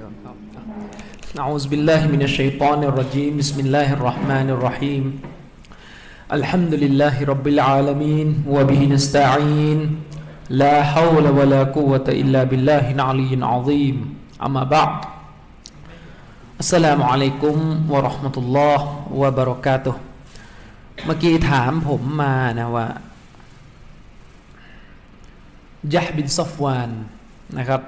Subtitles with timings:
[0.00, 3.36] نعوذ بالله من الشيطان الرجيم.
[3.36, 5.04] بسم الله الرحمن الرحيم.
[6.32, 9.78] الحمد لله رب العالمين وبه نستعين.
[10.50, 13.96] لا حول ولا قوة إلا بالله العلي العظيم.
[14.40, 14.92] أما بعد
[16.60, 17.56] السلام عليكم
[17.92, 18.80] ورحمة الله
[19.12, 19.96] وبركاته.
[21.04, 22.86] เมื่อกี้ถามผมมานะว่า
[25.94, 26.90] ยะห์บินซอฟวาน
[27.58, 27.80] นะครับ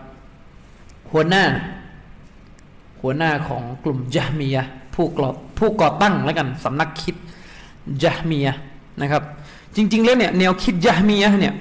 [1.13, 1.45] หัวหน้า
[3.03, 4.63] หัวหน้าของกลุ่มยะมียะ
[4.95, 7.15] ผู้ก่อผู้ก่อตั้งแล้วกันสำนักคิด
[8.03, 8.55] ยะมียะ
[9.01, 9.23] นะครับ
[9.77, 11.55] จริง ๆ แล้วเนี่ยแนวคิดยะมียะเนี่ย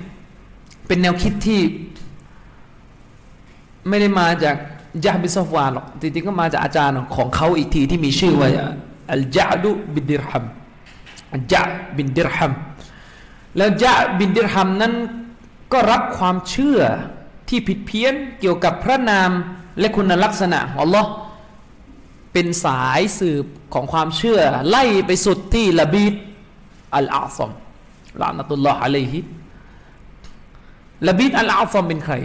[0.87, 1.61] เป็นแนวคิดที่
[3.87, 4.55] ไม่ได้มาจาก
[5.05, 8.49] ยะบิซอฟวานหรอกจริงๆก็มาจากอาจารย์ของเขาอีกทีที่มีชื่อว่า
[9.13, 10.45] อัลจาดุบินดิรฮัม
[11.33, 11.61] อัลจา
[11.97, 12.51] บินดิรฮัม
[13.57, 14.93] แล้วจาบินดิรฮัมนั้น
[15.73, 16.79] ก็รับความเชื่อ
[17.49, 19.31] ที่ผิดเพี้ยนเกี่ยวกับพระนาม
[19.79, 21.05] และคุณลักษณะของ Allah
[22.33, 26.13] เป็นสายสืบของความเชื่อ ไล่ไปสุดที่ละบีด
[26.95, 27.51] อัลอาซอม
[28.21, 29.19] ลานะตุลลอฮ์อะลัยฮิ
[31.07, 32.15] ละบีดอัลอาซอมเป็นใคร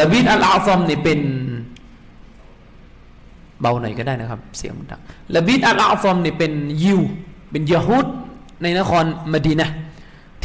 [0.00, 1.20] ละบีดอัลอาซอมนี่เป็น
[3.60, 5.00] เบาหน่อยก็ได้นะครับ เสียงมันดัง
[5.36, 6.52] ละบีดอัลอาซอมนี่เป็น
[6.84, 7.00] ยิว
[7.50, 8.06] เป็นยะฮูด
[8.62, 9.68] ในนครมดีนะ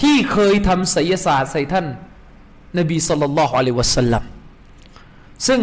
[0.02, 1.86] ที่เคยทำศิลศาสตร์ใส่ท่าน
[2.78, 4.24] นบีสุลต่านละฮ์อะลัยวะสัลลัม
[5.48, 5.60] ซึ่ง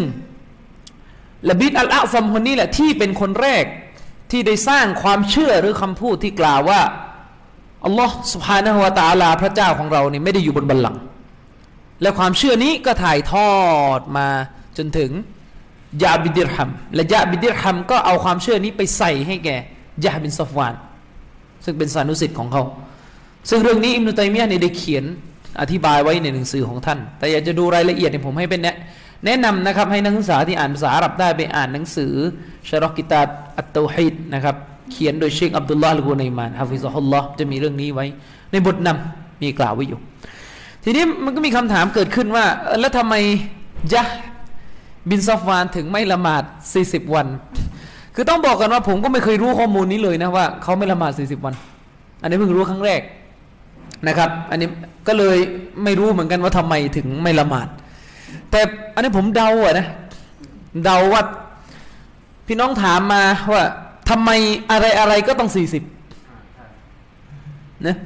[1.50, 3.64] ละบิดอัลอาซัมคนนี้แหละที่เป็นคนแรก
[4.30, 6.80] ที่ได้สร้างความเชื่อหรือคำพูดที่กล่าวว่า
[7.84, 11.00] อัลลอฮ์สุภาณหัวตาลาพระเจ้าของเรานี่ไม่ได้อยู่บนบัลลังก์
[12.02, 13.50] และความเชื่อนี้ก็ถ่ายทอ
[13.98, 14.28] ดมา
[14.78, 15.10] จนถึง
[16.02, 19.56] ยาบิดิรฮัมและยาบิดิรฮัมก็เอาความเชื่อนี้ไปใส่ให้แก่
[20.04, 20.74] ยาบินซอฟวาน
[21.64, 22.62] ซึ่งเป็นสานุสิทธิ์ของเขา
[23.48, 25.04] ซึ่งเรื่องนี้อิมนุตัยมียะในได้เขียน
[25.60, 28.76] อธิบายไว้ในหนังสือของท่าน แต่อยากจะดูรายละเอียดเนี่ยผมให้เป็นเนี่ย
[29.24, 32.14] แนะนำนะครับให้นักศึกษาที่อ่านภาษาอาหรับได้ไปอ่านหนังสือ
[32.68, 33.20] ชารอกิตา
[33.56, 34.56] อัตโตฮิดนะครับ
[34.92, 38.06] เขียนโดยเชคอับดุลลาห์ลูกูนัยมานฮะฟิซฮุลลอฮ์จะมีเรื่องนี้ไว้
[38.52, 39.98] ในบทนำมีกล่าวไว้อยู่
[40.84, 42.44] ทีนี้มันก็มีคำถามเกิดขึ้นว่า
[42.80, 43.14] แล้วทำไม
[43.94, 44.04] ยะ
[45.10, 46.42] บินซอฟวานถึงไม่ละหมาด
[46.78, 47.26] 40 วัน
[48.14, 51.54] คือต้องบอกกันว่าผมก็ไม่เคยรู้ข้อมูลนี้เลยนะว่าเขาไม่ละหมาด 40 วัน
[52.22, 53.00] อันนี้เพิ่งรู้ครั้งแรก
[54.08, 54.68] นะครับ อันนี้
[55.08, 55.36] ก็เลย
[55.84, 57.68] ไม่รู้เหมือนกันว่าทำไมถึงไม่ละหมาด
[58.58, 59.86] แต่อันนี้ผมเดาอะนะ
[60.84, 61.22] เดาว่า
[62.46, 63.64] พี่น้องถามมาว่า
[64.10, 64.30] ทำไม
[64.70, 65.82] อะไรอะไรก็ต้องสี่สิบ
[67.86, 67.96] นะ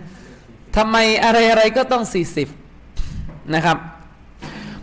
[0.76, 2.48] ทำไมอะไรอะไรก็ต้องสี่สิบ
[3.54, 3.76] นะครับ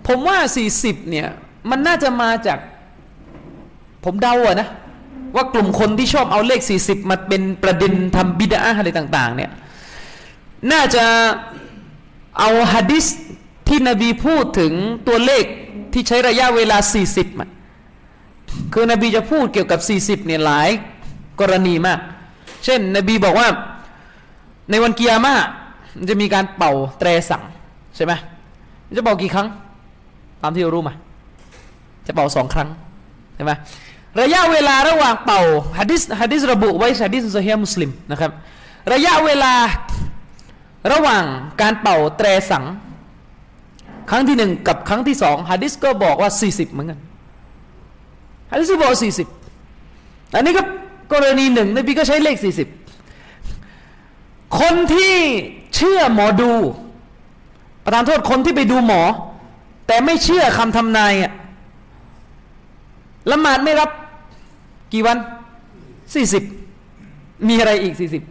[0.08, 1.28] ผมว่าสี่สิบเนี่ย
[1.70, 2.60] มันน่าจะมาจาก
[4.06, 4.68] ผมเดาอะนะ
[5.36, 9.52] ว่ากลุ่มคนที่ชอบเอาเลขสี่สิบมาเป็นประเด็นทำบิดาอะไรต่าง ๆ เนี่ย
[10.72, 11.04] น่าจะ
[12.40, 13.06] เอาฮะดิษ
[13.70, 14.74] ที่นบีพูดถึง
[15.08, 15.46] ตัวเลข
[15.94, 17.50] ที่ใช้ระยะเวลา 40มัน
[18.74, 20.70] คือนบีจะพูดเกี่ยวกับ 40เนี่ยหลาย
[21.40, 22.00] กรณีมาก
[22.66, 23.48] เช่น นบีบอกว่า
[24.70, 25.34] ในวันกิยามะ
[25.98, 27.44] มันจะมีการเป่าแตรสั่ง
[27.96, 28.14] ใช่ไหม
[28.98, 29.48] จะเป่ากี่ครั้ง
[30.42, 30.94] ตามที่เรารู้มา
[32.06, 32.70] จะเป่าสองครั้ง
[33.36, 33.52] ใช่ไหม
[34.22, 35.42] ระยะเวลาระหว่างเป่า
[35.80, 38.32] ฮะดิษฮะดิษระบุไว้ฮะดิษซอฮีมุสลิมนะครับ
[38.94, 39.54] ระยะเวลา
[40.92, 41.24] ระหว่าง
[41.62, 42.66] การเป่าแตรสัง
[44.10, 47.00] ครั้งที่หนึ่งกับครั้งที่สองฮะดิษก็บอกว่าสี่สิบเหมือนกัน
[48.52, 49.28] ฮะดิษบอกสี่สิบ
[50.36, 50.64] อันนี้ก็
[51.14, 52.68] กรณีหนึ่งนบีก็ใช้เลขสี่สิบ
[54.60, 55.16] คนที่
[55.76, 56.52] เชื่อหมอดู
[57.84, 59.02] ประทานโทษคนที่ไปดูหมอ
[59.88, 61.32] แต่ไม่เชื่อคำทำนายอะ
[63.32, 63.90] ละหมาดไม่รับ
[64.94, 65.18] กี่วัน
[66.14, 66.44] สี่สิบ
[67.48, 68.24] มีอะไรอีกสี่สิบ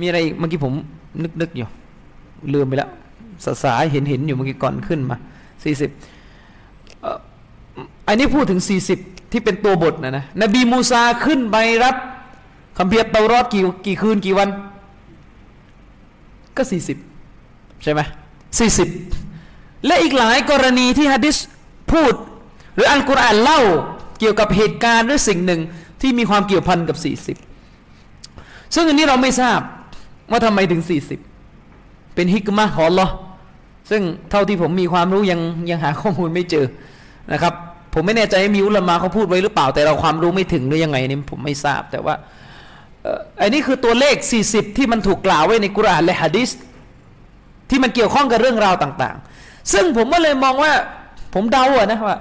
[0.00, 0.72] มีอะไรอีกเมื่อกี้ผม
[1.22, 1.68] นึกนึกอยู่
[2.54, 2.90] ลืมไปแล้ว
[3.44, 5.16] สสาเห็นเห็นอยู่เมื่อกี้ก่อนขึ้นมา
[5.64, 5.90] สี่สิบ
[8.08, 8.98] อันนี้พูดถึงสี่สิบ
[9.32, 11.96] ที่เป็นตัวบทนะนะนบีมูซาขึ้นไปรับ
[12.78, 14.48] คำเพียรเตารอดกี่กี่คืนกี่วัน
[16.56, 16.98] ก็สี่สิบ
[17.82, 18.00] ใช่ไหม
[18.58, 18.88] สี่สิบ
[19.86, 21.36] และอีกหลายกรณีที่ฮะดิษ
[21.92, 22.14] พูด
[22.74, 23.60] หรืออัลกุรอานเล่า
[24.18, 25.60] เกี่ยวกับเหตุการณ์หรือสิ่งหนึ่ง
[26.00, 27.36] ที่มีความเกี่ยวพันกับสี่สิบ
[28.74, 29.60] ซึ่งอันนี้เราไม่ทราบ
[30.30, 31.20] ว่าทำไมถึงสี่สิบ
[32.14, 33.06] เป็นฮิกมะของลอ
[33.90, 35.40] ซึ่งเท่าที่ผมมีความรู้ยัง
[35.70, 36.66] ยังหาข้อมูลไม่เจอ
[37.32, 37.54] นะครับ
[37.94, 42.14] ผมไม่แน่ใจมีอุลามะเขาพูดไว้หรือเปล่า แต่เราความรู้ไม่ถึงหรือยังไงนี่ผมไม่ทราบแต่ว่า
[43.40, 44.16] อันนี้คือตัวเลข
[44.48, 46.50] 40 ที่มันถูกกล่าวไว้ในกุรอานและฮะดิษ
[47.70, 50.72] ที่มันเกี่ยวข้องกับเรื่องราวต่าง ๆ ซึ่งผมก็เลยมองว่า
[51.34, 52.18] ผมเดาอะนะว่า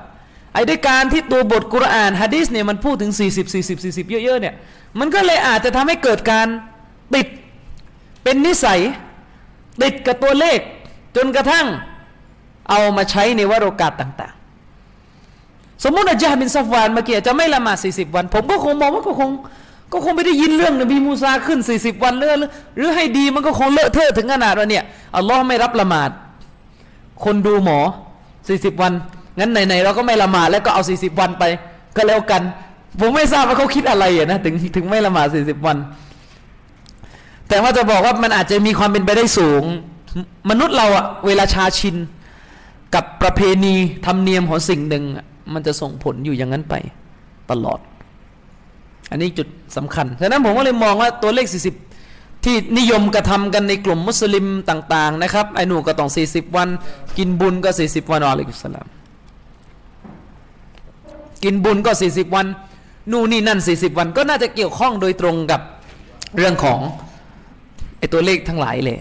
[0.54, 4.54] ไอ้ด้วยการที่ตัวบทกุรอานฮะดิษเนี่ยมันพูดถึง 40 40 40 เยอะๆเนี่ย
[5.00, 6.48] มันก็เลยอาจจะทำให้เกิดการ
[7.16, 7.28] ติด
[8.24, 8.80] เป็นนิสัย
[9.82, 10.60] ติดกับตัวเลข
[11.18, 11.68] จนกระทั่ง
[12.70, 14.34] เอามาใช้ในวโรกาสต่าง
[15.08, 19.30] ๆ สมมติอาจารย์บินซาฟวานเมื่อกี้จะไม่ละหมาดสี่สิบวัน ผมก็คงมองว่าก็คง
[19.94, 22.36] ก็คงไม่ได้ยินเรื่องนบีมูซาขึ้นสี่สิบวันเรื่อ
[22.78, 24.84] หรือให้ดีมันก็คงเลอะเทอะถึงขนาดว่าเนี่ย
[25.16, 26.10] อัลลอฮ์ไม่รับละหมาด
[27.24, 27.80] คนดูหมอ
[28.48, 28.94] สี่สิบวัน
[29.40, 31.44] งั้นไหนๆเราก็ไม่ละหมาดแล้วก็เอาสี่สิบวันไป
[31.96, 32.42] ก็แล้วกัน
[33.00, 35.78] ผมไม่ทราบว่าเขาคิดอะไรอะนะถึงถึงไม่ละหมาดสี่สิบวัน
[37.50, 39.64] แต่ว่าจะบอกว่ามันอาจจะมีความเป็นไปได้สูง
[40.50, 41.96] มนุษย์เราอะเวลาชาชิน
[42.96, 43.76] กับประเพณี
[44.06, 45.04] ธรรมเนียมของสิ่งหนึ่ง
[45.54, 46.76] มันจะส่งผลอยู่อย่างนั้นไป
[47.52, 47.80] ตลอด
[49.12, 49.48] อันนี้จุด
[49.78, 51.48] สำคัญฉะนั้นผมก็เลยมองว่าตัวเลข
[51.96, 56.70] 40 ที่นิยมกระทำกันในกลุ่มมุสลิมต่างๆนะครับไอ้หนูก็ต้อง 40 วัน
[57.18, 58.88] กินบุญก็ 40 วันอะลัยกุสลาม
[61.44, 62.46] กินบุญก็ 40 วัน
[63.12, 65.62] นู่นนี่นั่น 40 วัน ก็น่าจะเกี่ยวข้องโดยตรงกับ
[66.36, 66.80] เรื่องของ
[67.98, 69.00] ไอ้ตัวเลขทั้งหลายเลย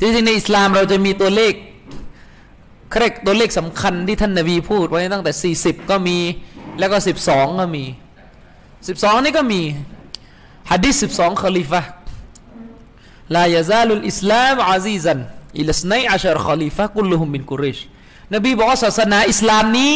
[0.00, 1.54] จริงๆในอิสลามเราจะมีตัวเลข
[2.92, 6.18] เครกตัวเลขสำคัญที่ท่านนาบีพูดไว้ตั้งแต่ 40 ก็มี
[6.78, 6.96] แล้วก็
[7.28, 7.84] 12 ก็มี
[8.54, 9.62] 12 นี่ก็มี
[10.70, 11.82] ฮะดิษ12คอลิฟะ
[13.34, 17.78] لا يزال الإسلام عزيزا إلى اثني عشر خليفة كلهم من قريش
[18.34, 19.92] นบีบอกว่าศาสนาอิสลามนี้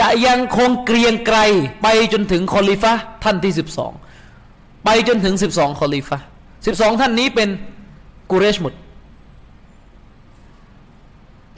[0.00, 1.38] จะยังคงเกรียงไกร
[1.82, 2.92] ไปจนถึงคอลิฟะ
[3.24, 3.52] ท่านที่
[4.18, 6.18] 12 ไปจนถึง 12คอลิฟะ
[6.58, 7.48] 12 ท่านนี้เป็น
[8.30, 8.74] กุเรชหมด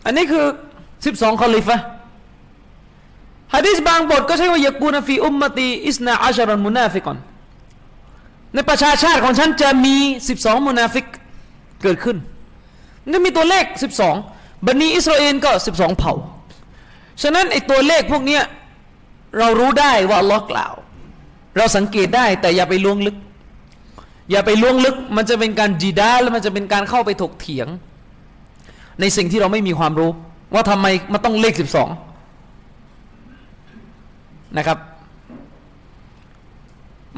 [0.08, 0.44] อันนี้คือ
[0.94, 1.76] 12คอลิฟะ
[3.54, 7.16] ฮะดิษบางบทก็ใช้ว่าيكون في أمتي اثنا عشر منافقا
[8.54, 9.96] ในประชาชาติของฉันจะมี
[10.32, 11.06] 12 มุนาฟิก
[11.82, 12.16] เกิดขึ้น
[13.10, 13.64] นี่มีตัวเลข
[14.14, 16.14] 12 บันีอิสราเอลก็ 12 เผ่า
[17.22, 18.40] ฉะนั้นไอ้ตัวเลขพวกนี้
[19.38, 20.74] เรารู้ได้ว่าล็อกกล่าว
[21.56, 23.16] เราสังเกตได้แต่อย่าไปล่วงลึก
[24.30, 27.68] อย่าไปล่วงลึก มันจะเป็นการจีดาแล้วมันจะเป็นการเข้าไปถกเถียง
[29.00, 30.10] ในสิ่งที่เราไม่มีความรู้
[30.54, 31.88] ว่าทำไมมันต้องเลขสิบสอง
[34.58, 34.78] นะครับ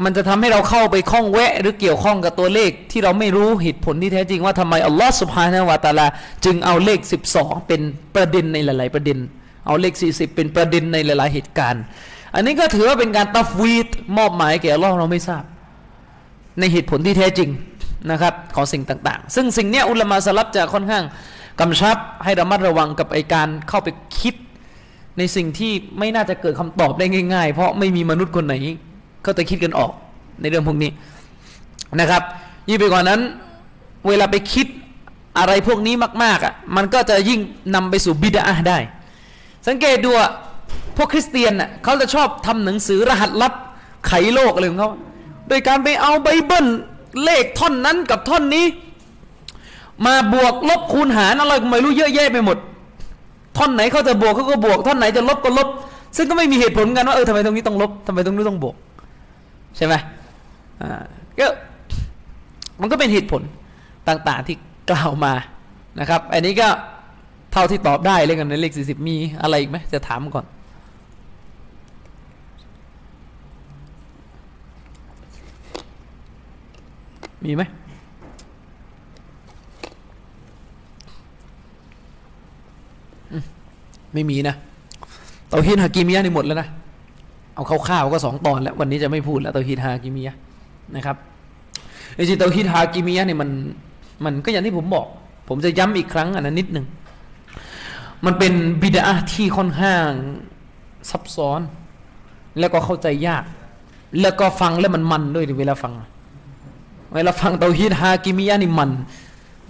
[0.04, 6.06] มันจะทำให้เราเข้าไปข้องแวะ หรือเกี่ยวข้องกับตัวเลขที่เราไม่รู้เหตุผลที่แท้จริงว่าทำไมอัลลอฮฺสุบฮานาวะตาลา
[6.44, 6.98] จึงเอาเลข
[7.34, 7.80] 12 เป็น
[8.14, 9.18] ประเด็นในหลาย ๆ ประเด็น
[9.66, 11.82] เอาเลข 40 เป็นประเด็นในหลาย ๆ เหตุการณ์
[12.34, 13.88] อันนี้ก็ถือว่าเป็นการตัฟวีด
[14.18, 15.42] มอบหมายแก่อัลลอฮ์เราไม่ทราบ
[16.58, 17.50] ในเหตุผลที่แท้จริง
[18.10, 21.04] นะครับของสิ่งต่าง ๆ ซึ่งสิ่งนี้อุลามะสลับจะค่อนข้าง
[21.60, 23.88] กำชับให้ระมัดระวังกับไอการเข้าไป
[24.20, 24.34] คิด
[25.18, 28.54] ในสิ่งที่ไม่น่าจะเกิดคำตอบได้ง่าย ๆ เพราะไม่มีมนุษย์คนไหน
[29.22, 29.90] เขาจะคิดกันออก
[30.40, 30.90] ในเรื่องพวกนี้
[32.00, 32.22] นะครับ
[32.68, 33.20] ยิ่งไปกว่านั้น
[34.06, 34.66] เวลาไปคิด
[35.38, 37.40] อะไรพวกนี้มาก ๆอะมันก็จะยิ่ง
[37.74, 38.78] นำไปสู่บิดาได้
[39.66, 40.30] สังเกตดูอะ
[40.96, 43.52] พวกคริสเตียนอะเขาจะชอบทำหนังสือรหัสลับ
[44.06, 44.92] ไขโลกอะไรของเขา
[45.48, 46.66] โดยการไปเอาไบเบิล
[47.24, 48.66] เลขท่อนนั้นกับท่อนนี้
[50.06, 52.56] มาบวกลบคูณหารอะไรก็ไม่รู้เยอะแยะไปหมด
[53.56, 55.68] ท่อนไหนเขาจะบวกเขาก็บวก ท่อนไหนจะลบก็ลบ
[56.16, 58.76] ซึ่งก็ไม่มีเหตุผลกันว่าเออทำไมตรงนี้ต้องลบทำไมตรงนี้ต้องบวก
[59.76, 59.94] ใช่ไหม
[60.82, 61.04] อ่า
[61.38, 61.46] ก็
[62.80, 63.42] มันก็เป็นเหตุผล
[64.08, 64.56] ต่างๆที่
[64.90, 65.32] กล่าวมา
[66.00, 66.68] นะครับ อันนี้ก็
[67.52, 70.46] เท่าที่ตอบได้เลยกันในเลขสี่สิบมีอะไรอีกไหมจะถามก่อน
[77.44, 77.62] มีไหม
[84.14, 84.54] ไม่มีนะ
[85.48, 86.68] เตาฮีดฮากิมียะนี่หมดแล้วนะ
[87.54, 90.34] เอาข้าวๆก็สองตอนแล้ววันนี้จะไม่พูดแล้วเตาฮีดฮากิมียะ
[90.96, 91.16] นะครับ
[92.16, 93.50] จริงๆเตาฮีดฮากิมียะนี่มัน
[94.24, 95.06] มันก็อย่างที่ผมบอก
[95.48, 96.86] ผมจะย้ำอีกครั้งอันนั้นนิดหนึ่ง
[98.24, 98.52] มันเป็น
[98.82, 100.06] บิดาที่ค่อนข้าง
[101.10, 101.60] ซับซ้อน
[102.58, 103.44] แล้วก็เข้าใจยาก
[104.20, 105.92] แล้วก็ฟังแล้วมันมันด้วยเวลาฟัง
[107.14, 108.90] เวลาฟังเตาฮีดฮากิมียะนี่มัน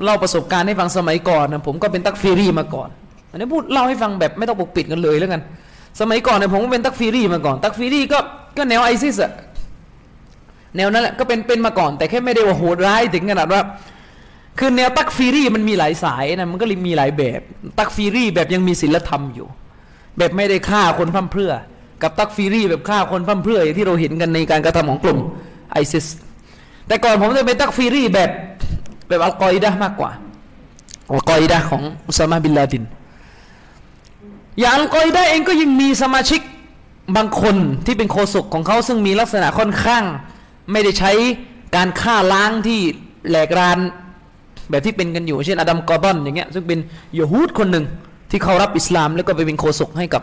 [0.03, 2.91] เล่าประสบการณ์ให้ฟังสมัยก่อนนะผมก็เป็นตักฟีรีมาก่อน
[3.31, 5.41] อันนี้พูดเล่าให้ฟังแบบไม่ต้องปกปิดกันเลยแล้วกัน
[6.01, 8.19] สมัยก่อนเนี่ยผมก็เป็นตักฟีรี่มาก่อน ตักฟีรีก็
[8.57, 9.33] ก็แนวไอซิสอะ
[10.77, 13.61] แนวนั้นแหละก็เป็นเป็นมาก่อน แต่แค่ไม่ได้ว่าโหดร้ายถึงขนาดว่า
[14.59, 17.41] คือแนวตักฟีรี่มันมีหลายสายนะมันก็มีหลายแบบ
[17.79, 19.47] ตักฟีรี่แบบยังมีศีลธรรมอยู่
[20.19, 21.53] แบบไม่ได้ฆ่าคนพร่ำเพรื่อ
[22.03, 25.19] กับตักฟีรี่แบบฆ่าคนพร่ำเพรื่ออย่างที่เราเห็นกันในการกระทำของกลุ่ม
[25.73, 26.07] ไอซิส
[26.87, 28.31] แต่ก่อนผมจะเป็นตักฟีรี่แบบ
[29.09, 30.11] แบบอัลกออิดะมากกว่า
[31.11, 32.85] อัลกออิดะของอุซามาบินลาดิน
[34.61, 36.41] อย่างกออิดะเองก็ยังมีสมาชิก
[37.17, 40.05] บางคนที่เป็นโฆษกของเขาซึ่งมีลักษณะค่อนข้าง
[40.73, 41.13] ไม่ได้ใช้
[41.77, 42.81] การฆ่าล้างที่
[43.29, 43.79] แหลกลาญ
[44.71, 46.79] แบบที่เป็นกันอยู่ เช่นอดัมกาดาห์นอย่างเงี้ยซึ่งเป็น
[47.19, 47.85] ยะฮูดคนหนึ่ง
[48.31, 50.23] ที่เขารับอิสลามแล้วก็ไปเป็นโฆษกให้กับ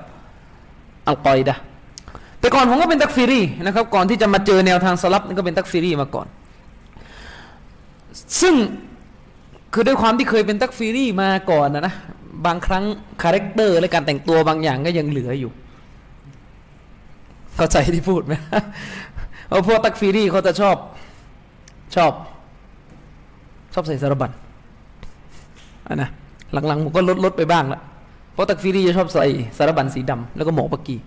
[1.08, 1.56] อัลกอยดะ
[2.40, 6.28] แต่ก่อนผมก็เป็นตักฟิรีนะครับก่อนที่จะมาเจอแนวทางสะลัฟนี่ก็เป็นตักฟิรีมาก่อน
[8.42, 8.56] ซึ่ง
[9.74, 11.94] คือด้วยความที่เคยเป็นตักฟิรีมาก่อนนะนะ
[12.46, 12.84] บางครั้ง
[13.22, 15.52] character และการแต่งตัวบางอย่างก็ยังเหลืออยู่
[17.56, 18.34] เข้าใจที่พูดไหม
[19.48, 20.76] เพราะพวกตักฟีรีเขาจะชอบ
[21.96, 22.12] ชอบ
[23.74, 24.32] ชอบใส่สะระบั่น
[25.88, 26.10] อันนะ
[26.54, 27.82] หลังๆผมก็ลดลดไปบ้างละ
[28.34, 29.26] เพราะตักฟีรีจะชอบใส่
[29.58, 30.98] สะระบั่นสีดำแล้วก็หมวกปากี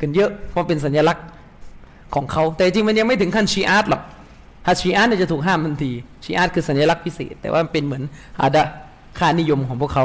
[0.00, 1.24] กันเยอะเพราะเป็นสัญลักษณ์
[2.14, 4.02] ของเขา แต่จริงมันยังไม่ถึงขั้นชีอาร์ตหรอก
[4.64, 5.90] ถ้าชีอาร์ตเนี่ยจะถูกห้ามทันที
[6.24, 8.02] ชีอาร์ตคือสัญลักษณ์พิเศษ แต่ว่ามันเป็นเหมือน
[8.42, 8.64] อาดะ
[9.18, 10.04] ค่านิยมของพวกเขา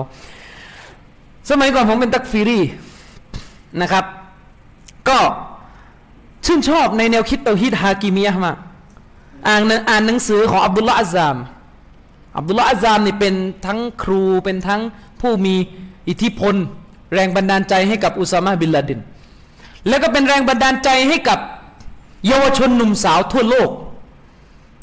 [1.50, 2.60] สมัยก่อนผมเป็นตักฟีรี
[3.82, 4.06] นะครับ
[5.10, 5.20] ก็
[6.46, 8.58] ชื่นชอบในแนวคิดเตาฮิดฮากิมียะมาก
[9.48, 11.36] อ่านอ่านหนังสือของอับดุลละอัซาม
[12.38, 13.36] อับดุลละอัซามนี่เป็น
[13.66, 14.82] ทั้งครูเป็นทั้ง
[15.22, 15.56] ผู้มี
[16.10, 16.56] อิทธิพล
[17.14, 19.00] แรงบันดาลใจให้กับอุซามะบินลาดิน
[19.88, 21.40] แล้วก็เป็นแรงบันดาลใจให้กับ
[22.28, 23.70] เยาวชนหนุ่มสาวทั่วโลก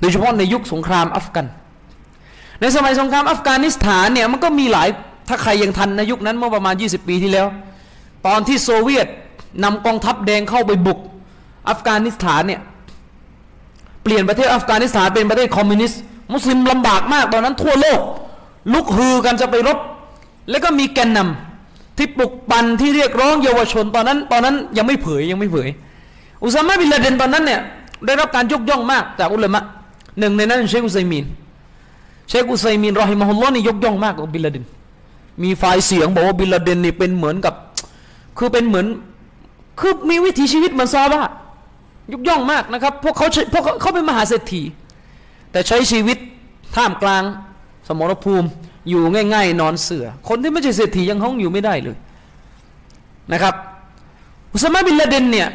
[0.01, 1.47] โดยเฉพาะในยุคสงครามอัฟกัน
[2.63, 4.89] ในสมัยสงครามอัฟกานิสถานเนี่ยมันก็มีหลาย
[5.29, 7.47] ถ้าใครยังทันในยุคนั้นเมื่อประมาณ 20 ปีที่แล้ว
[8.27, 9.07] ตอนที่โซเวียต
[9.65, 10.99] นำกองทัพแดงเข้าไปบุก
[11.69, 12.61] อัฟกานิสถานเนี่ย
[14.03, 16.01] เปลี่ยนประเทศอัฟกานิสถานเป็นประเทศคอมมิวนิสต์
[16.35, 18.01] มุสลิมลำบากมากตอนนั้นทั่วโลก
[18.73, 19.79] ลุกฮือกันจะไปรบ
[20.51, 25.69] แล้วก็มีแกนนำที่ปลุกปั่นที่เรียกร้องเยาวชนตอนนั้น ตอนนั้นยังไม่เผยยังไม่เผย
[26.45, 27.61] อุซามะบินลาเดนตอนนั้นเนี่ย
[28.07, 29.61] ได้รับการยกย่องมากจากอุลามะ
[30.19, 31.25] หนึ่งในนั้นเชคอุซัยมีน
[32.29, 34.65] เชคอุซัยมีนرحمه اللهนี่ยกย่องมากกับบินลาเดน
[35.43, 37.55] มีไฟล์เสียงบอกว่าบินลาเดนนี่เป็นเหมือนกับ
[38.39, 38.87] คือเป็นเหมือน
[39.81, 41.23] คือมีวิถีชีวิตเหมือนซอบ้า
[42.13, 44.63] ยกย่องมากนะครับ พวกเขาพวกเขาเป็นมหาเศรษฐี
[45.53, 46.19] แต่ใช้ชีวิต
[46.77, 47.23] ท่ามกลาง
[47.89, 48.49] สมรภูมิ
[48.89, 51.97] อยู่ง่าย ๆ นอนเสือ คนที่ไม่ใช่เศรษฐียังห้องอยู่ไม่ได้เลย
[53.33, 53.55] นะครับ
[54.53, 55.49] อุสมาบินลาเดนเนี่ย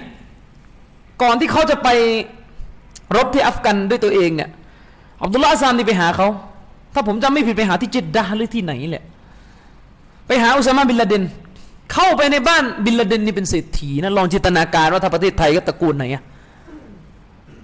[1.21, 1.88] ก่อนที่เขาจะไป
[3.15, 4.50] รบที่อัฟกันด้วยตัวเองเนี่ย
[5.24, 6.27] อับดุลลาห์ซามนี่ไปหาเขา
[6.97, 9.05] ถ้าผมจำไม่ผิดไปหาที่จิดดาหรือที่ไหนแหละ
[10.27, 11.23] ไปหาอุสมาบินลาเดน
[11.93, 16.23] เข้าไปในบ้านบินลาเดนนี่เป็นเศรษฐีนะลองจินตนาการว่าถ้าประเทศไทยก็ตระกูลไหนอะ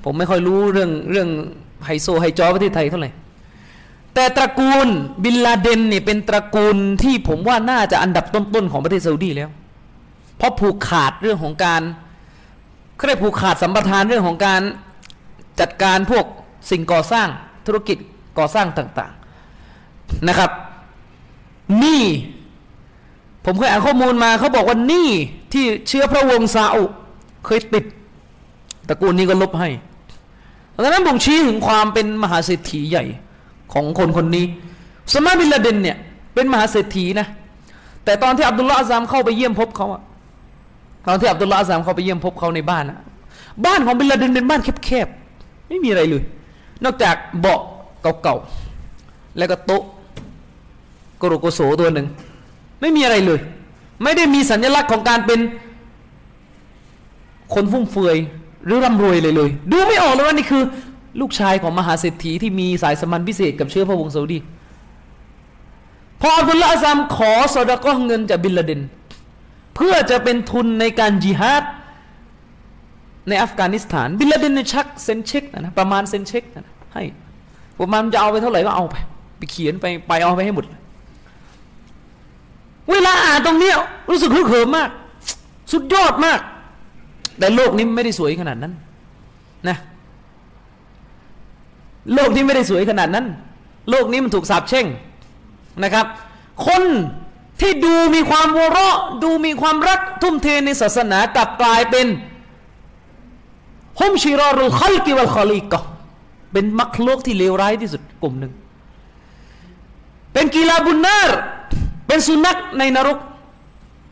[0.03, 1.29] ผมไม่ค่อยรู้เรื่องเรื่อง
[1.85, 3.11] ไฮโซไฮจอประเทศไทยเท่าไหร่
[4.13, 4.87] แต่ตระกูล
[5.23, 9.49] บินลาเดนนี่เป็นตระกูลที่ผมว่าน่าจะอันดับต้นๆของประเทศซาอุดีแล้ว
[10.37, 11.81] เพราะผูกขาดเรื่องของการ
[12.95, 14.61] เขาเรียกผูกขาดสัมปทานเรื่องของการ
[15.59, 16.25] จัดการพวก
[16.71, 17.27] สิ่งก่อสร้าง
[17.65, 17.97] ธุรกิจ
[18.39, 19.22] ก่อสร้างต่างๆ
[20.27, 20.51] นะครับ
[21.83, 22.03] นี่
[23.45, 25.09] ผมเคยอ่านข้อมูลมาเขาบอกว่านี่
[25.53, 26.83] ที่เชื้อพระวงศ์ซาอุ
[27.45, 27.85] เคยติด
[28.89, 29.69] ตระกูลนี้ก็ลบให้
[30.83, 33.05] ดังนั้นบ่งชี้ถึงความเป็นมหาเศรษฐีใหญ่
[33.73, 34.45] ของคนคนนี้
[35.13, 35.97] สมาบินลาเดนเนี่ย
[36.33, 37.27] เป็นมหาเศรษฐีนะ
[38.03, 40.01] แต่ตอนที่อับดุลลาห์อาซามเข้าไปเยี่ยมพบเขาอะ
[41.07, 42.99] ตอนที่อับดุลลาห์อาซามเข้าไปเยี่ยมพบเขาในบ้านอะ
[43.65, 46.23] บ้านของบินลาเดนเป็นบ้านแคบๆไม่มีอะไรเลย
[46.83, 47.61] นอกจากเบาะ
[48.21, 48.62] เก่าๆ
[49.37, 49.83] แล้วก็โต๊ะ
[51.21, 52.07] กโรโกโสตัวหนึ่ง
[52.81, 53.39] ไม่มีอะไรเลย
[54.03, 55.39] ไม่ได้มีสัญลักษณ์ของการเป็น
[57.53, 58.17] คนฟุ่มเฟือย
[58.65, 60.63] หรือร่ำรวยเลยเลย ดูไม่ออกเลยว่านี่คือ
[61.19, 64.39] ลูกชายของมหาเศรษฐีที่มีสายสมันพิเศษกับเชื้อพระวงศ์ซาอุดี
[66.21, 68.81] พออับดุลละอัซามขอสอดก็เงินจากบินลาเดน
[69.75, 71.63] เพื่อจะเป็นทุนในการจิฮาด
[73.27, 77.03] ในอัฟกานิสถาน บินลาเดนในชักเซ็นเช็คนะประมาณเซ็นเช็คนะให้
[77.79, 78.95] ประมาณจะเอาไปเท่าไหร่ก็เอาไป
[79.51, 80.65] เขียนไปไปเอาไปให้หมด
[82.91, 83.71] เวลาอ่านตรงนี้
[84.09, 84.89] รู้สึกฮึกเหิมมาก
[85.71, 86.39] สุดยอดมาก
[87.39, 88.73] แต่โลกนี้ไม่ได้สวยขนาดนั้น
[89.69, 89.77] นะ
[92.13, 93.25] โลกนี้ไม่ได้สวยขนาดนั้น
[93.89, 94.85] โลกนี้มันถูกสาปแช่ง
[95.83, 96.05] นะครับ
[96.67, 96.83] คน
[97.61, 102.07] ที่ดูมีความวเราะ ดูมีความรักทุ่มเทในศาสนากลับกลายเป็น
[103.99, 105.73] ฮุมชิรอรุคัลกิวัลคอลีก
[106.51, 108.51] เป็นมักโลกที่เลวร้ายที่สุดกลุ่มหนึ่ง
[110.33, 111.29] เป็นกีฬาบุญนาร
[112.07, 113.17] เป็นสุนัขในนรก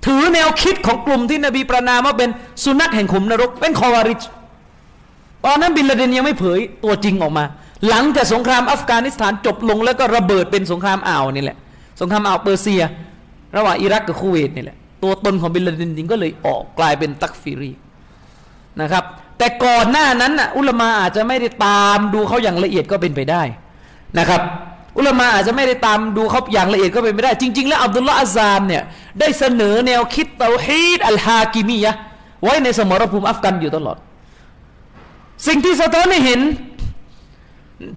[0.05, 2.29] ถือแนวคิดของกลุ่มที่นบีประนามว่าเป็น
[2.63, 4.21] สุนัขแห่งขุมนรก เป็นคอวาริช
[5.45, 7.45] ตอนนั้นบินลาเดนยังไม่เผยตัวจริงออกมา
[7.89, 11.57] หลังจากสงครามอัฟกานิสถานจบลงแล้วก็ระเบิดเป็นสงครามอ่าวนี่แหละ
[12.01, 12.83] สงครามอ่าวเปอร์เซีย
[13.57, 17.71] ระหว่างอิรักกับคูเวตนี่แหละ ตัวตนของบินลาเดนจริงก็เลยออกกลายเป็นตักฟิรี
[18.81, 19.03] นะครับ
[19.37, 23.41] แต่ก่อนหน้านั้นอุลามะอาจจะไม่ได้ตามดูเขาอย่างละเอียดก็เป็นไปได้
[24.19, 24.41] นะครับ
[24.97, 28.83] อุลามะอาจจะไม่ได้ตามดูเขาอย่างละเอียดก็เป็นไปได้ จริง ๆ แล้วอับดุลลอฮ์อัซซามเนี่ย
[29.19, 31.91] ได้เสนอแนวคิดเตาฮีดอัลฮากิมียะ
[32.43, 33.97] ไว้ในสมรภูมิอัฟกันอยู่ตลอด
[35.47, 36.41] สิ่งที่สะท้อนให้เห็น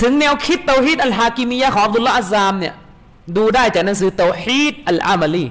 [0.02, 2.74] ถึงแนวคิดเตาฮีดอัลฮากิมียะของอับดุลละอัซามเนี่ย
[3.36, 5.46] ดูได้จากหนังสือเตาฮีดอัลอามาลี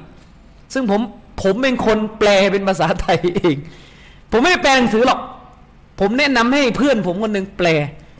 [0.73, 1.01] ซึ่งผม
[1.41, 3.55] ผมเป็นคนแปลเป็นภาษาไทยเอง
[4.31, 5.19] ผมไม่ได้แปลหนังสือหรอก
[5.99, 7.67] ผมแนะนำให้เพื่อนผมคนหนึ่งแปล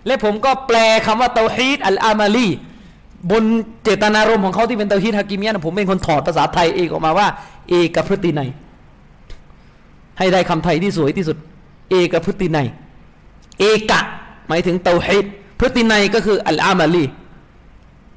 [0.06, 2.48] และผมก็แปลคำว่าเตาฮีดอัลอามาลี
[3.32, 3.44] บน
[3.84, 7.28] เจตนารมณ์ของเขาที่เป็นเตาฮีดฮากิมียะผมเป็นคนถอดภาษาไทยเองออกมาว่า
[7.70, 8.42] เอกพฤติใน
[10.18, 11.38] ให้ได้คำไทยที่สวยที่สุด
[11.92, 12.68] เอกพฤตินัย
[13.60, 14.02] เอกะ
[14.48, 15.26] หมายถึงเตาฮิด
[15.60, 17.06] พฤตินัยก็คืออัลอามาลี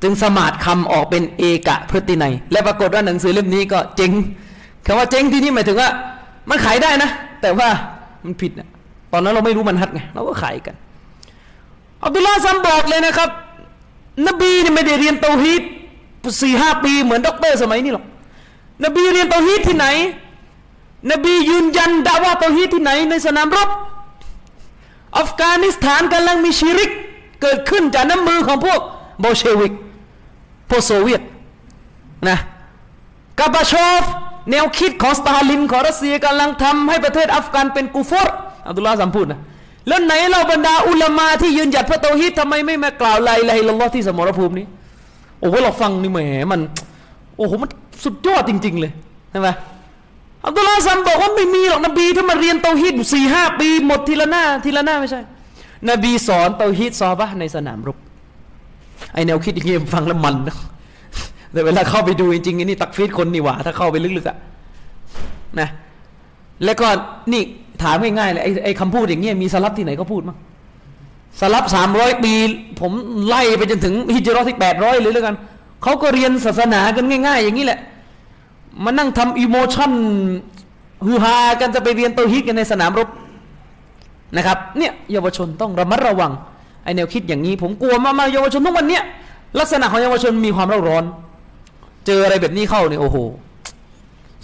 [0.02, 4.12] จึงสมาดคำออกเป็นเอกะพฤตินัยและปรากฏว่าหนังสือเล่มนี้ก็เจ๊ง
[4.86, 5.90] คำว่าเจ๊งที่นี่หมายถึงว่า
[6.50, 7.10] มันขายได้นะ
[7.42, 7.68] แต่ว่า
[8.24, 8.68] มันผิดนะ
[9.12, 10.74] ตอนนั้นเราไม่รู้มันฮัดไงเราก็ขายกัน
[12.04, 13.30] อับดุลลาซัมบอกเลยนะครับ
[14.26, 15.62] นบีเนี่ยไม่ได้เรียนเตาฮีด
[16.42, 18.04] สี่ห้าปีเหมือนด็อกเตอร์สมัยนี้หรอก
[18.84, 19.86] นบีเรียนเตาฮีดที่ไหน
[21.10, 23.68] นบียืนยันด่าว่าเตาฮีดที่ไหน ในสนามรบ
[25.18, 26.90] อัฟกานิสถานกำลังมีชีริก
[27.42, 28.80] เกิดขึ้นจากน้ำมือของพวก
[29.20, 29.72] โบเชวิก
[30.70, 31.22] พวกโซเวียต
[32.28, 32.38] นะ
[33.38, 34.04] กาบาชอฟ
[34.50, 38.34] แนวคิดของสตาลินของรัสเซียกำลังทำให้ประเทศอัฟกานเป็นกูฟอร์
[38.68, 39.40] อับดุลลาห์สัมพูดนะ
[39.88, 44.66] แล้วไหนเราบรรดาอุลามาที่ยืนหยัดพระโตฮิตทำไมไม่มากล่าวไลลาฮิลลอที่สมรภูมินี้
[45.40, 46.20] โอ้โหเราฟังนี่แหม
[46.52, 46.60] มัน
[47.36, 47.70] โอ้โหมัน
[48.04, 48.92] สุดยอดจริง ๆ เลย
[49.30, 49.48] ใช่ไหม
[50.46, 55.20] อับดุลลาซัมบอกว่าไม่มีหรอกนบีถ้ามาเรียนเตาฮีดสี่ห้าปีหมดทีละหน้าทีละหน้าไม่ใช่
[55.90, 57.96] นบีสอนเตาฮีดซอบะในสนามรบ
[59.14, 60.56] ไอแนวคิดอย่างนี้ยฟังแล้วมันนะ
[61.52, 64.36] แต่เวลาเข้าไปดูจริงๆนี่ตักฟีดคนนี่หว่าถ้าเข้าไปลึกๆอะ
[65.60, 65.68] นะ
[66.64, 66.86] แล้วก็
[67.32, 67.42] นี่
[67.82, 70.36] ถามง่ายๆเลยไอ้ไอ้คำพูดอย่างเงี้ยมีสลับที่ไหนก็พูดมั้ง
[71.40, 72.34] สลับสามร้อยปี
[72.80, 72.92] ผม
[73.26, 75.36] ไล่ไปจนถึงฮิจรัตที่แปดร้อยเลยแล้วกัน
[75.82, 77.80] เขาก็เรียนศาสนากันง่าย ๆ อย่างนี้แหละ
[78.84, 79.92] มานั่งทำอิโมชั่น
[81.06, 83.08] ฮือฮากันจะไปเรียนตัวฮิตกันในสนามรบ
[84.36, 86.32] นะครับเนี่ยเยาวชนต้องระมัดระวัง
[86.84, 89.02] ไอแนวคิดอย่างนี้ ผมกลัวมากๆเยาวชนทุกวันเนี้ย
[89.58, 91.04] ลักษณะของเยาวชนมีความเร่าร้อน
[92.06, 93.16] เจออะไรแบบนี้เข้าเนี่ยโอ้โห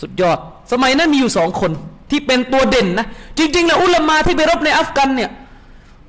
[0.01, 0.39] สุดยอด
[0.73, 1.71] สมัยนั้นมีอยู่สองคน
[2.13, 3.07] ที่เป็นตัวเด่นนะ
[3.39, 5.31] จริง ๆ แล้วอุลามาที่ไปรบในอัฟกันเนี่ย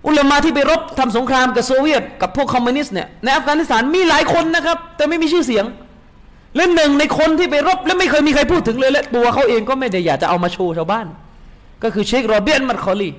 [0.08, 5.66] อุลามาที่ไปรบทำสงครามกับโซเวียต กับพวกคอมมิวนิสต์เนี่ยในอัฟกานิสถานมีหลายคนนะครับ แต่ไม่มีชื่อเสียง
[6.56, 11.08] และหนึ่งในคนที่ไปรบและไม่เคยมีใครพูดถึงเลยและตัวเขาเองก็ไม่ได้อยากจะเอามาโชว์ชาวบ้าน
[11.84, 13.10] ก็คือเชครอเบียะอ์มัดคอลี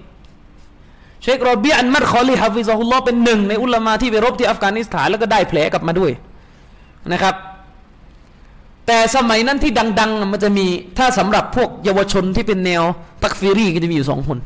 [1.23, 6.11] เชครอเบียะอ์มัดคอลีحفظه اللهเป็นหนึ่งในอุลามาที่ไปรบที่อัฟกานิสถานแล้วก็ได้แผลกลับมาด้วย
[7.13, 7.35] นะครับ
[8.87, 10.67] แต่สมัยนั้นที่ดังๆ มันจะมี
[10.99, 12.83] ถ้าสำหรับพวกเยาวชนที่เป็นแนว
[13.23, 14.39] ตักฟิรีก็จะมีอยู่สองคน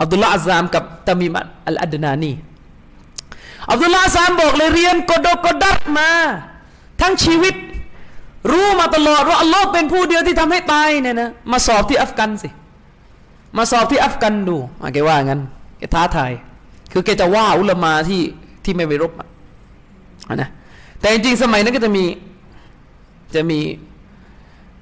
[0.00, 2.32] อับดุลลาอัซามกับตามิมัดอัลอัดนานี
[3.70, 6.10] อับดุลลาอัซามบอกเลยเรียนกดกดัดมา
[7.00, 7.54] ทั้งชีวิต
[8.50, 12.48] รู้มาตลอดว่าอัลลอฮ์เป็นผู้เดียวที่ทำให้ตายเนี่ยนะมาสอบที่อัฟกันสิ
[13.56, 14.56] มาสอบที่อัฟกันดู
[14.94, 15.40] แกว่างั้น
[15.78, 16.32] แกท้าทาย
[16.92, 18.22] คือแกจะว่าอุลามาที่
[18.64, 19.12] ที่ไม่ไปรบ
[20.34, 20.48] นะ
[21.00, 22.04] แต่จริงๆสมัยนั้นก็จะมี
[23.34, 23.58] จะมี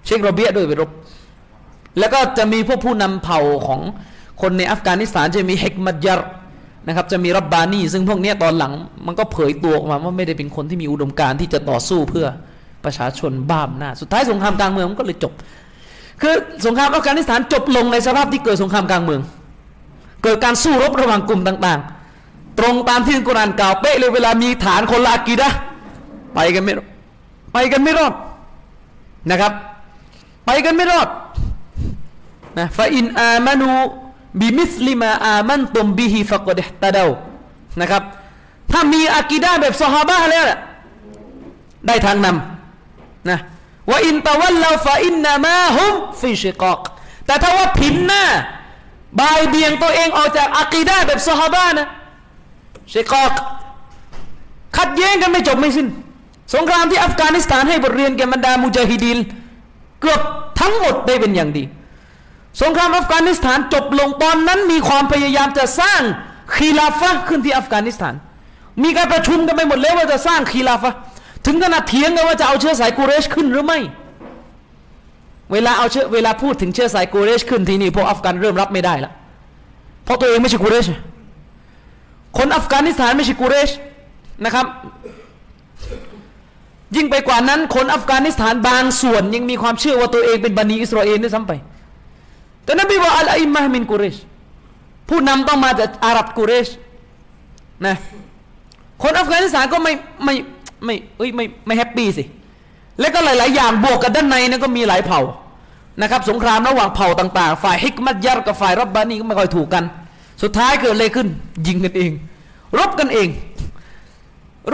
[0.04, 0.90] เชคโรเบียด้วยไปรบ
[1.98, 3.80] แล้วก็จะมีพวกผู้นำเผ่าของ
[4.42, 6.20] คนในอัฟกานิสถานจะมีเฮกมัดยาร
[6.86, 8.72] นะครับจะมีรับบานีซึ่งพวกนี้ตอนหลัง
[9.06, 12.26] มันก็เผยตัวออกมาว่าไม่ได้เป็นคนที่มีอุดมการณ์ที่จะต่อสู้เพื่อ
[12.84, 15.32] ประชาชนบ้ามหน้า สุดท้ายสงครามกลางเมืองมันก็เลยจบ
[16.20, 16.34] คือ
[16.66, 19.20] สงครามอัฟกานิสถานจบลงในสภาพที่เกิดสงครามกลางเมือง
[20.22, 21.80] เกิดการสู้รบระหว่างกลุ่มต่าง
[22.20, 25.48] ๆ ตรงตามที่กุรานกล่าวเป๊ะเลยเวลามีฐานคนละอากีดะ
[26.34, 26.72] ไปกันไม่
[27.52, 28.12] ไปกันไม่รอด
[29.30, 29.52] นะครับ
[30.46, 31.08] ไปกันไม่รอด
[32.58, 37.10] นะفإن آمنوا بمثل ما آمنتم به فقد اهتدوا
[37.80, 38.02] นะครับ
[38.70, 40.44] ถ้ามีอากีดาแบบซอฮาบะแล้ว
[41.86, 43.38] ได้ทางนำนะ
[43.90, 46.80] وإن تولوا فإنما هم في شقاق
[47.26, 48.24] แต่ถ้าว่าผินหน้า
[49.20, 51.88] บ่ายเบี่ยงตัวเองออกจากอากีดาแบบซอฮาบะนะ
[52.92, 53.32] شقاق
[54.76, 55.86] ขัดแย้งกันไม่จบไม่สิ้น
[56.52, 59.18] สงครามที่อัฟกานิสถานให้บทเรียนแก่บรรดามุจาฮิดีน
[60.00, 60.20] เกือบ
[60.60, 61.64] ทั้งหมดได้เป็นอย่างดี
[62.62, 66.00] สงครามอัฟกานิสถานจบลงตอนนั้นมีความพยายามจะสร้าง
[66.54, 68.14] คีลาฟะขึ้นที่อัฟกานิสถาน
[68.82, 70.92] มีการประชุมกันไปหมดแล้วว่าจะสร้างคีลาฟะ
[71.46, 73.78] ถึงขนาดเถียงกันว่าจะเอาเชื้อสายกูเรชขึ้นหรือไม่
[75.52, 79.12] เวลาเอาเชื้อเวลาพูดถึงเชื้อสายกูเรชขึ้นทีนี้พวกอัฟกันเริ่มรับไม่ได้ละ
[80.04, 80.86] เพราะตัวเองไม่ใช่กูเรช
[82.38, 83.70] คนอัฟกานิสถานไม่ใช่กูเรช
[84.44, 84.66] นะครับ
[86.96, 91.52] ยิ่งไปกว่านั้น คนอัฟกานิสถานบางส่วน ยังมีความเชื่อว่าตัวเองเป็นบันีอิสราเอลด้วยซ้ำไป
[92.64, 94.16] แต่นบีว่าอัลอิมมะมินกุเรช
[95.08, 96.68] ผู้นำต้องมาจากอาหรับกุเรช
[97.86, 97.96] นะ
[99.02, 99.92] คนอัฟกานิสถานก็ไม่
[100.24, 100.34] ไม่
[100.84, 102.24] ไม่เอ้ยไม่ไม่แฮปปี้สิ
[103.00, 105.20] แล้วก็หลาย ๆ อย่างบวกกันด้านในนั้นก็มีหลายเผ่า
[106.02, 109.84] นะครับ สงครามระหว่างเผ่าต่าง ๆ ฝ่ายฮิกมัตยัรกับฝ่ายรับบานีก็ไม่ค่อยถูกกัน
[110.42, 111.28] สุดท้ายเกิดอะไรขึ้น
[111.66, 112.10] ยิงกันเอง
[112.78, 113.28] รบกันเอง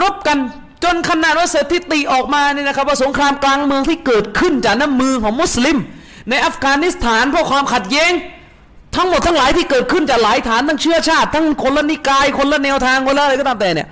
[0.01, 0.39] รบกัน
[0.85, 5.77] จนขนาดว่าสถิติออกมาเนี่ยนะครับว่าสงครามกลางเมืองที่เกิดขึ้นจากน้ำมือของมุสลิม
[6.31, 8.12] ในอัฟกานิสถานเพราะความขัดแย้ง
[8.97, 13.88] ทั้งหมดทั้งหลายที่เกิดขึ้นจากหลายฐานทั้งเชื้อชาติ ทั้งคนละนิกาย คนละแนวทางคนละอะไรก็ตามแต่เนี่ย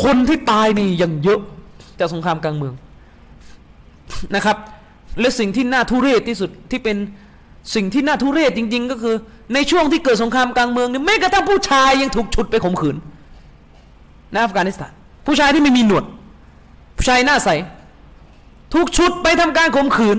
[0.00, 1.40] คนที่ตายนี่ยังเยอะ
[1.98, 2.74] จากสงครามกลางเมือง
[4.34, 4.56] นะครับ
[5.20, 6.96] และสิ่งที่น่าทุเรศที่สุดที่เป็น
[7.74, 9.14] สิ่งที่น่าทุเรศจริง ๆ ก็คือ
[9.54, 12.96] ในช่วงที่เกิดสงครามกลางเมืองเนี่ยแม้กระทั่งผู้ชายยังถูกฉุดไปข่มขืน
[14.32, 14.92] ในอัฟกานิสถาน
[15.26, 16.04] ผู้ชายที่ไม่มีหนวด
[16.96, 17.48] ผู้ชายหน้าใส
[18.72, 20.18] ถูกฉุดไปทำการข่มขืน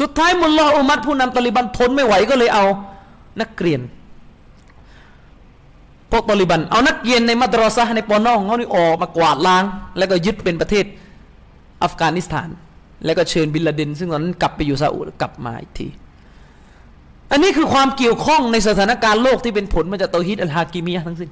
[0.00, 2.64] สุดท้ายมุลลออุมัดผู้นำตาลิบันทนไม่ไหวก็เลยเอา
[3.40, 3.80] นักเรียน
[6.10, 9.64] พวกตาลิบัน เอานักเรียนในมัตรอซะในปอนองเขานี่ออกมากวาดล้าง
[9.98, 10.84] แล้วก็ยึดเป็นประเทศ
[11.82, 12.48] อัฟกานิสถาน
[13.04, 15.88] แล้วก็เชิญบินลาเดนซึ่งตอนนั้นกลับไปอยู่ซาอุดกลับมาอีกที
[17.30, 21.30] อันนี้คือความเกี่ยวข้องในสถานการณ์โลกที่เป็นผลมาจากเตาฮิดอัลฮากิมียะทั้งสิ้น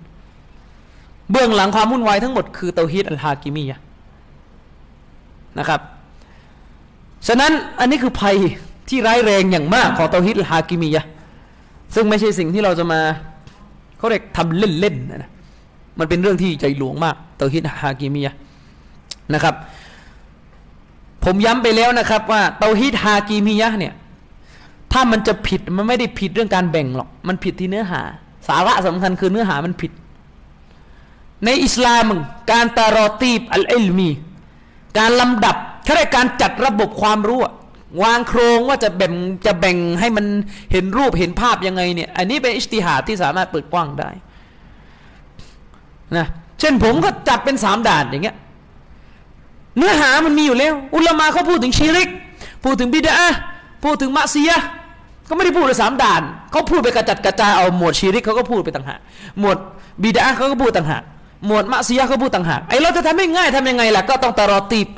[1.30, 3.78] เบื้องหลังความวุ่นวายทั้งหมดคือเตาฮิดอัลฮากิมียะ
[5.58, 5.80] นะครับ
[7.26, 8.36] ฉะนั้นอันนี้คือภัย
[8.88, 11.04] ที่ร้ายแรงอย่างมากของเตาฮิดอัลฮากิมียะ
[11.94, 13.00] ซึ่งไม่ใช่สิ่งที่เราจะมา
[13.98, 15.30] เขาเรียกทำเล่นๆนะ
[15.98, 18.32] มันเป็นเรื่องที่ใจหลวงมากเตาฮิดฮากิมียะ
[19.34, 19.54] นะครับ
[21.24, 23.94] ผมย้ำไปแล้วนะครับว่าเตาฮิดฮากิมียะเนี่ย
[24.92, 28.02] ถ้ามันจะผิดมันไม่ได้ผิดเรื่องการแบ่งหรอก มันผิดที่เนื้อหา
[28.48, 29.92] สาระสำคัญคือเนื้อหามันผิด
[31.44, 32.04] ในอิสลาม
[32.52, 34.10] การตารอตีบอัลอิลมี
[34.98, 37.40] การลำดับแค่การจัดระบบความรู้
[38.02, 39.12] วางโครงว่าจะแบ่ง
[39.46, 40.26] จะแบ่งให้มัน
[40.72, 44.10] เห็นรูปเห็นภาพยังไงเนี่ย อันนี้เป็นอิสติฮาที่สามารถเปิดกว้างได้
[46.16, 46.26] นะ
[46.60, 48.36] เช่นผมก็จัดเป็นสามด่านอย่างเงี้ย
[49.76, 52.08] เนื้อหามันมีอยู่แล้ว อุลามาเขาพูดถึงชีริก
[52.64, 53.14] พูดถึงบิดา
[53.84, 54.60] พูดถึงมะซียะ
[55.28, 59.00] ก็ไม่ได้พูดเลยสามด่านเขาพูดไปกระจัดกระจายเอาหมวดชีริกเขาก็พูดไปต่างหาก
[59.40, 59.56] หมวด
[60.02, 61.02] บิดาเขาก็พูดต่างหาก
[61.46, 64.88] หมวดมะซียะเขาพูดต่างหากไอเราจะทำให้ง่ายทำยังไงล่ะก็ต้องตรอตีบ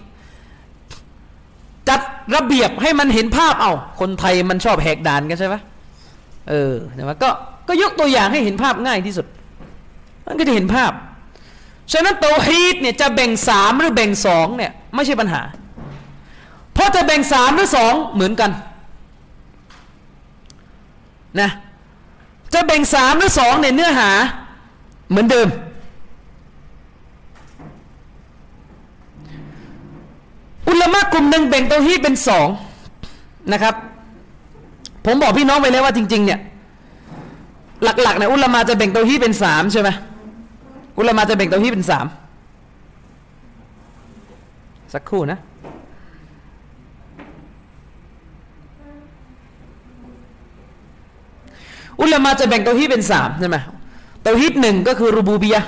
[1.89, 2.01] จัด
[2.35, 5.55] ระเบียบให้มันเห็นภาพเอาคนไทยมันชอบแหกด่านกันใช่ไหม
[6.49, 7.31] เออใช่ไหมก็
[7.69, 9.27] ก็ยกตัวอย่างให้เห็นภาพง่ายที่สุด
[10.27, 10.93] มันก็จะเห็นภาพ
[11.93, 15.43] ฉะนั้นโตฮีดเนี่ยจะแบ่งสามหรือแบ่งสองเนี่ยไม่ใช่ปัญหา
[16.75, 18.51] เพราะจะแบ่งสามหรือสองเหมือนกัน
[21.41, 21.51] นะ
[22.55, 24.11] จะแบ่งสามหรือสองเนี่ยเนื้อหา
[25.11, 25.49] เหมือนเดิม
[30.69, 32.49] อุลามะกลุ่มหนึ่งแบ่งเตาฮีดเป็นสอง
[33.53, 33.75] นะครับ
[35.07, 36.41] ผมบอกพี่น้องไปแล้วว่าจริง ๆ เนี่ย
[38.03, 39.89] หลักๆเนี่ยอุลามะจะแบ่งเตาฮีดเป็นสามใช่ไหม
[40.99, 42.07] อุลามะจะแบ่งเตาฮีดเป็นสาม
[44.93, 45.39] สักครู่นะ
[52.01, 53.57] อุลามะจะแบ่งเตาฮีดเป็นสามใช่ไหม
[54.23, 55.63] เตาฮีดหนึ่งก็คือรูบูบียะ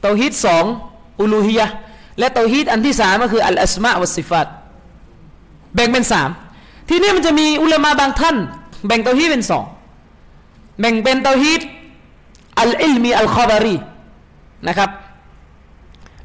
[0.00, 0.64] เตาฮีดสอง
[1.20, 1.68] อุลูฮียะ
[2.18, 4.46] และเตาฮีดอันที่สามก็คืออัลอัสมาวัสิฟัต
[5.74, 6.30] แบ่งเป็นสาม
[6.88, 8.36] ทีนี้มันจะมีอุลามะบางท่าน
[8.86, 9.64] แบ่งเตาฮีดเป็นสอง
[10.80, 11.60] แบ่งเป็นเตาฮีด
[12.60, 13.76] อัลอิลมีอัลคอบารี
[14.68, 14.90] นะครับ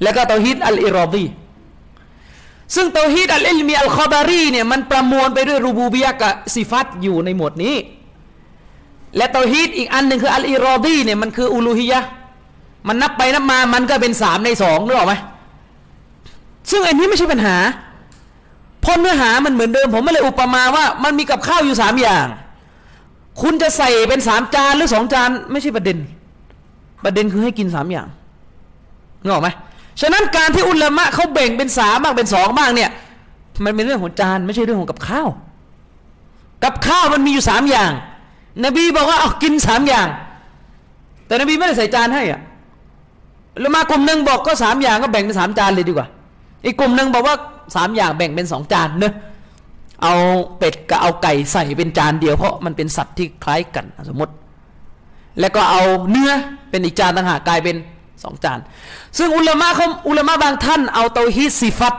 [0.04, 1.26] แล้วก็เตาฮีดอัลอิรอดี
[2.76, 7.76] ซึ่งเตาฮีดอัลอิลมีอัลคอบารีเนี่ยมันประมวลไปด้วยรูบูบียะกับสิฟัตอยู่ในหมวดนี้
[9.18, 12.00] และเตาฮีดอีกอันหนึ่งคืออัลอิรอดีเนี่ยมันคืออูลูฮียะ
[12.88, 15.14] มันนับไปนับมามันก็เป็นสามในสองหรือเปล่าไหม
[16.70, 17.56] ซึ่งอันนี้ไม่ใช่ปัญหา
[18.82, 22.26] เพราะเนื้อหามันเหมือนเดิม ผมไม่เลยอุปมาว่า มันมีกับข้าวอยู่สามอย่าง
[23.42, 25.98] คุณจะใส่เป็นสามจานหรือสองจาน ไม่ใช่ประเด็น
[27.04, 28.08] ประเด็นคือให้กินสามอย่าง
[29.22, 29.50] นึกออกไหม
[30.02, 32.90] ฉะนั้นการที่อุลามะเขาแบ่งเป็นสามบ้างเป็นสองบ้างเนี่ย
[33.66, 35.28] มันเป็นเรื่องของจาน ไม่ใช่เรื่องของกับข้าว
[36.64, 37.92] กับข้าวมันมีอยู่สามอย่าง
[38.66, 40.08] นบีบอกว่าเอากินสามอย่าง
[41.26, 42.42] แต่นบีไม่ได้ใส่จานให้อะ
[43.60, 46.08] แล้วมากลุ่มหนึ่งบอกก็สามอย่างก็แบ่งเป็นสามจานเลยดีกว่า
[46.66, 47.36] อีกกลุ่มหนึ่งบอกว่า
[47.76, 49.14] สามอย่างแบ่งเป็นสองจานเนอะ
[50.04, 50.14] เอา
[50.58, 54.34] เป็ดกับเอาไก่ใส่เป็นจานเดียวเพราะมันเป็นสัตว์ที่คล้ายกันสมมติ
[55.40, 56.32] แล้วก็เอาเนื้อ
[56.70, 57.76] เป็นอีกจานต่างหากกลายเป็น
[58.24, 58.60] สองจาน
[59.18, 61.96] ซึ่งอุลามะเขาอุลามะบางท่านเอาเตาฮิดซิฟัต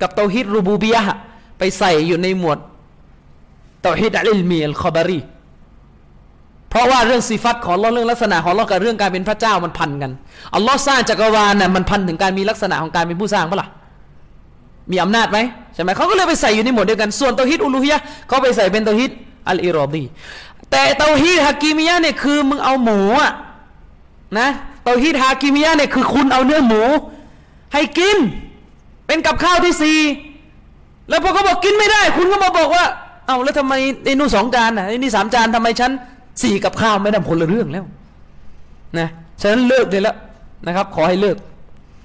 [0.00, 1.02] กับเตาฮิดรูบูบียะ
[1.58, 2.58] ไปใส่อยู่ในหมวด
[3.82, 5.20] เตาฮิดอัลลมีอัลคอบารี
[6.70, 10.12] เพราะว่าเรื่องสิฟัตของเราเรื่องลักษณะของเรากับเรื่องการเป็นพระเจ้ามันพันกัน
[10.54, 13.68] อัลลอฮ์สร้างจักรวาลน่ะมันพันถึงการมีลักษณะของการเป็นผู้สร้างปะล่ะ
[14.90, 15.38] มีอำนาจไหม
[15.74, 19.10] ใช่ไหมเขาก็เลยไปใส่อยู่ในหมวดเดียวกัน ส่วนเตาฮิดอุลูฮียะเขาไปใส่เป็นเตาฮิด
[19.48, 20.04] อัลอิรอดี
[20.70, 23.32] แต่เตาฮิดฮากิมิยะเนี่ยคือมึงเอาหมูอะ
[24.38, 24.48] นะ
[24.84, 26.82] เตาฮิดฮากิมิยะเนี่ยคือคุณเอาเนื้อหมู
[27.74, 28.16] ให้กิน
[29.06, 29.98] เป็นกับข้าวที่สี่
[31.08, 32.84] แล้วพอเขาบอกกินไม่ได้ คุณก็มาบอกว่า
[33.26, 35.90] เอาแล้วทำไมไอ้นู่นสองจานอะไอ้นี่สามจานทำไมฉัน
[36.42, 37.84] สี่กับข้าวไม่ได้คนละเรื่องแล้ว
[38.98, 39.08] นะ
[39.40, 40.16] ฉะนั้นเลิกเลยแล้ว
[40.66, 41.36] นะครับ ขอให้เลิก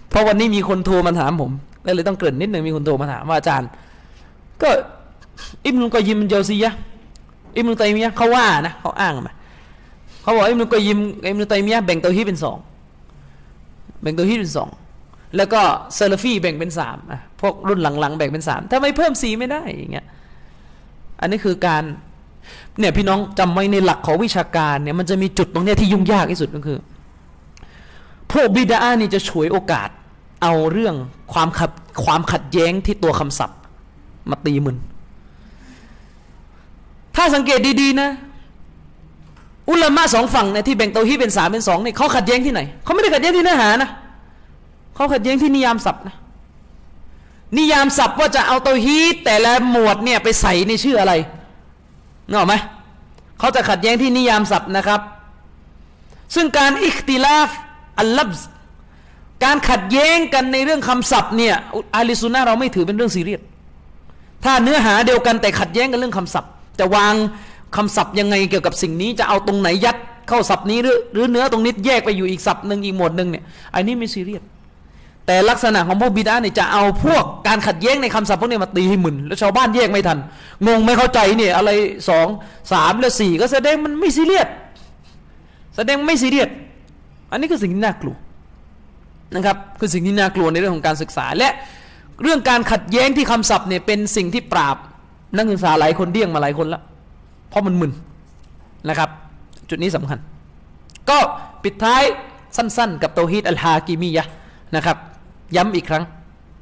[0.09, 1.51] เพราะวันนี้มีคนโทรมาถามผม
[1.89, 3.69] ก็เลยต้องเกริ่นนิดหนึ่งมีคนโทรมาถามว่าอาจารย์
[4.61, 4.69] ก็
[5.65, 6.73] อิมนุกอยิมเจลซียะ
[7.57, 9.33] อิมนุตัยมียะเขาว่านะเขาอ้างมา
[10.21, 10.99] เขาบอกอิมนุกอยิม
[11.29, 12.57] อิมนุตัยมียะแบ่งตัวฮีเป็นสอง
[14.01, 14.69] แบ่งตัวฮีเป็นสอง
[15.37, 15.61] แล้วก็
[15.95, 16.97] เซลฟี่แบ่งเป็นสาม
[17.41, 20.05] พวกรุ่นหลังๆ แบ่งเป็นสามทำไมเพิ่มสีไม่ได้อย่างเงี้ย
[21.21, 21.83] อันนี้คือการ
[22.79, 26.79] เนี่ยพี่น้องจำไว้ในหลักของวิชาการเนี่ยมันจะมีจุดตรงเนี้ยที่ยุ่งยากที่สุดก็คือ
[28.31, 29.89] พวกบิดานี่จะฉวยโอกาส
[30.41, 30.95] เอาเรื่อง
[31.33, 31.71] ความขัด
[32.03, 33.57] ความขัดแย้งที่ตัวคำศัพท์
[34.29, 34.77] มาตีมึน
[37.15, 38.09] ถ้าสังเกตดีๆนะ
[39.69, 43.89] อุลามะสองฝั่งเนี่ยที่แบ่งเตาฮีเป็นสามเป็นสองเนี่ยเขาขัดแย้งที่ไหนเขาไม่ได้ขัดแย้งที่เนื้อหานะ
[44.95, 46.15] เขาขัดแย้งที่นิยามศัพท์นะ
[47.57, 51.13] นิยามศัพท์ว่าจะเอาเตาฮีแต่ละหมวดเนี่ยไปใส่ในชื่ออะไร
[52.29, 52.53] เงาไหม
[53.39, 55.01] เขาจะขัดแย้งที่นิยามศัพท์นะครับ
[56.35, 57.49] ซึ่งการอิคติลาฟ
[57.99, 58.31] อัลลับ
[59.43, 61.55] การขัดแย้งกันในเรื่องคำศัพท์เนี่ย
[61.95, 63.41] อาลิซุนนะเราไม่ถือเป็นเรื่องซีเรียส
[64.43, 67.13] ถ้าเนื้อหาเดียวกันแต่ขัดแย้งกันเรื่องคำศัพท์จะวาง
[67.75, 69.97] คำศัพท์ยังไงเกี่ยวกับสิ่งนี้จะเอาตรงไหนยัด
[70.29, 73.43] เข้าศัพท์นี้หรือหรือเนื้อตรงนี้แยกไปอยู่อีกศัพท์หนึ่งอีกหมวดหนึ่งเนี่ย
[73.75, 74.43] อันนี้ไม่ซีเรียส
[75.25, 80.17] แต่ลักษณะของพวกบิดาเนี่ยจะเอาพวกการขัดแย้งในคำศัพท์พวกนี้มาตีให้หมึนแล้วชาวบ้านแยกไม่ทัน
[80.67, 81.69] งงไม่เข้าใจเนี่ยอะไร
[82.09, 82.27] สอง
[82.71, 84.47] สามและสี่ก็แสดงมันไม่ซีเรียส
[85.75, 86.49] แสดงไม่ซีเรียส
[87.31, 88.15] อันนี้คือสิ่งที่น่ากลัว
[89.35, 91.49] นะครับคือสิ่งที่น่ากลัวในเรื่องของการศึกษา และ
[92.21, 94.77] เรื่องการขัดแย้งที่คำศัพท์เนี่ยเป็นสิ่งที่ปราบ
[95.37, 96.81] นักศึกษาหลายคนเดี่ยงมาหลายคนแล้ว
[97.49, 97.91] เพราะมันมึน
[98.89, 99.09] นะครับ
[99.69, 100.17] จุดนี้สำคัญ
[101.09, 101.17] ก็
[101.63, 102.03] ปิดท้าย
[102.55, 104.25] สั้น ๆ กับโตฮิดอัลฮากิมียะ
[104.75, 104.97] นะครับ
[105.55, 106.03] ย้ำอีกครั้ง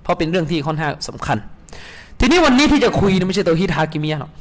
[0.03, 1.38] เพราะเป็นเรื่องที่ค่อนข้างสำคัญ
[2.19, 4.32] ทีนี้วันนี้ที่จะคุยไม่ใช่โตฮิดฮากิมียะหรอก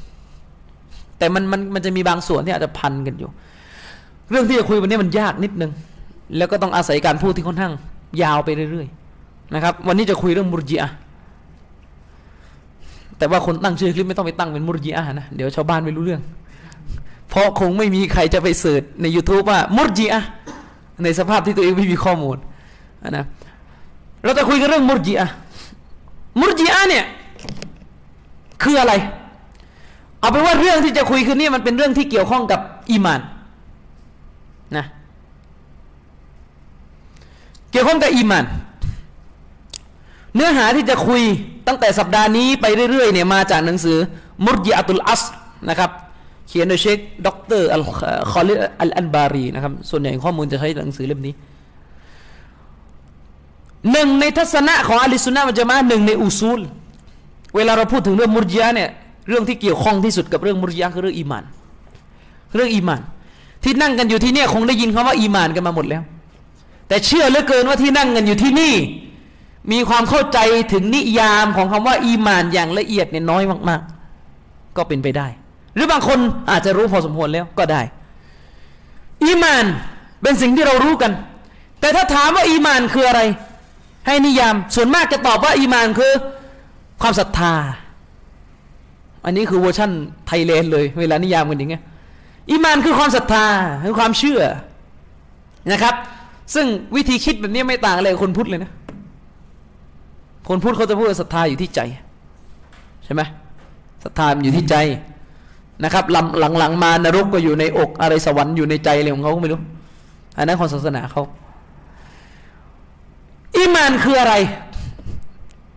[1.19, 3.31] แต่มันมันมันจะมีบางส่วนที่อาจจะพันกันอยู่
[4.31, 5.71] เรื่องที่จะคุยวันนี้มันยากนิดนึง
[6.37, 7.73] แล้วก็ต้องอาศัยการพูดที่ค่อนข้าง
[8.23, 10.91] ยาวไปเรื่อยๆนะครับ วันนี้จะคุยเรื่องมุรจิอะ
[13.19, 16.23] แต่ว่าคนตั้งชื่อคลิปไม่ต้องไปตั้งเป็นมุรจิอะนะเดี๋ยวชาวบ้านไม่รู้เรื่อง
[17.29, 20.23] เพราะคงไม่มีใครจะไปเสิร์ชใน YouTube ว่ามุรจิอะ
[21.03, 22.37] ในสภาพที่ตัวเองไม่มีข้อมูล
[23.11, 23.25] นะ
[24.25, 25.29] เราจะคุยกันเรื่องมุรจิอะ
[26.41, 27.05] มุรจิอะเนี่ย
[28.63, 28.93] คืออะไร
[30.21, 33.21] เอาเป็นว่าเรื่องที่จะคุยคืนนี้มันเป็นเรื่องที่เกี่ยวข้องกับอีมาน
[34.77, 38.45] นะเกี่ยวข้องกับอีมาน
[40.35, 41.23] เนื้อหาที่จะคุย
[41.69, 43.97] ตั้งแต่สัปดาห์นี้ไปเรื่อยๆเนี่ยมาจากหนังสือ
[44.45, 45.23] มุรญิอะตุลอัศร์
[45.69, 45.91] นะครับ
[46.49, 47.85] เขียนโดยเชคด็อกเตอร์อัล
[48.33, 51.35] คอลิอัลอันบารีนะครับส่วนใหญ่ข้อมูลจะใช้หนังสือเล่มนี้
[53.93, 56.61] หนึ่งในทัศนะของอะห์ลิสซุนนะห์มันจะมาหนึ่งในأصول
[57.57, 58.91] เวลาเราพูดถึงเรื่องมุรญิอะห์เนี่ย
[59.29, 61.45] เรื่องที่เกี่ยวข้องที่สุดกับเรื่องมุรจิยะคือเรื่องอีมาน
[62.55, 63.01] เรื่องอีมาน
[63.65, 66.03] ที่นั่งกันอยู่ที่นี่คงได้ยินคำว่าอีมานกันมาหมดแล้ว
[66.89, 68.75] แต่เชื่อเหลือเกินว่าที่นั่งกันอยู่ที่นี่
[69.73, 70.39] มีความเข้าใจ
[70.73, 73.83] ถึงนิยามของคำว่า อีมานอย่างละเอียดเนี่ยน้อยมาก
[74.29, 75.27] ๆ ก็เป็นไปได้
[75.75, 76.19] หรือบางคน
[76.51, 77.83] อาจจะรู้พอสมควรแล้วก็ได้
[79.25, 79.65] อีมาน
[80.23, 81.13] เป็นสิ่งที่เรารู้กัน
[81.81, 83.21] แต่ถ้าถามว่าอีมานคืออะไร
[84.07, 86.13] ให้นิยามส่วนมากจะตอบว่าอีมานคือ
[87.03, 87.55] ความศรัทธา
[89.25, 89.91] อันนี้คือ version
[90.27, 91.83] Thailand เลย เวลานิยามกันอย่างเงี้ย
[92.51, 93.47] อีมานคือความศรัทธา
[93.85, 94.43] คือความเชื่อ
[95.73, 95.95] นะครับ
[96.55, 98.71] ซึ่งวิธีคิดแบบนี้ไม่ต่างอะไรคนพุทธเลยนะ
[100.49, 101.81] คนพุทธเขาจะพูดศรัทธาอยู่ที่ใจ
[103.05, 103.23] ใช่ไหม
[104.05, 104.77] ศรัทธามันอยู่ที่ใจ
[105.85, 106.27] นะครับหลัง
[106.59, 109.61] หลังๆมานรกก็อยู่ในอกอะไรสวรรค์อยู่ในใจอะไรของเขาไม่รู้
[110.39, 111.23] อันนั้นของศาสนาเขา
[113.57, 114.35] อีมานคืออะไร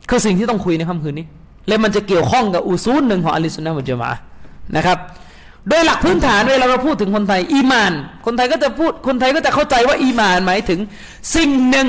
[0.10, 1.26] คือสิ่งที่ต้องคุยในค่ำคืนนี้
[1.68, 4.12] และมันจะเกี่ยวข้องกับอุซูลหนึ่งของอัลิสุนนะมุจมา
[4.76, 4.98] นะครับ
[5.68, 7.92] โดยหลักพื้นฐานเวลาเราพูดถึงคนไทย อีมาน
[8.26, 10.80] คนไทยก็จะพูดคนไทยก็จะเข้าใจว่าอีมานหมายถึง
[11.36, 11.88] สิ่งหนึ่ง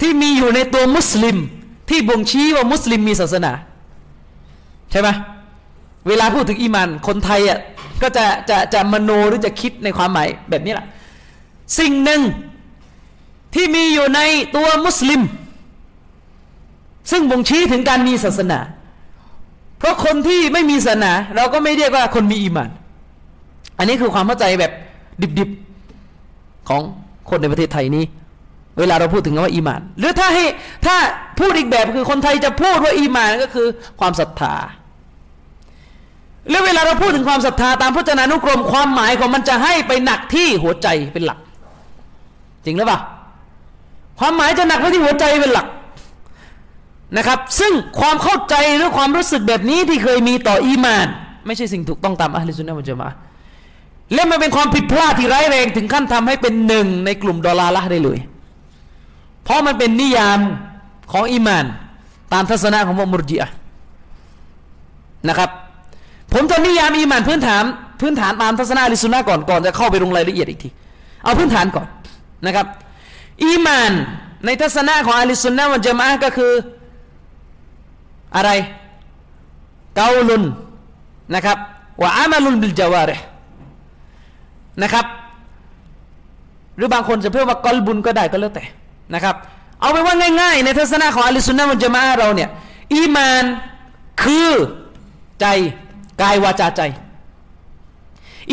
[0.00, 1.36] ที่มีอยู่ในตัวมุสลิม
[1.90, 3.52] ที่บ่งชี้ว่ามุสลิมมีศาสนา
[4.90, 5.08] ใช่ไหม
[6.08, 7.58] เวลาพูดถึงอีมาน คนไทยอะ
[8.02, 10.86] ก็จะจะจะมโนหรือจะคิดในความหมายแบบนี้แหละ
[11.78, 12.20] สิ่งหนึ่ง
[13.54, 14.20] ที่มีอยู่ใน
[14.56, 15.20] ตัวมุสลิม
[17.10, 18.58] ซึ่งบ่งชี้ถึงการมีศาสนา
[19.78, 22.70] เพราะคนที่ไม่มีศาสนา เราก็ไม่เรียกว่าคนมีอีมาน
[23.78, 24.72] อันนี้คือความเข้าใจแบบ
[25.38, 26.82] ดิบๆของ
[27.30, 28.04] คนในประเทศไทยนี้
[28.78, 30.44] เวลาเราพูดถึงคำว่าอีมาน หรือถ้าให้
[30.86, 30.96] ถ้า
[31.38, 33.66] พูดอีกแบบคือคนไทยจะพูดว่าอีมานก็คือ
[34.00, 34.54] ความศรัทธา
[36.50, 41.38] แล้วเวลาเราพูดถึงความศรัทธาตามพจนานุกรมความหมายของมันจะให้ไปหนักที่หัวใจเป็นหลัก
[42.64, 43.00] จริงหรือเปล่า
[44.20, 45.66] ความหมายจะหนักไว้ที่หัวใจเป็นหลัก
[47.16, 51.06] นะครับ ซึ่งความเข้าใจหรือความรู้สึกแบบนี้ที่เคยมีต่ออีมาน
[51.46, 53.08] ไม่ใช่สิ่งถูกต้องตามอัลลอฮฺสุนนะมุจมา
[54.14, 58.18] และมันเป็นความผิดพลาดที่ร้ายแรงถึงขั้นทำให้เป็นหนึ่งในกลุ่มดอลลาร์ได้เลย
[59.44, 60.38] เพราะมันเป็นนิยาม
[61.12, 61.64] ของอีมาน
[62.32, 63.50] ตามทัศนะของมุรจิอะ
[65.28, 65.50] นะครับ
[66.32, 67.64] ผมจะนิยามอีมานพื้นฐาน
[68.00, 70.68] พื้นฐานตามทัศนะลิสุนนะก่อนก่อนจะเข้าไปลงรายละเอียดอีกที
[71.24, 71.86] เอาพื้นฐานก่อน
[72.46, 72.66] นะครับ
[73.44, 73.92] อีมาน
[74.44, 76.52] ในทัศนะของอาลิสุนนะวันจามะก็คือ
[78.36, 78.50] อะไร
[79.96, 80.42] เกาลุน
[81.34, 81.58] นะครับ
[82.02, 83.16] วะอามัลุลบิลจาวาริ
[84.82, 85.06] นะครับ
[86.76, 88.64] หรือบางคนจะเพิ่มว่ากอลบุญก็ได้ก็แล้วแต่
[89.14, 89.34] นะครับ
[89.80, 92.48] เอาไปว่าง่าย ๆ ในทัศนะของอัลลอฮฺสุนนะมันจะมาเราเนี่ย
[92.94, 93.44] อีมาน
[94.22, 94.50] คือ
[95.40, 95.46] ใจ
[96.22, 96.82] กายวาจาใจ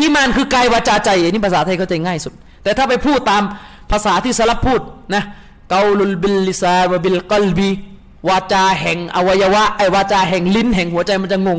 [0.00, 3.42] อีมานคือกายวาจาใจอันนี้ภาษาไทยเข้าใจง่ายสุด แต่ถ้าไปพูดตาม
[3.90, 4.80] ภาษาที่สลับพูด
[5.14, 5.22] นะ
[5.70, 7.70] เกาลุลบิลลิซาวบิลกลบี
[8.28, 11.58] วาจาแห่งอวัยวะไอวาจาแห่งลิ้นแห่งหัวใจมันจะงง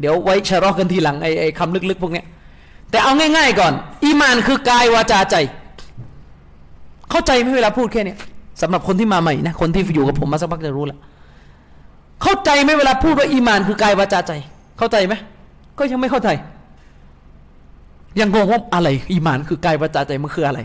[0.00, 2.22] เดี๋ยวไว้شرح กันทีหลังไอไอคำลึกๆ พวกนี้
[2.90, 3.72] แต่เอาง่าย ๆ ก่อน
[4.04, 5.36] อีมานคือกายวาจาใจ
[7.10, 8.14] เข้าใจไหมเวลาพูดแค่นี้
[8.60, 10.98] สำหรับคนที่มาใหม่นะคนที่อยู่กับผมมาสักพักจะรู้แล้ว
[12.22, 14.32] เข้าใจไหมเวลาพูดว่าอีมานคือกายวาจาใจ
[14.78, 15.14] เข้าใจไหม
[15.78, 16.28] ก็ยังไม่เข้าใจ
[18.20, 20.60] ยังงงว่าอะไร อีมานคือกายวาจาใจมันคืออะไร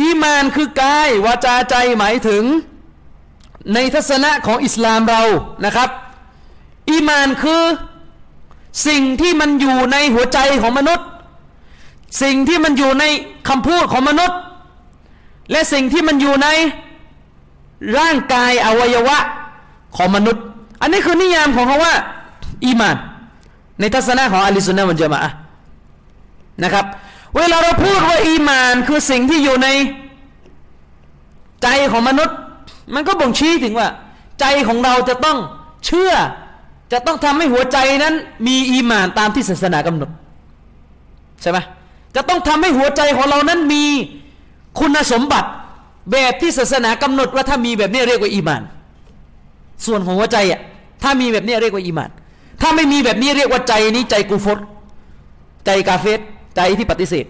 [0.00, 2.42] อีมานคือกายวาจาใจหมายถึง
[3.74, 5.22] ในทัศนะของอิสลามเรา
[5.64, 5.88] นะครับ
[6.90, 7.62] อีมานคือ
[8.86, 11.06] สิ่งที่มันอยู่ในหัวใจของมนุษย์
[12.22, 13.04] สิ่งที่มันอยู่ใน
[13.48, 14.38] คำพูดของมนุษย์
[15.50, 16.48] และสิ่งที่มันอยู่ใน
[17.98, 19.18] ร่างกายอวัยวะ
[19.96, 20.42] ของมนุษย์
[20.80, 21.94] อันนี้คือนิยามของเขาว่า
[22.64, 22.96] อีมาน
[23.80, 25.20] ในทัศนะของอัลิสุนนะมันจะมา
[26.62, 26.84] นะครับ
[27.36, 29.68] เวลาเราพูดว่าอีมานคือสิ่งที่อยู่ใน
[31.62, 32.36] ใจของมนุษย์
[32.94, 33.88] มันก็บ่งชี้ถึงว่า
[34.40, 35.38] ใจของเราจะต้อง
[35.86, 36.12] เชื่อ
[36.92, 38.14] จะต้องทำให้หัวใจนั้น
[38.46, 40.10] มีอีมานตามที่ศาสนากำหนด
[41.42, 41.58] ใช่ไหม
[42.14, 43.84] จะต้องทำให้หัวใจของเรานั้นมี
[44.78, 45.48] คุณสมบัติ
[46.12, 48.62] แบบที่ศาสนากำหนดว่าถ้ามีแบบนี้เรียกว่าอีมาน
[49.86, 50.60] ส่วนของหัวใจอะ
[51.02, 52.10] ถ้ามีแบบนี้เรียกว่าอีมาน
[52.60, 54.58] ถ้าไม่มีแบบนี้เรียกว่าใจนี้ใจกูฟร
[55.66, 56.20] ใจกาเฟต
[56.56, 57.24] ใจที่ปฏิเสธ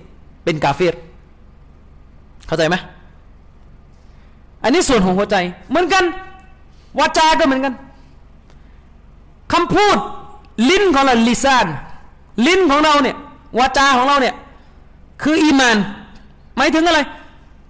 [0.45, 0.95] เป็นกาเฟต
[2.47, 2.77] เข้าใจไหม
[4.62, 5.37] อันนี้ส่วนของหัวใจ
[5.71, 6.05] เหมือนกัน
[6.99, 7.75] วาจาก็เหมือนกัน
[9.52, 9.96] คำพูด
[10.70, 11.66] ลิ้นของเราلسان
[12.46, 13.16] ลิ้นของเราเนี่ย
[13.59, 14.35] วาจาของเราเนี่ย
[15.22, 15.76] คืออีมาน
[16.57, 17.00] หมายถึงอะไร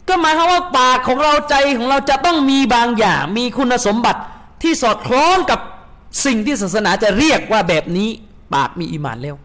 [0.08, 4.20] ก็หมายความว่าปากของเราใจของเราจะต้องมีบางอย่าง มีคุณสมบัติ
[4.62, 5.60] ที่สอดคล้องกับ
[6.24, 8.08] สิ่งที่ศาสนาจะเรียกว่าแบบนี้
[8.54, 9.36] ปากมีอีมานแล้ว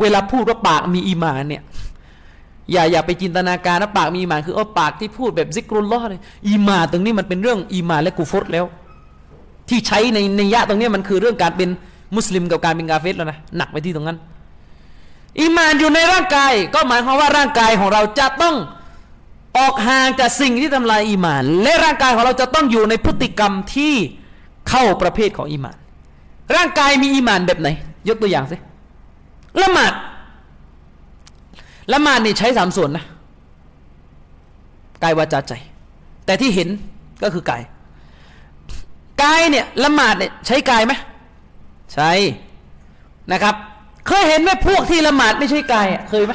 [0.00, 1.62] เวลาพูดว่าปากมีอีมานเนี่ย
[2.72, 8.64] อย่าอย่าไปจินตนาการนะปากมีอีมานคือเอาปากที่พูดแบบذكر الله เลยอีมานตรงนี้มันเป็นเรื่องอีมานและกูฟตแล้ว
[9.68, 11.68] ที่ใช้ในในยะตรงนี้มันคือเรื่องการเป็น
[12.16, 14.18] มุสลิมกับการเป็นกาเฟรแล้วนะหนักไปที่ตรงนั้น
[15.40, 18.56] อีมานอยู่ในร่างกาย ก็หมายความว่าร่างกายของเราจะต้อง
[19.58, 23.94] ออกห่างจากสิ่งที่ทำลายอีมาน และร่างกายของเราจะต้องอยู่ในพฤติกรรมที่
[24.68, 25.76] เข้าประเภทของอีมาน
[26.56, 27.68] ร่างกายมีอีมานแบบไหน
[28.08, 28.56] ยกตัวอย่างสิ
[29.62, 29.92] ละหมาด
[31.92, 33.04] ละหมาดนี่ใช้สามส่วนนะ
[35.02, 35.52] กายวาจาใจ
[36.26, 36.68] แต่ที่เห็น
[37.22, 37.62] ก็คือกาย
[39.22, 40.92] กายเนี่ยละหมาดเนี่ยใช้กายไหม
[41.94, 42.10] ใช่
[43.32, 43.54] นะครับ
[44.06, 46.32] เคยเห็นไหมพวกที่ละหมาดไม่ใช่กายอะเคยไหม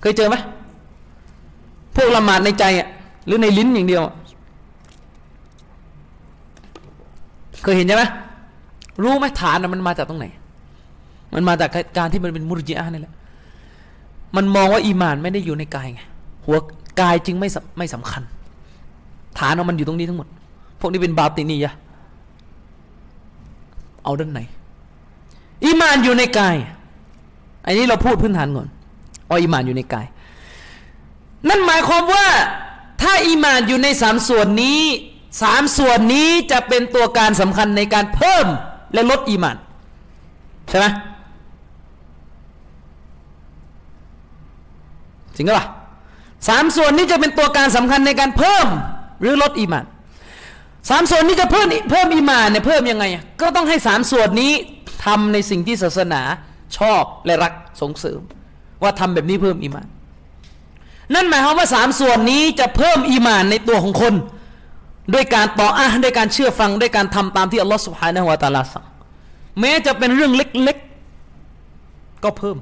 [0.00, 0.36] เคยเจอไหม
[1.96, 2.88] พวกละหมาดในใจอะ
[3.26, 4.02] หรือในลิ้นอย่างเดียว
[7.62, 8.04] เคยเห็นใช่ไหม
[9.02, 10.26] รู้ไหมฐานมันมาจากตรงไหน
[11.34, 13.14] มันมาจากการที่มันเป็นมุรจิอานี่แหละ
[14.36, 16.02] มันมองว่าอีมานไม่ได้อยู่ในกายไง
[16.46, 16.58] หัว
[17.00, 18.22] กายจึงไม่ไม่สำคัญ
[19.38, 20.28] ฐานของมันอยู่ตรงนี้ทั้งหมด
[20.80, 21.72] พวกนี้เป็นบาตินียะ
[24.04, 24.40] เอาด้านไหน
[25.64, 26.56] อีมานอยู่ในกาย
[27.64, 28.68] อันนี้เราพูดพื้นฐานก่อน
[29.28, 30.06] เอาอีมานอยู่ในกาย
[31.48, 32.26] นั่นหมายความว่า
[33.02, 34.82] ถ้าอีมานอยู่ในสามส่วนนี้
[35.42, 38.46] สามส่วนนี้จะเป็นตัวการสำคัญในการเพิ่ม
[38.94, 39.56] และลดอีมาน
[40.68, 40.86] ใช่ไหม
[45.34, 45.66] จริงหรือเปล่า
[46.48, 48.66] สามส่วนนี้จะเป็นตัวการสำคัญในการเพิ่ม
[49.20, 49.84] หรือลดอีมาน
[50.88, 53.04] สามส่วนนี้จะเพิ่มเพิ่มอีมานเนี่ยเพิ่มยังไง
[53.40, 54.52] ก็ต้องให้สามส่วนนี้
[55.04, 56.22] ทำในสิ่งที่ศาสนา
[56.78, 58.20] ชอบและรักส่งเสริม
[58.82, 59.86] ว่าทำแบบนี้เพิ่มอีมาน
[61.14, 64.14] นั่นหมายความว่าสามส่วนนี้จะเพิ่มอีมานในตัวของคน
[65.14, 68.86] ด้วยการต่ออะด้วยการเชื่อฟังด้วยการทำตามที่อัลลอฮฺสุบฮานะฮุวาตาลาสั่ง
[69.60, 72.56] แม้จะเป็นเรื่องเล็กๆ ก็เพิ่ม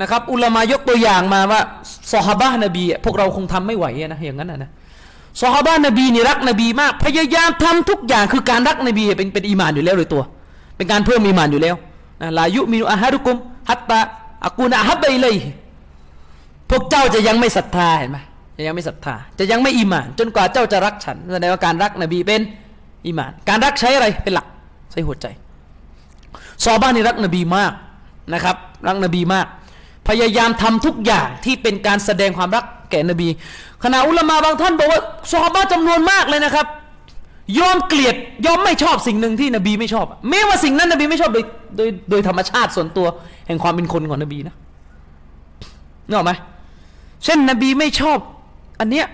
[0.00, 1.60] นะครับ อุลามายกตัวอย่างมาว่า
[2.12, 4.70] สฮาบะนบีพวกเราคงทำไม่ไหวนะอย่างนั้นนะ
[5.42, 10.22] สฮาบะนบีนี่รักนบีมาก พยายามทำทุกอย่างคือการรักนบีเป็นเป็นอีมานอยู่แล้วโดยตัว
[10.76, 11.74] เป็นการเพิ่มอีมานอยู่แล้ว
[12.38, 13.36] ลายุมินุอาฮารุกุม
[13.68, 14.00] ฮัตตา
[14.44, 15.36] อากูนะฮับไปเลย
[16.70, 18.18] พวกเจ้าจะยังไม่ศรัทธาเห็นไหม
[18.56, 22.40] จะยังไม่ศรัทธา จะยังไม่อีมาน จนกว่าเจ้าจะรักฉันแสดงว่าการรักนบีเป็น
[23.06, 24.46] อีมาน การรักใช้อะไรเป็นหลัก
[24.92, 25.26] ใช้หัวใจ
[26.64, 27.72] ซอบ้านนี่รักนบีมาก
[28.34, 28.56] นะครับ
[28.88, 29.46] รักนบีมาก
[30.08, 32.64] พยายามทำทุกอย่างที่เป็นการแสดงความรัก
[32.94, 33.28] ก่นบี
[33.84, 36.66] ขณะอุลามาบางท่านบอกว่าซอบ้าจำนวนมากเลยนะครับ
[37.58, 38.14] ยอมเกลียด
[38.46, 41.44] ยอมไม่ชอบสิ่งหนึ่งที่นบีไม่ชอบแม้ว่าสิ่งนั้นนบีไม่ชอบโดย
[41.76, 43.06] โดยโดยธรรมชาติส่วนตัว
[43.46, 44.54] แห่งความเป็นคนของนบีนะ
[46.06, 46.32] นึกออกไหม
[47.24, 48.18] เช่นนบีไม่ชอบ
[48.80, 49.06] อันเนี้ย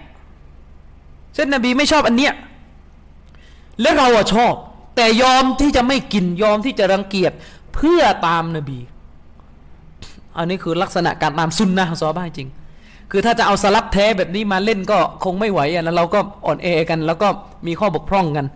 [1.34, 2.32] เช่นนบีไม่ชอบอันเนี้ย
[3.80, 4.54] และเราอะชอบ
[4.96, 7.32] แต่ยอมที่จะไม่กินยอมที่จะรังเกียจ
[7.74, 8.78] เพื่อตามนบี
[10.36, 12.48] อันนี้คือลักษณะการตามซุนนะของซอบ้าจริง
[13.10, 17.28] คือถ้าจะเอาสลับแท้แบบนี้มาเล่นก็คงไม่ไหวอะแล้วเราก็อ่อนแอกัน แล้วก็
[17.66, 18.46] มีข้อบกพร่องกัน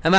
[0.00, 0.18] ใช่ไหม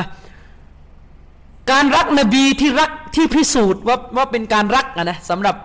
[1.71, 5.55] การรักนบีที่รักที่พิสูจน์ว่าว่าเป็นการรักอะนะสำหรับ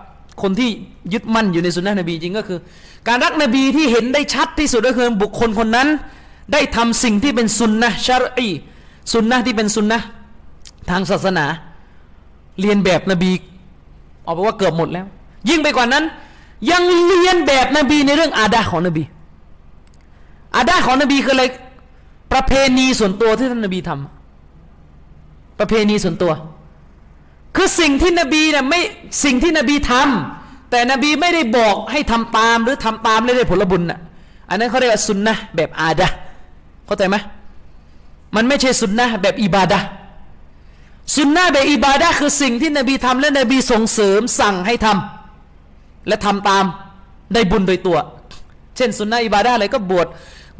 [0.41, 0.69] คนที่
[1.13, 2.59] ยึดมั่นอยู่ในสุนนะนบีจริงก็คือ
[3.07, 5.87] การรักนบีที่เห็นได้ชัดที่สุดก็คือบุคคลคนนั้น
[6.53, 8.49] ได้ทำสิ่งที่เป็นสุนนะชารี
[9.13, 9.99] สุนนะที่เป็นสุนนะ
[10.89, 11.45] ทางศาสนา
[12.59, 13.31] เรียนแบบนบี
[14.23, 15.05] เอาไปว่าเกือบหมดแล้ว
[15.49, 16.03] ยิ่งไปกว่านั้น
[16.71, 19.03] ยังเรียนแบบนบีในเรื่องอาดาของนบี
[20.55, 21.45] อาดาของนบีคืออะไร
[22.33, 26.31] ประเพณีส่วนตัวที่ท่านนบีทำประเพณีส่วนตัว
[27.55, 28.81] คือสิ่งที่นบีเนี่ยไม่
[29.23, 33.99] สิ่งที่นบีทำแต่นบีไม่ได้บอกให้ทำตามหรือทำตามเลยได้ผลบุญน่ะ
[34.49, 36.07] อันนั้นเขาเรียกว่าสุนนะแบบอาดะ
[36.85, 37.15] เข้าใจไหม
[38.35, 39.79] มันไม่ใช่สุนนะแบบอิบาดะ
[41.15, 45.16] สุนนะแบบอิบาดะคือสิ่งที่นบีทำและนบีส่งเสริมสั่งให้ทำ
[46.07, 46.63] และทำตาม
[47.33, 47.97] ได้บุญโดยตัว
[48.77, 50.07] เช่นสุนนะอิบาดะอะไรก็บวช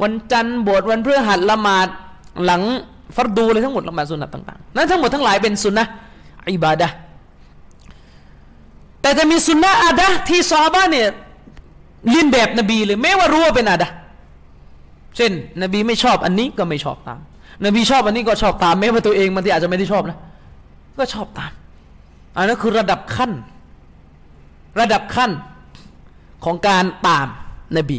[0.02, 1.88] วันจันทร์บวชวันพฤหัสละหมาด
[2.44, 2.62] หลัง
[3.16, 5.86] ฟัรดูเลยทั้งหมดละหมาดสุนนะต่างๆนั้นทั้งหมดทั้งหลายเป็นสุนนะ
[6.54, 6.88] อิบาดะ
[9.02, 11.08] แต่จะมีสุนนะอาดะที่ซอบ้าเนี่ย
[12.10, 13.90] เลียนแบบนบีเลยแม้ว่ารู้ว่าเป็นอาดะ
[15.16, 15.32] เช่น
[15.62, 17.20] นบีไม่ชอบอันนี้ก็ไม่ชอบตาม
[17.64, 20.18] นบีชอบอันนี้ก็ชอบตามแม้ว่าตัวเองบางทีอาจจะไม่ได้ชอบนะ
[20.98, 21.52] ก็ชอบตาม
[22.36, 23.32] อันนั้นคือระดับขั้น
[24.80, 25.30] ระดับขั้น
[26.44, 27.26] ของการตาม
[27.76, 27.98] นบี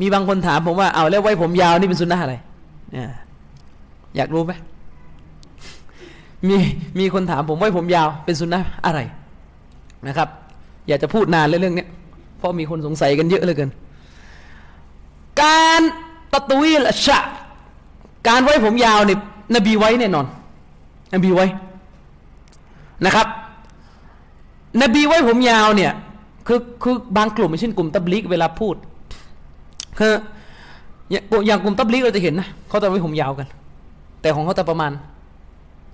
[0.00, 2.34] มีบางคนถามผมว่าเอาแล้วไว้ผมยาวนี่เป็นสุนนะอะไร
[2.92, 3.06] เนี่ย
[4.16, 4.52] อยากรู้ไหม
[6.48, 6.56] มี
[6.98, 9.00] มีคนถามผมไว้ผมยาวเป็นสุนนะอะไร
[10.06, 10.28] นะครับ
[10.88, 11.86] อยากจะพูดนานเรื่องนี้
[12.38, 13.70] เพราะมีคนสงสัยกันเยอะเหลือเกิน
[15.42, 15.82] การ
[16.32, 17.18] ตะตุยละชะ
[18.28, 19.18] การไว้ผมยาวเนี่ย
[19.54, 20.26] นบีไว้แน่นอน
[21.14, 21.46] นบีไว้
[23.04, 23.26] นะครับ
[24.82, 25.92] นบีไว้ผมยาวเนี่ย
[26.52, 28.74] คือคือบางกลุ่มเช่นกลุ่มตับลิกเวลาพูด
[29.98, 30.12] คือ
[31.10, 33.46] อย่างกลุ่มตับลิกเราจะเห็นนะเขาจะไว้ผมยาวกัน
[34.22, 34.92] แต่ของเขาจะประมาณ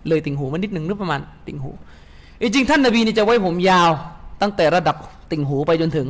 [0.08, 1.70] เลยติ่งหูมันนิดหนึ่งหรือประมาณ ติ่งหู
[2.42, 3.90] จริงท่านนบีนี่จะไว้ผมยาว
[4.42, 4.96] ตั้งแต่ระดับ
[5.30, 6.08] ติ่งหูไปจนถึง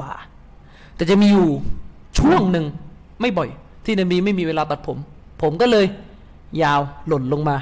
[0.00, 0.12] บ่า
[0.96, 1.48] แต่จะมีอยู่
[2.18, 2.64] ช่วงหนึ่ง
[3.20, 3.48] ไม่บ่อย
[3.84, 4.98] ที่นบีไม่มีเวลาตัดผม
[5.42, 5.86] ผมก็เลย
[6.62, 7.56] ยาวหล่นลงมา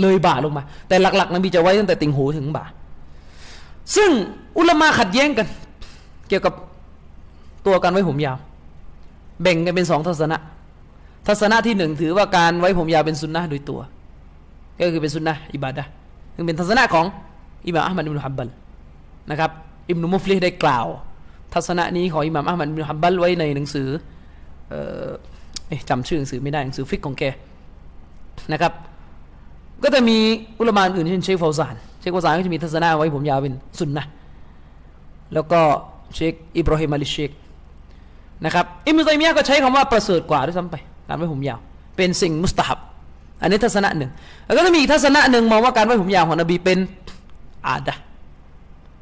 [0.00, 2.64] เลยบ่าลงมา แต่หลักๆนบีจะไว้ตั้งแต่ติ่งหูถึงบ่า
[3.94, 4.10] ซึ่ง
[4.58, 5.46] อุลมะขัดแย้งกัน
[6.28, 6.54] เกี่ยวกับ
[7.66, 8.36] ตัวการไว้ผมยาว
[9.42, 10.38] แบ่งกันเป็นสองทัศนะ
[11.26, 13.80] ทัศนะที่หนึ่งถือว่าการไว้ผมยาวเป็นสุนนะโดยตัว
[14.80, 15.84] ก็คือเป็นสุนนะอิบาดะ
[16.34, 17.06] ซึ่งเป็นทัศนะของ
[17.66, 18.48] อิบามอัลมัดอิบนุฮับบัล
[19.30, 19.50] นะครับ
[19.90, 20.86] อิบนุมุฟลิได้กล่าว
[21.54, 23.88] ทัศนะนี้ของอิหม่ามอัลมัดอิบนุฮับบัลไว้ในหนังสือ
[24.70, 25.08] เอ่อ
[25.88, 27.22] จำชื่อหนังสือไม่ได้หนังสือฟิกของแก
[28.52, 28.72] นะครับ
[29.82, 30.18] ก็จะมี
[30.58, 31.74] อุลามะอื่นเช่นเชคฟาวซาน
[32.06, 34.04] ชคฟาวซาก็จะมีทัศนะไว้ผมยาวเป็นสุนนะ
[35.34, 35.60] แล้วก็
[36.14, 37.30] เชคอิบราฮิมอัลิเชค
[38.44, 40.76] นะครับอิมตัยมียะก็ใช้คำว่าประเสริฐกว่าด้วยซ้ำไป
[41.08, 41.58] การไว้ผมยาว
[41.96, 42.76] เป็นสิ่งมุสตาบ
[43.42, 44.10] อันนี้ทัศนะหนึ่ง
[44.46, 46.78] แล้วก็จะมีอีกทัศนะหนึ่งมองว่าการไว้ผมยาวของนบีเป็น
[47.66, 47.94] อาดะ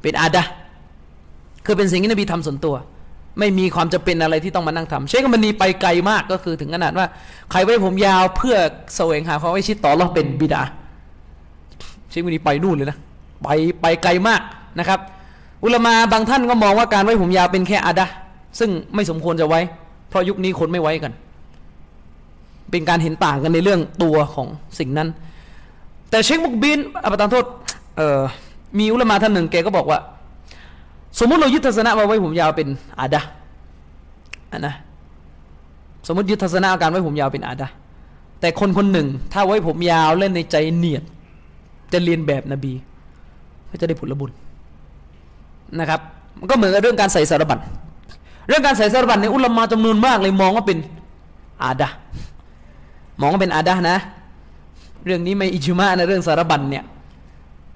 [0.01, 0.43] เป็นอาดะ
[1.65, 2.75] คือเป็นสิ่งที่นบีทำส่วนตัว
[3.39, 7.07] ไม่มีความจะเป็นอะไรที่ต้องมานั่งทำเชคมันนีไปไกลมากก็คือถึงขนาดว่า
[7.51, 8.55] ใครไว้ผมยาวเพื่อ
[8.95, 10.63] แสวงหาความไว้ชิดต่อเราเป็นบิดา
[12.15, 12.97] ชคมันนีไปนู่นเลยนะ
[13.43, 13.47] ไป
[13.81, 14.41] ไปไกลมาก
[14.79, 14.99] นะครับ
[15.63, 18.05] อุลมาบางท่านก็มองว่าการไว้ผมยาวเป็นแค่อาดะ
[18.59, 19.59] ซึ่งไม่สมควรจะไว้
[20.09, 21.13] เพราะยุคนี้คนไม่ไว้กัน
[22.71, 24.47] เป็นการเห็นต่างกันในเรื่องตัวของ
[24.79, 25.09] สิ่งนั้น
[26.09, 27.45] แต่เชคมุกบินอภิธานโทษ
[28.79, 29.99] มีอุลมาท่านหนึ่งแกก็บอกว่า
[31.19, 32.67] สมมติเรายึดทัศนะมาไว้ผมยาวเป็น
[32.99, 33.21] อาดะ
[34.59, 34.75] นะ
[36.07, 37.67] สมมติยึดทัศนะการไว้ผมยาวเป็นอาดะ
[38.39, 41.03] แต่คนคนหนึ่ง ถ้าไว้ผมยาวเล่นในใจเนียด
[41.95, 42.73] จะเรียนแบบนบี
[43.69, 44.31] ก็จะได้ผลบุญ
[45.79, 45.99] นะครับ
[46.39, 47.59] มันก็เหมือนกับเรื่องการใส่สารบัญ
[48.47, 50.77] เรื่องการใส่สารบัญในอุลมาจำนวนมากเลยมองว่าเป็น
[51.63, 51.89] อาดะ
[53.19, 53.97] มองว่าเป็นอาดะนะ
[55.05, 56.83] เรื่องนี้ไม่อิจมานะเรื่องสารบัญเนี่ย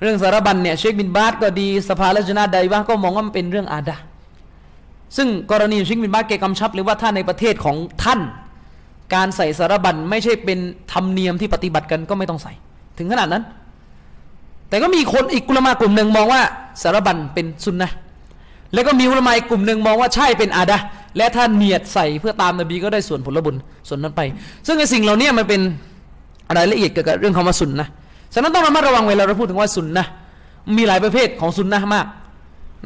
[0.02, 3.96] เรื่องสารบัญเนี่ยเชคบินบาสก็ดีสภาลัชนาใดว่าก็มองว่ามันเป็นเรื่องอาดะ
[5.18, 8.20] ซึ่งกรณีเชคบินบาสแกกำชับเลยว่าถ้าในประเทศของท่าน
[9.16, 10.60] การใส่สารบัญไม่ใช่เป็น
[10.94, 12.54] ธรรมเนียมที่ปฏิบัติกันก็ไม่ต้องใส่
[12.98, 13.44] ถึงขนาดนั้น
[14.70, 16.42] แต่ก็มีคนอีกกลุ่มากลุ่มหนึ่งมองว่า
[16.82, 17.90] สารบัญเป็นสุนนะ
[18.74, 20.78] แล้วก็มีอุลามะกลุ่มหนึ่งมองว่าใช่เป็นอาดะ
[21.18, 23.56] และถ้าเนียดใส่เพื่อตามนบีก็ได้ส่วนผลบุญ
[23.88, 24.22] ส่วนนั้นไป
[24.68, 25.62] ซึ่งในสิ่งเหล่านี้มันเป็น
[26.58, 27.88] รายละเอียดเกี่ยวกับเรื่องคำว่าสุนนะ
[28.34, 30.06] ฉะนั้นต้องระมัดระวังเวลาเราพูดถึงว่าสุนนะ
[30.78, 32.06] มีหลายประเภทของสุนนะมาก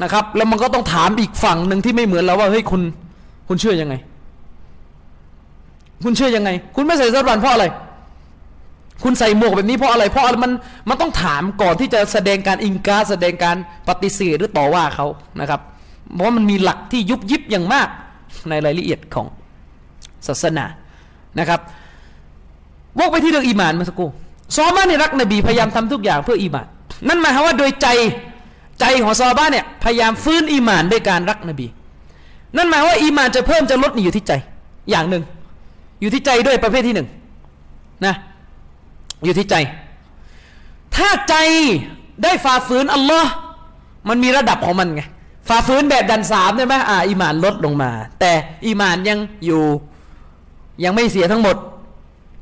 [0.03, 2.81] นะครับ แล้วมันก็ต้องถามอีกฝั่งหนึ่งที่ไม่เหมือนเราว่าเฮ้ยคุณ
[3.47, 3.95] คุณเชื่อยังไง
[6.03, 7.65] คุณเชื่อยังไง คุณไม่ใส่สื้อรันเพราะอะไร
[9.03, 10.51] คุณใส่หมวกแบบนี้เพราะอะไรเพราะมัน
[10.89, 15.07] มันต้องถามก่อนที่จะแสดงการอิงกาแสดงการปฏิเสธหรือต่อว่าเขา
[15.39, 15.61] นะครับ
[16.13, 17.87] เพราะมันมีหลักที่ยุบยิบอย่างมาก
[18.49, 19.27] ในรายละเอียดของ
[20.27, 20.65] ศาสนา
[21.39, 21.59] นะครับ
[22.99, 24.09] วกไปที่เรื่องอีมานมื่อสักครู่
[24.55, 26.65] ซอบ้านเนี่ยรักนบีพยายามทำทุกอย่างเพื่ออีมาน
[27.07, 27.87] นั่นหมายความว่าโดยใจ
[28.79, 31.67] ใจของซอบ้านเนี่ยพยายามฟื้นอีมานด้วยการรักนบี
[32.57, 34.33] นั่นหมายว่าอีมานจะเพิ่มจะลดนี่อยู่ที่ใจ
[34.89, 35.23] อย่างหนึ่ง
[36.01, 37.07] อยู่ที่ใจด้วยประเภทที่หนึ่ง
[38.05, 38.15] นะ
[39.23, 39.55] อยู่ที่ใจ
[40.95, 41.35] ถ้าใจ
[42.23, 43.31] ได้ฝ่าฝืนอัลลอฮ์
[44.09, 45.01] มันมีระดับของมันไง
[45.49, 48.31] ฝ่าฝืนแบบดันสามใช่ไหมอ่าอีมานลดลงมา แต่
[48.65, 49.63] อีมานยังอยู่
[50.83, 51.55] ยังไม่เสียทั้งหมด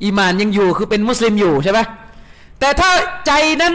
[0.04, 1.80] อีมานยังอยู่คือเป็นมุสลิมอยู่ใช่ไหม
[2.60, 2.90] แต่ถ้า
[3.26, 3.74] ใจนั้น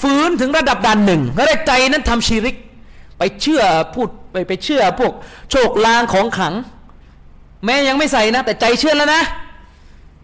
[0.00, 2.56] ฝืนถึงระดับดันหนึ่งก็ได้ใจนั้นทำชีริก
[3.18, 3.62] ไปเชื่อ
[3.94, 5.12] พูดไปไปเชื่อพวก
[5.50, 6.54] โชคลางของขัง
[7.64, 9.22] แม้ยังไม่ใส่นะ แต่ใจเชื่อแล้วนะ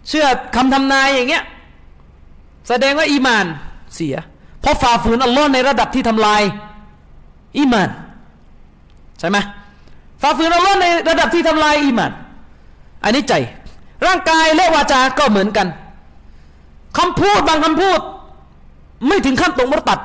[0.09, 0.27] เชื่อ
[0.57, 1.45] คำทำนายอย่างเงี้ย
[2.69, 3.47] แสดงว่าอีมาน
[3.95, 4.17] เสีย
[4.61, 6.43] เพราะฝ่าฝืนอัลลอฮ์ในระดับที่ทำลาย
[7.59, 7.89] อีมาน
[9.19, 9.39] ใช่ไหม
[10.23, 12.13] ฝ่าฝืนอัลลอฮ์ในระดับที่ทำลายอีมาน
[13.05, 13.35] อันนี้ใจ
[14.07, 15.69] ร่างกายและวาจาก็เหมือนกัน
[16.99, 18.01] คำพูดบางคำพูด
[19.07, 20.01] ไม่ถึงขั้นตรงمرتد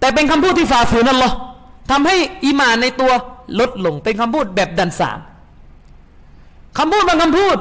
[0.00, 1.34] แต่เป็นคำพูดที่ฝ่าฝืนอัลลอฮ์
[1.90, 3.12] ทำให้อีมานในตัว
[3.60, 5.18] ลดลงเป็นคำพูดแบบดันสาม
[6.78, 7.56] คำพูดบางคำพูด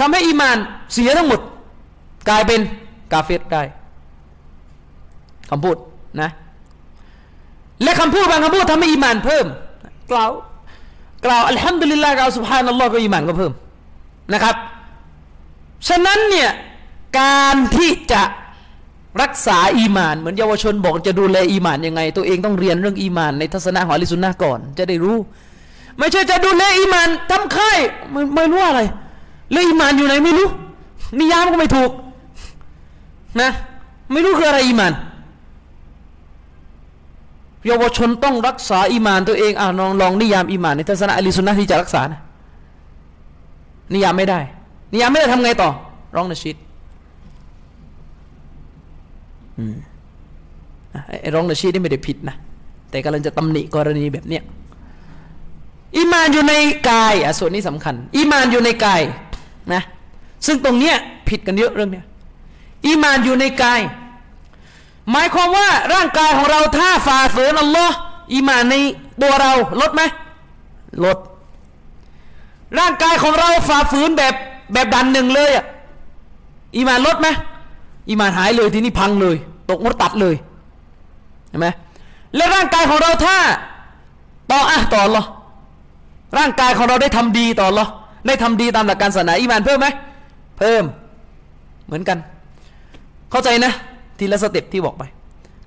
[0.00, 0.56] ทำให้อีมาน
[0.92, 1.40] เสียทั้งหมด
[2.28, 2.60] กลายเป็น
[3.12, 3.62] กาเฟรได้
[5.50, 5.76] คำพูด
[6.20, 6.30] นะ
[7.82, 9.46] และคำพูดบางคำพูดทำให้อีมานเพิ่ม
[10.12, 10.30] กล่าว
[11.26, 13.52] กล่าว الحمد لله กล่าว سبحان الله ก็อีมานก็เพิ่ม
[14.32, 14.54] นะครับ
[15.88, 16.50] ฉะนั้นเนี่ย
[17.20, 18.22] การที่จะ
[19.22, 25.16] รักษาอีมาน เหมือนเยาวชนบอกจะดูแลอีมานยังไง ตัวเองต้องเรียนเรื่องอีมาน ในทัศนะของอะห์ลิสซุนนะห์ก่อน จะได้รู้
[25.98, 27.78] ไม่ใช่จะดูแลอีมานทำค่าย
[28.12, 28.80] ไม่ไม่รู้อะไร
[29.52, 30.48] เรื่องอีมานอยู่ไหนไม่รู้
[31.18, 31.90] นิยามก็ไม่ถูก
[33.40, 33.50] นะ
[34.12, 34.92] ไม่รู้คืออะไรอีมาน
[37.66, 42.20] เยาวชนต้องรักษาอีมานตัวเองอ่าลองลองนิยามอีมานในทัศนะอะห์ลิสซุนนะห์ที่จะรักษานะ
[43.92, 44.40] นิยามไม่ได้
[44.92, 45.70] นิยามไม่ได้ทำไงต่อ
[46.16, 46.56] ร้องนชีด
[51.20, 52.36] ไอ้ร้องนชีดนี่ไม่ได้ผิดนะ
[52.90, 54.42] แต่กำลังจะตำหนิกรณีแบบเนี้ย
[55.96, 56.54] อีมานอยู่ใน
[56.90, 59.02] กายอะส่วนนี้สำคัญอีมานอยู่ในกาย
[59.72, 59.82] นะ
[60.46, 60.96] ซึ่งตรงเนี้ย
[61.28, 62.04] ผิดกันเยอะเรื่องเนี้ย
[62.86, 63.80] อีมานอยู่ในกาย
[65.10, 67.94] หมายความว่าร่างกายของเราถ้าฝ่าฝืนอัลลอฮ์
[68.32, 68.74] อีมานใน
[69.22, 70.02] ตัวเราลดไหม
[71.04, 71.18] ลด
[72.78, 74.34] ร่างกายของเราฝ่าฝืนแบบ
[74.72, 75.64] แบบดันหนึ่งเลยอะ
[76.76, 77.28] อีมานลดไหม
[78.08, 79.36] อีมานหายเลยทีนี้พังเลย
[79.70, 80.34] ตกمرتد เลย
[81.48, 81.66] เห็นไหม
[82.36, 83.36] และร่างกายของเราถ้า
[84.50, 85.24] طاعة طاعة
[86.38, 87.86] ร่างกายของเราได้ทำดี طاعة
[88.26, 89.88] ได้ทำดีตามหลักการศาสนาอีมานเพิ่มไหม
[90.58, 90.84] เพิ่ม
[91.86, 92.18] เหมือนกัน
[93.32, 93.72] เข้าใจนะ
[94.18, 95.02] ทีละ step ที่บอกไป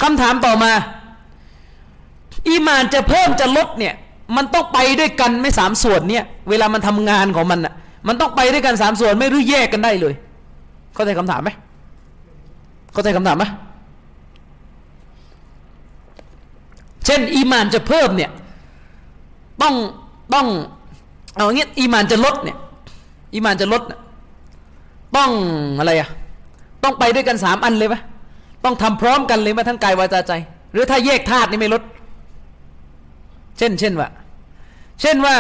[0.02, 0.72] คำถามต่อมา
[2.48, 3.94] อีมานจะเพิ่มจะลดเนี่ย
[4.36, 7.74] มันต้องไปด้วยกันไม่สามส่วนเนี่ย เวลามันทำงานของมันอะ
[8.08, 10.14] มันต้องไปด้วยกันสามส่วนไม่รู้แยกกันได้เลย
[10.94, 11.50] เข้าใจคำถามไหม
[12.94, 13.46] เข้าใจคำถามไหม
[17.06, 18.32] เช่น อีมานจะเพิ่มเนี่ย
[19.62, 19.76] ต้อง
[20.34, 20.48] ต้อง
[21.36, 22.58] เอางี้อีมานจะลดเนี่ย
[23.34, 23.82] อีมานจะลด
[25.18, 25.32] ต้อง
[25.80, 26.10] อะไรอะ
[26.86, 27.96] ต้องไปด้วยกันสามอันเลยไหม
[28.64, 30.34] ต้องทำพร้อมกันเลยไหมทั้งกายวาจาใจ
[30.72, 31.84] หรือถ้าแยกธาตุนี่ไม่ลด
[33.58, 34.08] เช่น เช่นว่า
[35.02, 35.36] เช่นว่า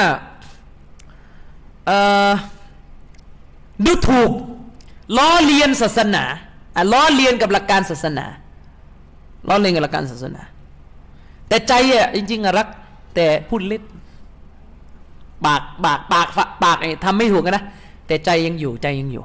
[3.85, 4.31] ดูถูก
[5.17, 6.23] ล้อเลียนศาสนา
[6.93, 8.25] ล้อเลียนกับหลักการศาสนา
[9.47, 10.41] ล้อเลียนกับหลักการศาสนา
[11.47, 12.67] แต่ใจอะจริงๆรัก
[13.15, 13.83] แต่พูดเล็ด
[15.45, 16.27] ปากปากปาก
[16.63, 17.63] ปากไอ้ทำไม่ถูกนะ
[18.07, 19.23] แต่ใจยังอยู่ใจยังอยู่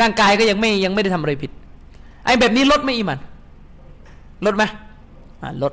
[0.00, 1.50] ร่างกายก็ยังไม่ยังไม่ได้ทำอะไรผิด
[2.24, 3.18] ไอ้แบบนี้ลดไหมอีมัน
[4.46, 4.62] ลดไหม
[5.62, 5.72] ลด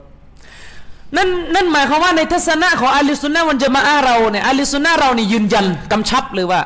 [1.15, 6.61] นั่นนั่นหมายความว่าในทัศนะของอาลิสุนนะวันจะมาอาเราเนี่ยอาลิสุนนะเรานี่ยืนยันกำชับเลยว่า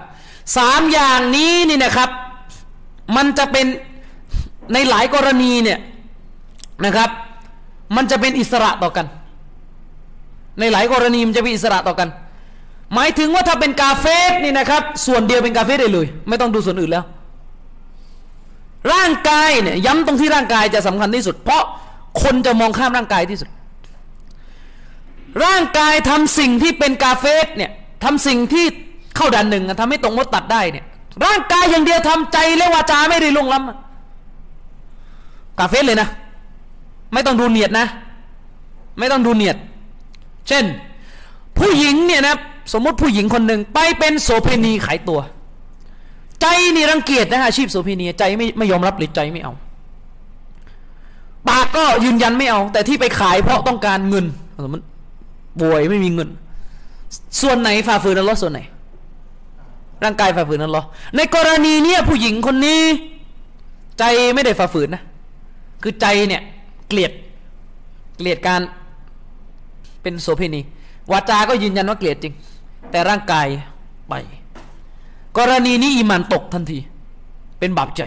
[0.58, 2.10] สามอย่างนี้นี่นะครับ
[3.16, 3.66] มันจะเป็น
[4.74, 5.80] ในหลายกรณีเนี่ย
[6.86, 7.10] นะครับ
[7.96, 9.06] มันจะเป็นอิสระต่อกัน
[10.60, 12.10] ในหลายกรณีมันจะเป็นอิสระต่อกัน
[12.94, 17.06] หมายถึงว่าถ้าเป็นกาเฟสนี่นะครับ ส่วนเดียวเป็นกาเฟสได้เลย ไม่ต้องดูส่วนอื่นแล้ว
[18.94, 21.64] ร่างกายเนี่ยย้ำตรงที่ร่างกายจะสำคัญที่สุด เพราะ
[22.22, 23.50] คนจะมองข้ามร่างกายที่สุด
[25.44, 27.72] ร่างกายทำสิ่งที่เป็นกาเฟสเนี่ย
[28.04, 28.66] ทำสิ่งที่
[29.16, 30.86] เข้าดันหนึ่งทำให้ตรงมดตัดได้เนี่ย
[31.26, 36.10] ร่างกายอย่างเดียวทำใจและวาจาไม่ได้ลงล้ำกาเฟสเลยนะ
[37.14, 37.88] ไม่ต้องดูเนียดนะ
[39.00, 39.58] ไม่ต้องดูเนียด
[40.48, 40.66] เช่น
[41.58, 42.36] ผู้หญิงเนี่ยนะ
[42.74, 45.20] สมมติผู้หญิงคนหนึ่งไปเป็นโสเภณีขายตัว
[46.42, 49.54] ใจนี่รังเกียจนะอาชีพโสเภณีใจไม่ไม่ยอมรับหรือใจไม่เอา
[51.48, 54.26] ปากก็ยืนยันไม่เอา แต่ที่ไปขายเพราะต้องการเงิน
[54.64, 54.86] สมมติ
[55.62, 56.30] ป่วยไม่มีเงิน
[57.42, 58.60] ส่วนไหนฝ่าฝืนอัลลอฮ์ส่วนไหน
[60.04, 60.86] ร่างกายฝ่าฝืนอัลลอฮ์
[61.16, 62.82] ในกรณีเนี้ยผู้หญิงคนนี้
[64.00, 65.04] ใจไม่ได้ฝ่าฝืนนะ
[65.84, 66.42] คือใจเนี่ย
[66.88, 67.12] เกลียด
[68.18, 68.62] เกลียดการ
[70.02, 70.62] เป็นโสเภณี
[71.12, 72.34] วาจาก็ยืนยันว่าเกลียดจริง
[72.92, 73.48] แต่ร่างกาย
[74.10, 74.14] ไป
[75.38, 76.80] กรณีนี้อีมานตกทันที
[77.60, 78.02] เป็นบาปใจ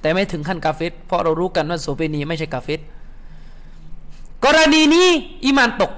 [0.00, 2.80] แต่ไม่ถึงขั้นกาเฟตเพราะเรารู้กันว่าโสเภณีไม่ใช่กาเฟต
[4.44, 5.08] กรณีนี้
[5.44, 5.92] อีมานตก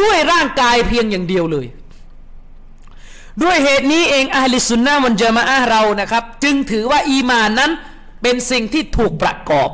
[0.00, 1.66] ด้วยร่างกายเพียงอย่างเดียวเลย
[3.42, 7.70] ด้วยเหตุนี้เองอาลิสุนนะมันจะมาอาเรานะครับ จึงถือว่าอีมานนั้น
[8.22, 9.70] เป็นสิ่งที่ถูกประกอบ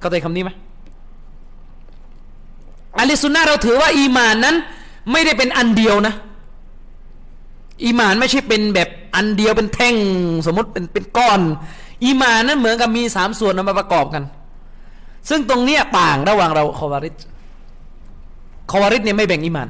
[0.00, 0.50] เข้าใจคำนี้ไหม
[2.98, 4.56] อะห์ลิสซุนนะห์เราถือว่าอีมานนั้น
[5.12, 6.14] ไม่ได้เป็นอันเดียวนะ
[7.84, 9.96] อีมานไม่ใช่เป็นแบบอันเดียวเป็นแท่ง
[10.46, 11.40] สมมติเป็นเป็นก้อน
[12.04, 14.24] อีมานนั้นเหมือนกับมีสามส่วนมาประกอบกัน
[15.28, 17.14] ซึ่งตรงเนี้ยต่างระหว่างเราคอวาริจญ์
[18.70, 19.68] คอวาริจญ์เนี่ยไม่แบ่งอีมาน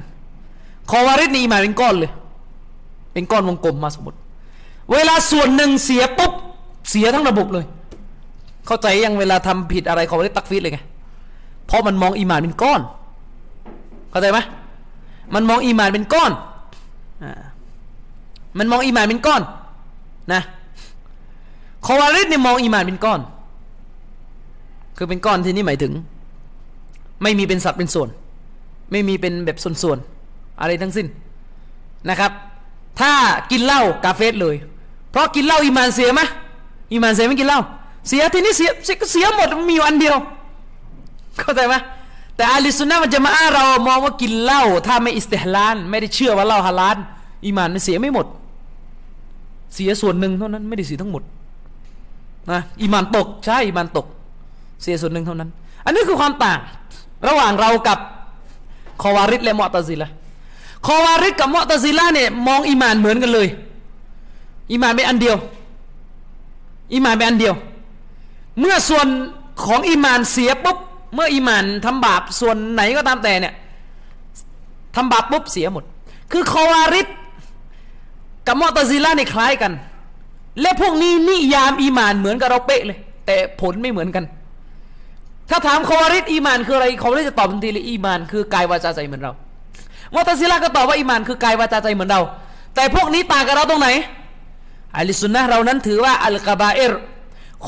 [0.90, 2.10] คอวาริจญ์นี่อีมานเป็นก้อนเลย
[3.12, 4.18] เป็นก้อนวงกลมมาสมมติ
[4.92, 6.32] เวลาส่วนหนึ่งเสียปุ๊บ
[6.90, 7.64] เสียทั้งระบบเลย
[8.66, 10.80] เข้าใจยังเวลาทำผิดอะไรคอวาริจญ์ تكفير เลยไง
[11.66, 12.80] เพราะมันมองอีมานเป็นก้อน
[14.10, 14.38] เข้าใจไหม
[15.34, 16.32] มันมองอีมานเป็นก้อน
[17.24, 17.32] อ่า
[18.58, 19.42] มันมองอีมานเป็นก้อน
[20.32, 20.42] นะ
[21.86, 23.20] คอวาริจญ์เนี่ยมองอีมานเป็นก้อน
[24.96, 25.92] คือเป็นก้อนที่นี่หมายถึง
[27.22, 28.08] ไม่มีเป็นสัตว์เป็นส่วน
[28.90, 31.06] ไม่มีเป็นแบบส่วนๆอะไรทั้งสิ้น
[32.08, 32.32] นะครับ
[33.00, 33.12] ถ้า
[33.50, 34.56] กินเหล้ากาเฟรเลย
[35.10, 36.22] เพราะกินเหล้าอีมานเสียไหม
[36.92, 37.60] อีมานเสียไม่กินเหล้า
[38.08, 38.70] เสียทีนี้เสีย
[39.12, 40.16] เสียหมดมีอยู่อันเดียว
[41.38, 41.74] เข้าใจไหม
[42.36, 46.96] แต่อะห์ลิสซุนนะห์มันจะมาอ้าเรามองว่ากินเหล้าถ้าไม่استحلال ไม่ได้เชื่อว่าเหล้าฮาลาล
[47.44, 48.26] อีมานมันเสียไม่หมด
[49.74, 51.22] เสียส่วนหนึ่งเท่านั้นไม่ได้เสียทั้งหมด
[52.50, 54.06] นะอีมานตกใช่อีมานตก
[54.82, 55.50] เสียส่วนหนึ่งเท่านั้น
[55.84, 56.58] อันนี้คือความต่าง
[57.28, 57.98] ระหว่างเรากับ
[59.02, 60.10] คอวาริจญ์และมัวะตะซิละห์
[60.86, 63.48] คอวาริจญ์กับมัวะตะซิละห์เนี่ยมองอีมานเหมือนกันเลย
[64.70, 65.36] อีมานเป็นอันเดียว
[66.92, 67.54] อีมานเป็นอันเดียว
[68.60, 69.06] เมื่อส่วน
[69.64, 70.78] ของอีมานเสียปุ๊บ
[71.14, 73.54] เมื่ออีมานทำบาปส่วนไหนก็ตามแต่เนี่ย
[74.96, 75.84] ทำบาปปุ๊บเสียหมด
[76.32, 77.06] คือคอวาริจญ์
[78.48, 79.72] กับมัวะตะซิละห์เนี่ยคล้ายกัน
[80.60, 84.24] และพวกนี้นิยามอีมานเหมือนกับเราเป๊ะเลย แต่ผลไม่เหมือนกัน
[85.50, 89.32] ถ้าถามคอวาริจอีมานคืออะไรเขาเลยจะตอบทันทีเลยอีมาน คือกายวาจาใจเหมือนเรา
[90.14, 92.20] มัวะตะซิละฮ์ก็ตอบว่าอีมานคือกายวาจาใจเหมือนเรา
[92.74, 93.88] แต่พวกนี้ต่างกับเราตรงไหน
[94.96, 96.92] อัลิสุนนะเรานั้นถือว่าالكبائر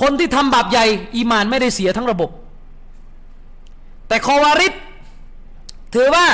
[0.00, 2.30] คนที่ทำบาปใหญ่ อีมานไม่ได้เสียทั้งระบบ
[4.08, 4.72] แต่คอวาริจ
[5.94, 6.26] ถือว่า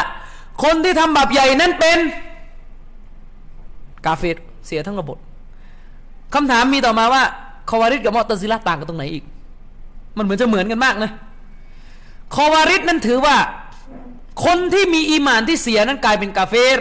[0.64, 1.99] คนที่ทำบาปใหญ่นั้นเป็น
[4.07, 4.36] กาเฟต
[4.66, 5.18] เสียทั้งระบบ
[6.34, 7.22] คำถามมีต่อมาว่า
[7.68, 9.24] คอวาริดกับมอตซิละต่างกันตรงไหนอีก
[10.16, 11.11] มันเหมือนจะเหมือนกันมากนะ
[12.34, 13.36] คอวาริดนั้นถือว่า
[14.44, 16.78] คนที่มีอีมานที่เสียนั้นกลายเป็นกาเฟร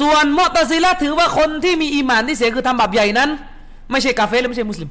[0.00, 3.30] ส่วนมอตซิละถือว่าคนที่มีอีมานที่เสียคือทำบาปใหญ่นั้น
[3.90, 4.90] ไม่ใช่กาเฟรและไม่ใช่มุสลิม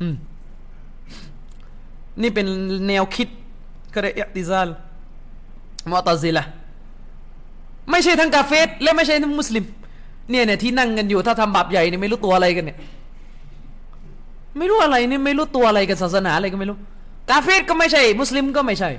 [0.00, 0.14] อืม
[2.22, 2.46] นี่เป็น
[2.88, 3.28] แนวคิด
[3.94, 4.68] ก็ได้อิติซาล
[5.90, 6.44] มอตซิละ
[7.90, 9.64] ไม่ใช่ทั้งกาเฟสและไม่ใช่ทั้งมุสลิม
[10.30, 12.78] เนี่ยเนี่ยที่นั่งกันอยู่ถ้าทำบาปใหญ่เนี่ยไม่รู้ตัวอะไรกันเนี่ย
[14.58, 16.76] ไม่รู้อะไรเนี่ยไม่รู้ตัวอะไรกันศาสนาอะไรก็ไม่รู้
[17.30, 18.90] กาเฟสก็ไม่ใช่ มุสลิมก็ไม่ใช่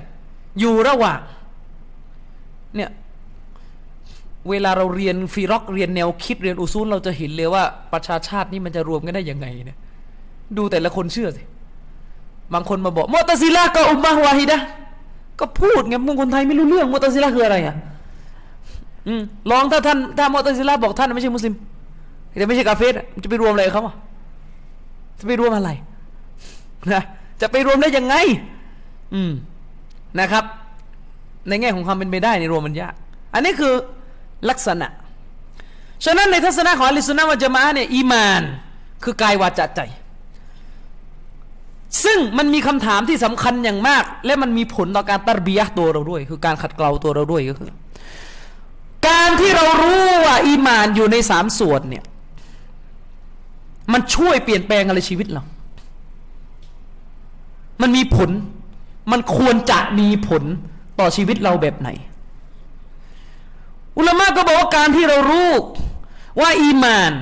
[0.60, 1.18] อยู่ระหว่าง
[2.76, 2.90] เนี่ย
[4.50, 7.62] เวลาเราเรียนฟีร็อกเรียนแนวคิดเรียนอุซูลเราจะเห็นเลยว่า
[7.92, 9.78] ประชาชาตินี่มันจะรวมกันได้ยังไงเนี่ย
[10.56, 11.42] ดูแต่ละคนเชื่อสิ
[12.54, 14.58] บางคนมาบอกมอตซิลาก็อุมมะวาฮิดะ
[15.40, 17.76] ก็พูดไงมึงคนไทยไม่รู้เรื่องมอตซิลาคืออะไรอะ
[19.50, 21.54] ลองถ้าท่านถ้ามอตซิลาบอกท่านไม่ใช่มุสลิม
[22.38, 22.92] แต่ไม่ใช่กาเฟส
[23.22, 23.94] จะไปรวมอะไรเขาอะ
[25.18, 25.70] จะไปรวมอะไร
[26.92, 27.02] นะ
[27.40, 28.14] จะไปรวมได้ยังไง
[29.14, 29.32] อืม
[30.20, 30.44] นะครับ
[31.48, 32.94] ในแง่ของความเป็นไปได้ในรวมมันยาก
[33.34, 33.74] อันนี้คือ
[34.50, 34.88] ลักษณะ
[36.04, 38.42] ฉะนั้นในทัศนะของอลลอฮฺสุนนะวะจามะเนี่ยอีมาน
[39.04, 39.80] คือกายวาจาใจ
[42.04, 47.70] ซึ่งมันมีคำถามที่สำคัญอย่างมาก และมันมีผลต่อการตัรบียะตัวเราด้วย คือการขัดเกลาตัวเราด้วยก็คือ
[49.08, 52.04] การที่เรารู้ว่าอีมานอยู่ในสามส่วนเนี่ย
[53.92, 55.42] มันช่วยเปลี่ยนแปลงอะไรชีวิตเรา
[57.82, 58.30] มันมีผล
[59.12, 60.42] มันควรจะมีผล
[60.98, 61.88] ต่อชีวิตเราแบบไหน
[63.96, 65.50] อุลามะก็บอกว่าการที่เรารู้
[66.40, 67.12] ว่าอีมาน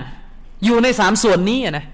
[0.64, 1.84] อยู่ในสามส่วนนี้นะ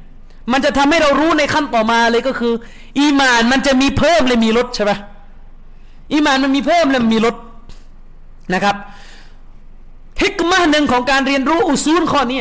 [0.53, 2.53] มันจะทำให้เรารู้ในขั้นต่อมาเลยก็คือ
[2.99, 4.99] อีมานมันจะมีเพิ่มและมีลดใช่ปะ
[6.13, 7.37] อีมานมันมีเพิ่มและมีลด
[8.55, 8.77] นะครับ
[10.23, 12.41] ฮิกมาหนึ่งของการเรียนรู้อุซูลข้อนี้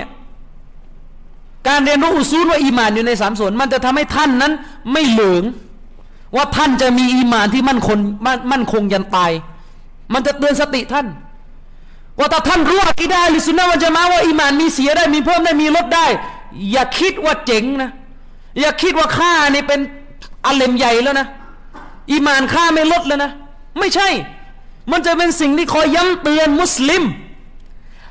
[1.67, 4.53] การเรียนรู้อุซูลว่าอีมานอยู่ในสามส่วน มันจะทำให้ท่านนั้น
[4.91, 5.43] ไม่เหลือง
[6.35, 7.97] ว่าท่านจะมีอีมานที่มั่นคง
[8.51, 9.31] มั่นคงยันตาย
[10.13, 11.07] มันจะเตือนสติท่าน
[12.19, 16.05] ว่าถ้าท่านรู้อักีดาลิสุนนะวันจะมาว่าอีมานมีเสียได้มีเพิ่มได้มีลดได้
[16.71, 17.89] อย่าคิดว่าเจ๋งนะ
[18.59, 19.79] อย่าคิดว่าข้านี่เป็น
[20.45, 21.27] อัลเลมใหญ่แล้วนะ
[22.11, 23.31] อีมานข้าไม่ลดแล้วนะ
[23.79, 24.09] ไม่ใช่
[24.91, 27.03] มันจะเป็นสิ่งที่คอยย้ำเตือนมุสลิม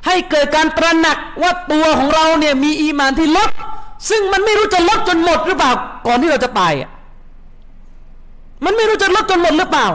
[0.05, 3.49] ให้เกิดการตระหนักว่าตัวของเราเนี่ยมีอีมานที่ลด
[4.09, 5.71] ซึ่งมันไม่รู้จะลดจนหมดหรือเปล่า
[6.07, 6.89] ก่อนที่เราจะตายอะ
[8.65, 9.87] มันไม่รู้จะลดจนหมดหรือเปล่า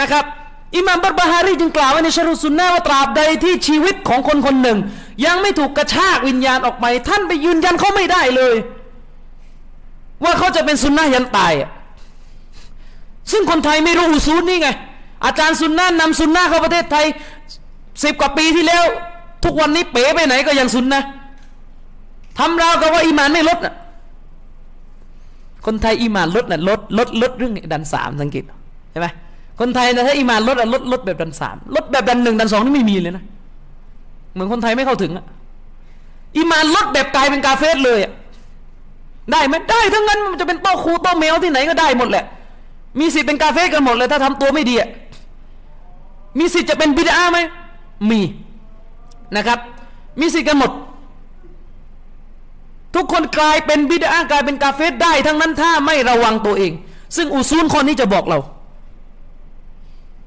[0.00, 0.24] นะครับ
[0.76, 4.78] อิหม่ามบัรบาฮารีจึงกล่าวไว้ในชรุสุนนะว่าตราบใดที่ชีวิตของคนคนหนึ่ง
[5.24, 8.54] ยังไม่ถูกกระชากวิญญาณออกไป ท่านไปยืนยันเขาไม่ได้เลย
[10.24, 11.52] ว่าเขาจะเป็นสุนนะยันตาย
[13.30, 14.68] ซึ่งคนไทยไม่รู้อุซูลนี่ไง
[15.24, 17.06] อาจารย์สุนนะนำสุนนะเข้าประเทศไทย
[18.02, 18.84] สิบกว่าปีที่แล้ว
[19.44, 21.02] ทุกวันนี้เป๋ไปไหนก็ยังสุนนะ
[22.38, 23.74] ทำราวกับว่าอิมานไม่ลดนะ
[25.66, 28.44] คนไทยอีมานลดนะ่ะลดลดลดเรื่องดันสามสังเกต
[28.90, 29.06] ใช่ไหม
[29.60, 33.24] คนไทยนะถ้าอีมานลดอะลดลดแบบดันสามลดแบบดันหนึ่งดันสองนี่ไม่มีเลยนะ
[34.32, 35.24] เหมือนคนไทยไม่เข้าถึงอะ
[36.36, 38.12] อีมานลดแบบกลายเป็นกาเฟสเลยอะ
[39.32, 42.24] ได้ไหมได้ทั้งนั้นมันจะเป็นโต๊ะครูโต๊ะเมลที่ไหนก็ได้หมดแหละ
[43.00, 44.88] มีสิทธิ์เป็นกาเฟสกันหมดเลย ถ้าทำตัวไม่ดีอะ
[46.38, 47.38] มีสิทธิ์จะเป็นบิดาไหม
[48.10, 48.20] มี
[49.36, 49.58] นะครับ
[50.20, 50.70] มีสิทธิ์กันหมด
[52.94, 56.72] ทุกคนกลายเป็นบิดากลายเป็นกาเฟสได้ ทั้งนั้นถ้าไม่ระวังตัวเอง
[57.16, 58.38] ซึ่งอุซูลคนนี้จะบอกเรา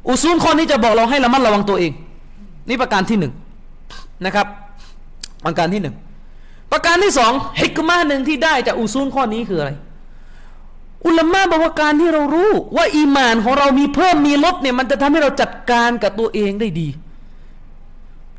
[0.07, 1.91] อุซูลคนนี้จะบอกเราให้ระมัดระวังตัวเอง
[2.69, 3.33] นี่ประการที่หนึ่ง
[4.25, 4.47] นะครับ
[5.45, 5.95] ประการที่หนึ่ง
[6.71, 9.71] ประการที่สองฮิกมาหนึ่งที่ได้จากอุซูลข้อนี้คืออะไร
[11.05, 16.87] อุลามะบอกว่าการที่เรารู้ว่าอีมานของเรามีเพิ่มมีลดเนี่ยมันจะทำให้เราจัดการกับตัวเองได้ดี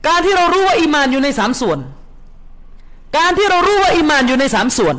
[0.09, 1.79] การที่เรารู้ว่าอีมานอยู่ในสามส่วน
[3.19, 4.97] การที่เรารู้ว่าอิมานอยู่ในสามส่วน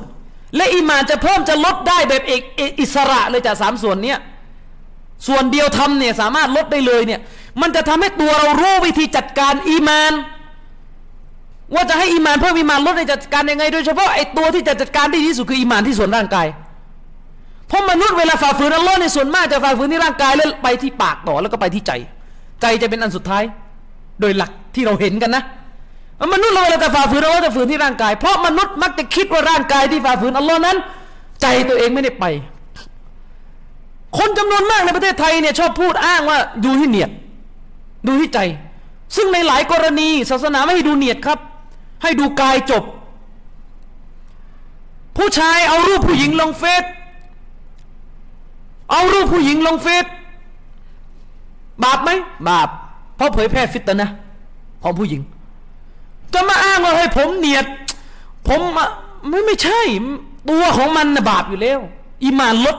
[0.56, 2.42] และอิมานจะเพิ่มจะลดได้แบบเอก
[2.80, 4.20] อิสระเลยจากสามส่วนเนี้ย
[5.28, 7.20] ส่วนเดียวทำเนี่ยสามารถลดได้เลยเนี่ย
[7.62, 10.14] มันจะทำให้ตัวเรารู้วิธีจัดการอีมาน
[11.74, 16.48] ว่าจะให้อีมานเพิ่มอีมานลดในจัดการยังไง โดยเฉพาะไอ้ตัวที่จะจัดการได้ที่สุดคืออีมานที่ส่วนร่างกาย
[17.68, 21.92] เพราะมนุษย์เวลาฝ่าฝืนอัลลอฮ์ในส่วนมากจะฝ่าฝืนที่ร่างกายแล้วไปที่ปากต่อแล้วก็ไปที่ใจ
[22.62, 23.44] ใจจะเป็นอันสุดท้าย
[24.22, 25.44] โดยหลักที่เราเห็นกันนะ
[26.34, 30.78] มนุษย์เราเวลาจะฝ่าฝืนเราจะฝืนที่ร่างกาย เพราะมนุษย์มักจะคิดว่าร่างกายที่ฝ่าฝืนอัลลอฮ์นั้น
[31.42, 32.26] ใจตัวเองไม่ได้ไป
[34.18, 37.12] คนจำนวนมากในประเทศไทยเนี่ยชอบพูดอ้างว่าดูที่เนียด
[38.08, 38.40] ดูที่ใจ
[39.16, 41.40] ซึ่งในหลายกรณีศาสนาไม่ให้ดูเนียดครับ
[42.04, 42.84] ให้ดูกายจบ
[45.18, 46.84] ผู้ชายเอารูปผู้หญิงลงเฟซ
[48.92, 50.06] เอารูปผู้หญิงลงเฟซ
[51.84, 52.10] บาปไหม
[52.50, 52.70] บาป
[53.18, 54.10] เพราะเผยแพร่ฟิตนะ
[54.84, 55.22] ของผู้หญิง
[56.34, 57.66] จะมาอ้างว่าให้ผมเนียด
[58.48, 58.62] ผม
[59.30, 59.82] ไม่ไม่ใช่
[60.50, 61.80] ตัวของมันนะบาปอยู่แล้ว
[62.24, 62.78] อิมานลด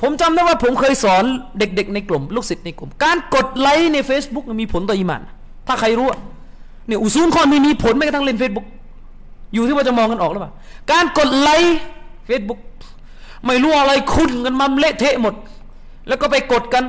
[0.00, 1.24] ผมจำได้ว่าผมเคยสอน
[1.58, 5.20] เด็กๆ ในกลุ่ม ลูกศิษย์ในกลุ่ม การกดไลค์ใน Facebook มีผลต่ออิมาน
[5.66, 6.06] ถ้าใครรู้
[6.86, 8.66] เนี่ยอุซูลข้อนี้มีผลไม่กระทั่งเล่น Facebook
[9.54, 10.52] อยู่ที่ว่าจะมองกันออกหรือเปล่า
[10.92, 11.78] การกดไลค์
[12.28, 12.60] Facebook
[13.46, 15.34] ไม่รู้อะไรคุณกันมาเละเทะหมด
[16.08, 16.84] แล้วก็ไปกดกัน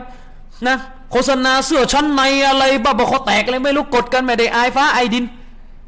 [0.68, 0.78] นะ
[1.14, 5.26] โฆษณาเสื้อชั้นในอะไรบ้าบอคอแตกอะไรไม่รู้กดกันไม่ได้อายฟ้าอายดิน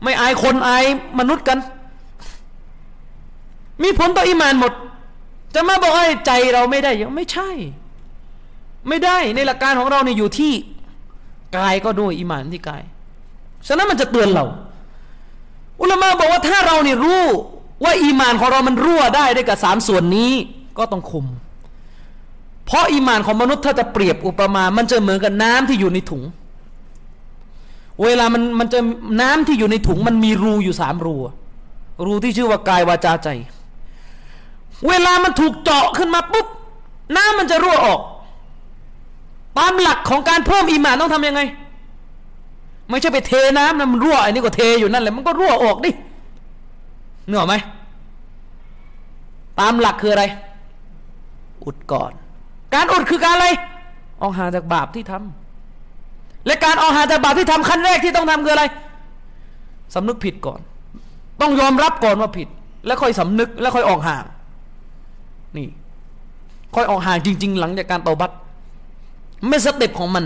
[0.03, 0.85] ไม่อายคนอาย
[1.19, 1.57] มนุษย์กัน
[3.83, 4.73] มีผลต่ออิมานหมด
[5.55, 7.49] จะมาบอกให้ใจเราไม่ได้ยังไม่ใช่
[8.87, 10.53] ไม่ได้ในหลักการของเราเนี่ยอยู่ที่
[11.57, 12.83] กายก็ด้วยอิมานที่กาย
[13.67, 14.45] ฉะนั้นมันจะเตือนเรา
[15.81, 17.23] อุลามะบอกว่าถ้าเราเนี่ยรู้
[17.83, 20.33] ว่าอีมานของเรามันรั่วได้ด้วยกับสามส่วนนี้
[20.77, 21.25] ก็ต้องคุม
[22.65, 26.23] เพราะอีมานของมนุษย์ถ้าจะเปรียบอุปมา มันจะเหมือนกับน้ำที่อยู่ในถุง
[28.03, 28.79] เวลามันมันจะ
[29.21, 31.15] น้ำที่อยู่ในถุง มันมีรูอยู่สามรู
[32.05, 33.27] รูที่ชื่อว่ากายวาจาใจ
[34.87, 36.47] เวลามันถูกเจาะขึ้นมาปุ๊บ
[37.15, 37.99] น้ำมันจะรั่วออก
[39.57, 41.41] ตามหลักของการเพิ่มอีมานต้องทํำยังไง
[42.89, 45.91] ไม่ใช่ไปเทน้ำนะมันรั่วอันนี้ก็เทอยู่นั่นแหละมันก็รั่วออกดิ
[47.27, 47.55] เหนือไหม
[49.59, 50.23] ตามหลักคืออะไร
[51.63, 52.11] อุดก่อน
[52.75, 53.47] การอดคือการอะไร
[54.21, 58.63] ออกห่างจากบาปที่ทำและการออกห่างจากบาปที่ทำขั้นแรกที่ต้องทำคืออะไร
[59.95, 60.59] สำนึกผิดก่อน
[61.41, 62.47] ต้องยอมรับก่อนว่าผิด
[62.85, 64.23] แล้วค่อยสำนึกแล้วค่อยออกห่าง
[65.57, 65.67] นี่
[66.75, 68.31] ค่อยออกห่างจริง ๆ หลังจากการเตาบัต
[69.49, 70.25] มี step ของมัน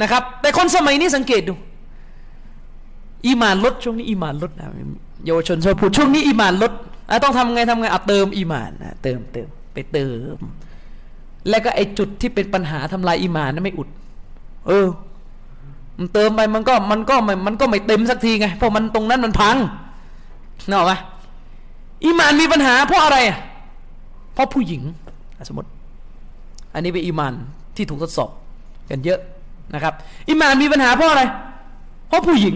[0.00, 1.54] นะครับ แต่คนสมัยนี้สังเกตดู
[3.26, 4.66] อีมานลดช่วงนี้อีมานลดนะ
[5.26, 6.72] เยาวชนชอบพูดช่วงนี้อีมานลด
[7.24, 10.36] ต้องทำไงทำไงอะเติมอีมานนะเติมเติมไปเติม
[11.48, 13.88] แล้วก็ไอจุดที่เป็นปัญหาทำลายอีมานนั้นไม่อุด
[14.66, 14.86] เออ
[15.98, 17.16] มันเติมไปมันก็มันก็
[17.46, 19.56] มันก็ไม่เต็มสักทีไงเพราะมันตรงนั้นมันพัง
[20.68, 20.92] เนอะไหม
[22.04, 23.18] อีมานมีปัญหาเพราะอะไร
[24.34, 24.82] เพราะผู้หญิง
[25.48, 25.70] สมมติ
[26.74, 27.32] อันนี้เป็นอีมาน
[27.76, 28.30] ที่ถูกทดสอบ
[28.90, 29.20] กันเยอะ
[29.74, 29.94] นะครับ
[30.28, 31.22] อีมานมีปัญหาเพราะอะไร
[32.08, 32.54] เพราะผู้หญิง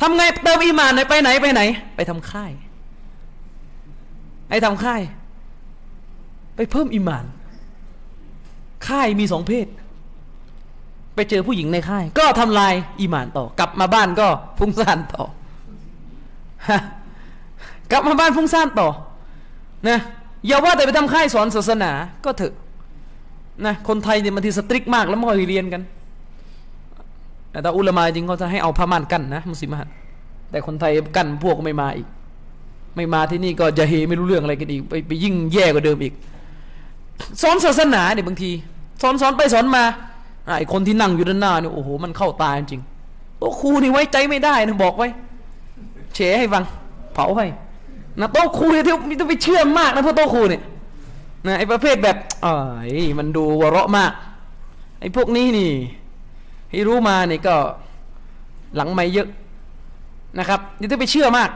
[0.00, 1.62] ทำไงเติมอีมานไหนไปไหนไปไหน
[1.96, 2.52] ไปทำค่าย
[4.48, 5.02] ไอ้ทำค่าย
[6.56, 7.24] ไปเพิ่มอีมาน
[8.88, 9.66] ค่ายมีสองเพศ
[11.14, 14.26] ไปเจอผู้หญิงในค่าย ก็ทำลายอีมานต่อ กลับมาบ้านก็
[14.58, 15.24] ฟุ้งซ่านต่อ
[17.90, 18.88] กลับมาบ้านฟุ้งซ่านต่อ
[19.88, 19.98] นะ
[20.46, 21.90] อย่าว่าแต่ไปทำค่ายสอนศาสนา
[22.24, 22.54] ก็เถอะ
[23.66, 25.82] นะคนไทยเนี่ยบางทีสตริกมากแล้วไม่ค่อยเรียนกัน
[27.50, 29.74] แต่อุลมาจริงเขาจะให้เอาพม่านกั้นนะมุสลิม
[30.50, 32.08] แต่คนไทยกั้นพวกไม่มาอีก
[32.96, 36.14] ไม่มาที่นี่ก็จะเฮไม่รู้เรื่องอะไรกันอีก ไปไปยิ่งแย่กว่าเดิมอีก
[37.42, 38.50] สอนศาสนาเนี่ยบางที
[39.02, 39.84] สอนสอนไปสอนมา
[40.58, 42.82] ไอ้คนที่นั่งอยู่ด้านหน้าเนี่ยโอ้โหมันเข้าตาจริง
[43.38, 45.08] โต๊ะครูนี่ไว้ใจไม่ได้นะบอกไว้
[46.14, 46.62] เฉให้ฟัง
[47.14, 47.46] เผาให้
[48.20, 50.62] นะโต๊ะครูเนี่ยที่ต้องไปเชื่อมากนะพราะโต๊ะครูเนี่ย
[51.46, 52.54] นะไอ้ประเภทแบบอ๋อ
[53.18, 54.12] มันดูวเราะมาก
[55.00, 55.70] ไอ้พวกนี้นี่
[56.70, 57.56] ให้รู้มาเนี่ยก็
[58.76, 59.28] หลังไม่เยอะ
[60.38, 61.50] นะครับนี่ต้องไปเชื่อมาก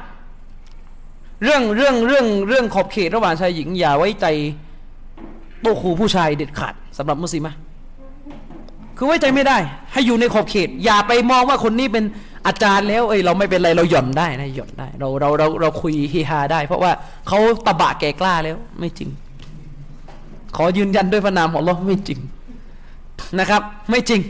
[1.44, 4.26] เรื่องเรื่องเรื่องเรื่องขอบเขตระหว่างชายหญิงอย่าไว้ใจ
[5.60, 7.52] โต๊ะครูผู้ชายเด็ดขาด สำหรับมุสลิมะ
[8.96, 9.58] คือไว้ใจไม่ได้
[9.92, 12.04] ให้อยู่ในขอบเขต อย่าไปมองว่าคนนี้เป็น
[12.46, 16.92] อาจารย์แล้ว เอ้ยเราไม่เป็นไรเราหย่อนได้นะหย่อนได้ เราเราเราเราคุยเฮฮาได้ เพราะว่า
[17.28, 19.08] เขาตะบะแก่กล้าแล้ว ไม่จริง
[20.56, 22.18] ขอยืนยันด้วยพระนามของเราไม่จริง
[23.40, 24.20] นะครับ ไม่จริง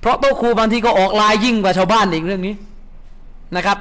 [0.00, 2.54] เพราะโต๊ะครูบางทีก็ออกลายยิ่งกว่าชาวบ้านอีกเรื่องนี้
[3.56, 3.78] นะครับ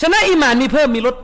[0.00, 1.16] ฉะนั้นอิมานมีเพิ่มมีลด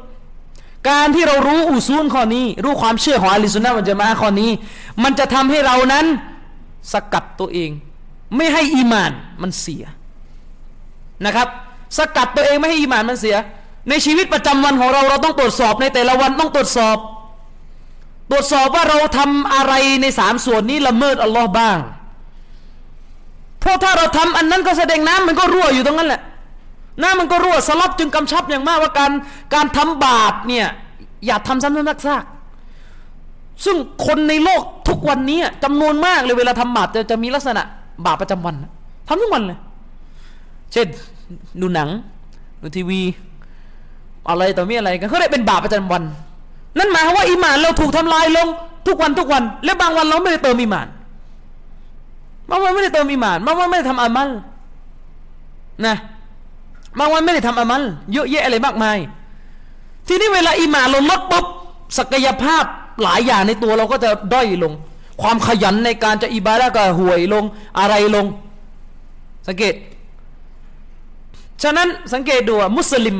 [0.89, 4.51] การที่เรารู้อุซูลข้อนี้ รู้ความเชื่อของอาลิสุนนะมันจะมาข้อนี้
[5.03, 6.07] มันจะทำให้เรานั้น
[6.93, 7.71] สกัดตัวเอง
[8.37, 9.13] ไม่ให้อีมาน
[9.43, 9.85] มันเสีย
[11.25, 11.49] นะครับ
[11.99, 13.37] สกัดตัวเองไม่ให้อีมานมันเสีย
[13.89, 16.97] ในชีวิตประจำวันของเราเราต้องตรวจสอบในแต่ละวันต้องตรวจสอบ
[18.31, 19.73] ตรวจสอบว่าเราทำอะไร
[20.03, 21.79] ในสามส่วนนี้ละเมิดอัลลอฮ์บ้าง
[23.61, 26.23] เพราะถ้าเราทำอันนั้นก็แสดงน้ำมันก็รั่วอยู่ตรงนั้นแหละ
[27.03, 29.13] น้ำมันก็รั่วสลับจึงกำชับอย่างมากว่าการ
[29.55, 30.67] การทำบาปเนี่ย
[31.27, 33.77] อย่าทำซ้ำๆซากๆซึ่ง
[34.07, 37.63] คนในโลกทุกวันนี้จำนวนมากเลยเวลาทำบาปจะจะมีลักษณะ
[38.07, 38.55] บาปประจำวัน
[39.09, 39.59] ทำทุกวันเลย
[40.73, 40.87] เช่น
[41.61, 41.89] ดูหนัง
[42.63, 43.01] ดูทีวี
[44.29, 46.03] อะไรต่อมีอะไรกันเขาได้เป็นบาปประจำวัน
[46.79, 48.49] นั่นหมายความว่าอิมานเราถูกทำลายลง
[48.87, 50.87] ทุกวันทุกวัน และบางวันเราไม่ได้เติมอิมาน
[52.51, 54.29] บางวันไม่ได้เติมอิมานบางวันไม่ได้ทำอามัล
[55.87, 55.97] นะ
[56.99, 57.83] บางวันไม่ได้ทำอามัล
[58.13, 58.99] เยอะแยะอะไรมากมาย
[60.09, 61.47] ทีนี้เวลาอิมานเราลดปุ๊บ
[61.99, 62.65] ศักยภาพ
[63.03, 64.73] หลายอย่างในตัวเราก็จะด้อยลง
[65.23, 67.45] ความขยันในการจะอิบาดะก็ห่วยลง
[67.79, 68.27] อะไรลง
[69.49, 69.75] สังเกต
[71.63, 73.17] ฉะนั้นสังเกตดูมุสลิม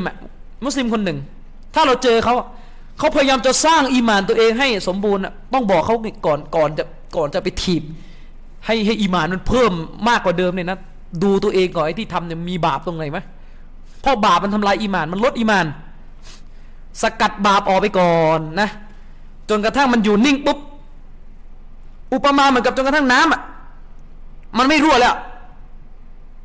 [0.65, 1.19] มุสลิมคนหนึ่ง
[1.73, 2.35] ถ้าเราเจอเขา
[2.97, 5.95] เขาพยายามจะสร้างอีมานตัวเองให้สมบูรณ์ต้องบอกเขา
[6.25, 6.83] ก่อนก่อนจะ
[7.15, 7.83] ก่อนจะไปถีบ
[8.65, 9.71] ให้ให้อีมานมันเพิ่ม
[10.09, 10.77] มากกว่าเดิมเนี่ยนะ
[11.23, 13.19] ดูตัวเองก่อนไอ้ที่ทำเนี่ยมีบาปตรงไหนไหม
[14.01, 15.65] เพราะบาปมันทำลายอีมาน มันลดอีมาน
[17.01, 18.69] สกัดบาปออกไปก่อนนะ
[19.49, 20.57] จนกระทั่งมันอยู่นิ่งปุ๊บ
[22.13, 23.41] อุปมาเหมือนกับจนกระทั่งน้ำอะ
[24.57, 25.15] มันไม่รั่วแล้ว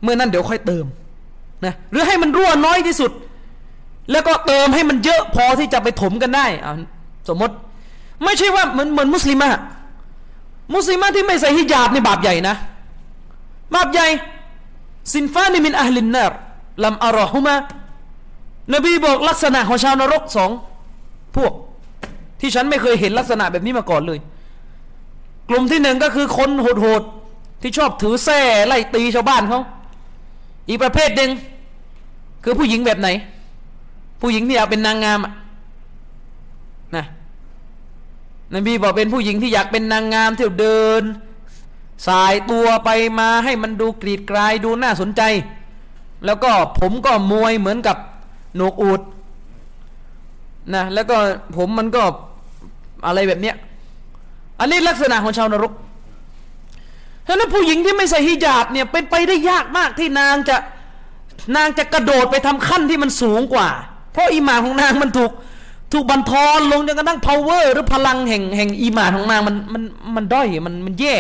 [0.03, 0.85] เมื่อนั้นเดี๋ยวค่อยเติม
[1.65, 3.11] นะหรือให้มันรั่วน้อยที่สุด
[4.11, 6.47] แล้วก็เติมให้มันเยอะพอที่จะไปถมกันได้
[7.29, 7.55] สมมติ
[8.25, 9.49] ไม่ใช่ว่าเหมือนเหมือนมุสลิมะ
[10.75, 12.57] มุสลิมะที่ไม่ใส่ฮิญาบนี่บาปใหญ่นะ
[13.75, 14.07] บาปใหญ่
[15.13, 16.33] สินฟ้านี่มินอัลลินนาร
[16.85, 17.57] ลัมอารอฮุมะ
[18.75, 20.51] นบีบอกลักษณะของชาวนรกสอง
[21.37, 21.53] พวก
[22.41, 24.19] ที่ฉันไม่เคยเห็นลักษณะแบบนี้มาก่อนเลย
[25.49, 29.61] กลุ่มที่หนึ่งก็คือคนโหดๆที่ชอบถือแส้ไล่ตีชาวบ้านเขา
[30.69, 31.31] อีกประเภทหนึ่ง
[32.45, 33.09] คือผู้หญิงแบบไหน
[34.21, 35.21] ผู้หญิงที่อยากเป็นนางงาม
[36.97, 37.07] นะ
[38.55, 41.03] นบีบอกเป็นผู้หญิงที่อยากเป็นนางงามที่เดิน
[42.09, 45.23] สายตัวไปมาให้มันดูกรีดกลายดูน่าสนใจ
[46.27, 46.51] แล้วก็
[46.81, 47.97] ผมก็มวยเหมือนกับ
[48.57, 49.01] หนกอูด
[50.75, 51.17] นะแล้วก็
[51.57, 52.03] ผมมันก็
[53.07, 53.57] อะไรแบบเนี้ย
[54.61, 55.73] อันนี้ลักษณะของชาวนรก
[57.27, 60.57] ฉะนั้นผู้หญิงที่ไม่ใส่ฮิญาบเนี่ยเป็นไปได้ยากมากที่นางจะ
[61.57, 63.69] นางจะกระโดดไปทำขั้นที่มันสูงกว่า
[64.13, 65.33] เพราะอิหมาของนางมันถูก
[65.93, 69.83] ถูกบันทอนลงจนกระทั่ง power หรือพลังแห่งแห่งอิหมาของนางมันมัน
[70.17, 71.15] มันด้อยมันมันแย่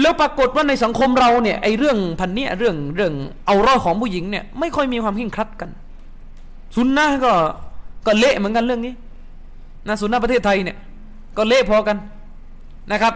[0.00, 3.12] แล้วปรากฏว่าในสังคมเราเนี่ยไอเรื่องพันเนี้ยเรื่องเรื่อง
[3.46, 5.70] เอารอดของผู้หญิงเนี่ยไม่ค่อยมีความข่งครัดกัน
[6.76, 7.32] สุนนะก็
[8.06, 8.94] ก็เละเหมือนกันเรื่องนี้
[9.86, 10.76] นะสุนนะประเทศไทยเนี่ย
[11.36, 11.96] ก็เละพอกัน
[12.92, 13.14] นะครับ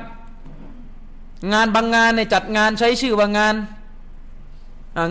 [1.52, 3.54] งานบางงานเนี่ยจัดงานใช้ชื่อว่างาน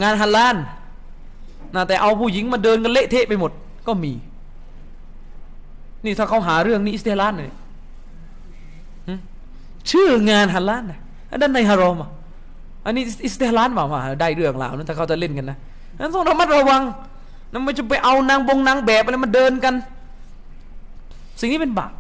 [0.04, 0.56] งานฮัลลาน
[1.76, 3.52] นะแต่เอาผู้หญิงมาเดินกันเละเทะไปหมด
[3.88, 4.14] ก็มี
[6.06, 7.52] นี่ถ้าเขาหาเรื่องนี้อิสเตลานเลย
[9.92, 11.00] ชื่องานฮัลลานนะ
[11.34, 12.10] อันนั้นในฮารอมอะ
[12.86, 15.58] อันนี้อิสเตลานเปล่ามาได้เรื่องแล้วนั้นถ้าเขาจะเล่นกันนะ
[16.00, 16.82] นั้นต้องระมัดระวัง
[17.52, 19.74] นั่นไม่จะไปเอานางบงนางแบบอะไรมาเดินกัน
[21.40, 21.92] สิ่งนี้เป็นบาป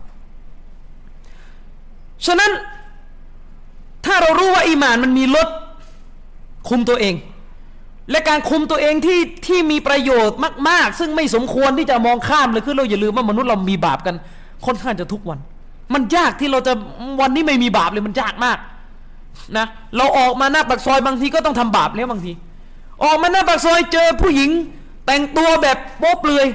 [2.26, 2.52] ฉะนั้น
[4.06, 5.48] ถ้าเรารู้ว่าอีมานมันมีลด
[6.70, 7.16] คุมตัวเอง
[8.12, 10.38] และการคุมตัวเองที่ที่มีประโยชน์
[10.70, 14.16] มาก ๆ ซึ่งไม่สมควรที่จะมองข้ามเลยคือเราอย่าลืมว่ามนุษย์เรามีบาปกัน
[14.66, 15.40] ค่อนข้างจะทุกวัน
[15.94, 16.74] มันยากที่เราจะ
[17.22, 18.58] วันนี้ไม่มีบาปเลยมันยากมาก
[19.58, 19.66] นะ
[19.98, 22.32] เราออกมาหน้าปากซอยบางทีก็ต้องทำบาปแล้วบางที
[23.04, 24.52] ออกมาหน้าปากซอยเจอผู้หญิง
[25.06, 26.48] แต่งตัวแบบโป๊เปลือย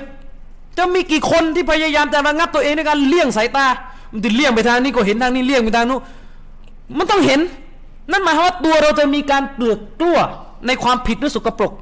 [0.78, 3.66] จะมีกี่คนที่พยายามจะระงับตัวเองในการเลี่ยงสายตา
[4.12, 6.00] มันจะเลี่ยงไปทางนี้ก็เห็นทางนี้เลี่ยงไปทางนู้น
[6.98, 7.40] มันต้องเห็น
[8.10, 10.18] นั่นหมายความว่าตัวเราจะมีการเปลือกกลัว
[10.66, 11.72] ในความผิดหรือสุกปรก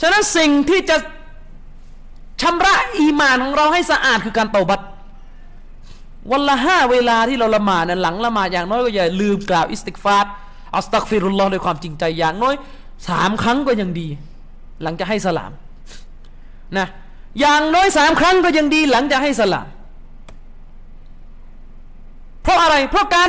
[0.00, 0.96] ฉะนั้นสิ่งที่จะ
[2.42, 4.80] ชำระอีมานของเราให้สะอาดคือการเตาบัต
[6.30, 10.30] วันละห้าเวลาที่เราละหมาดนั้นหลังละหมาดอย่างน้อยก็อย่าลืมกล่าวอิสติกฟาร์
[10.76, 12.54] أستغفر اللهด้วยความจริงใจอย่างน้อย
[13.08, 14.08] สามครั้งก็ยังดี
[14.82, 15.52] หลังจะให้สลาม
[16.78, 16.86] นะ
[17.40, 19.66] อย่างน้อยสามครั้งก็ยังดีหลังจะให้สลาม
[22.42, 23.28] เพราะอะไรเพราะการ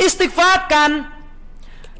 [0.00, 0.90] استغفارการ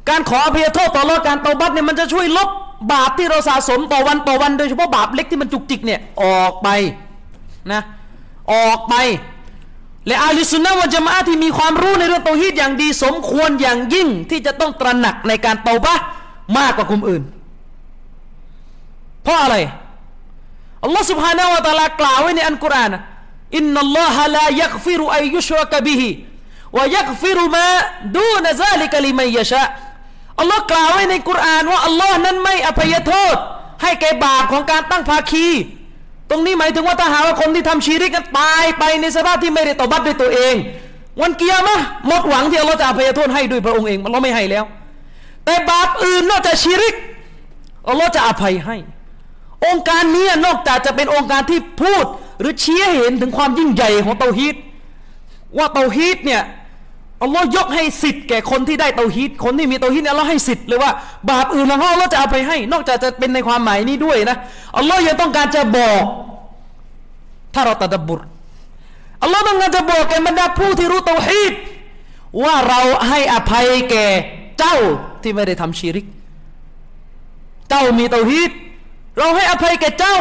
[0.09, 2.49] การขออภัยโทษต่ออัลลอฮ์การเตาบัตเนี่ยมันจะช่วยลบ
[2.93, 6.69] บาปที่เราสะสมต่อวันต่อวัน โดยเฉพาะบาปเล็กที่มันจุกจิกเนี่ยออกไป
[7.73, 7.83] นะ
[8.53, 8.95] ออกไป
[10.08, 15.96] และอาลิสุนนะวะจามะที่มีความรู้ในเรื่องเตาฮีดอย่างดี สมควรอย่างยิ่งที่จะต้องตระหนักในการเตาบะ
[16.58, 17.24] มากกว่ากลุ่มอื่น
[19.24, 19.56] เพราะอะไร
[20.84, 22.92] อัลลอฮ์ سبحانه และ تعالى กล่าวไว้ในอัลกุรอาน
[23.58, 26.10] อินนัลลอฮะลายักฟิรุอัยยุชรกบิฮิ
[26.76, 27.66] วะยักฟิรุมา
[28.18, 29.64] ดูนซาลิกลิมัยยะชะ
[30.40, 33.36] อัลลอฮ์กล่าวไว้ในกุรอานว่าอัลลอฮ์นั้นไม่อภัยโทษ
[33.82, 35.48] ให้แก่บาปของการตั้งภาคี
[36.31, 40.55] ตรงนี้หมายถึงว่าถ้าหาว่าคนที่ทำชีริกันตายไปในสภาพที่ไม่ได้ตบัดด้วยตัวเอง
[41.21, 44.65] วันเกียร์มะหมดหวังที่อัลลอฮ์จะอภัยโทษให้ด้วยพระองค์เองอัลลอฮ์ไม่ให้แล้ว
[45.45, 46.95] แต่บาปอื่นนอกจากชีริก
[47.89, 48.77] อัลลอฮ์จะอภัยให้
[49.67, 52.05] องค์การนี้นอกจากจะเป็นองค์การที่พูด
[52.41, 54.57] หรือชี้เห็นถึงความยิ่งใหญ่ของเตาฮีด
[55.59, 56.43] ว่าเตาฮีดเนี่ย
[57.23, 60.93] อัลลอฮ์ยกให้สิทธิ์แก่คนที่ได้เตาฮีดคนที่มีเตาฮีดเนี่ยอัลลอฮ์ให้สิทธิ์เลยว่า
[61.31, 64.37] บาปอื่นอัลลอฮ์จะเอาไปให้ นอกจากจะเป็นในความหมายนี้ด้วยนะ
[64.79, 66.03] อัลลอฮ์ยังต้องการจะบอก
[67.55, 68.21] ถ้าเราตัดบุร
[69.23, 71.53] อัลลอฮ์ต้องการจะบอกแก่บรรดาผู้ที่รู้เตาฮีด
[72.45, 74.07] ว่าเราให้อภัยแก่
[74.59, 74.77] เจ้า
[75.23, 76.07] ที่ไม่ได้ทำชีริก
[77.69, 78.51] เจ้ามีเตาฮีด
[79.19, 80.19] เราให้อภัยแก่เจ้า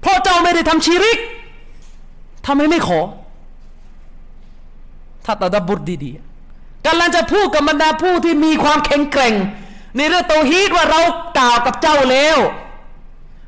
[0.00, 1.18] เพราะเจ้าไม่ได้ทำชีริก
[2.46, 3.00] ทำไมไม่ขอ
[5.26, 9.34] ถ้าตาดับบุตรดีๆกำลังจะพูดกับบรรดาผู้ที่มีความแข็งแกร่ง
[9.96, 11.00] ในเรื่องโตฮีตว่าเรา
[11.38, 12.36] กล่าวกับเจ้าแล้ว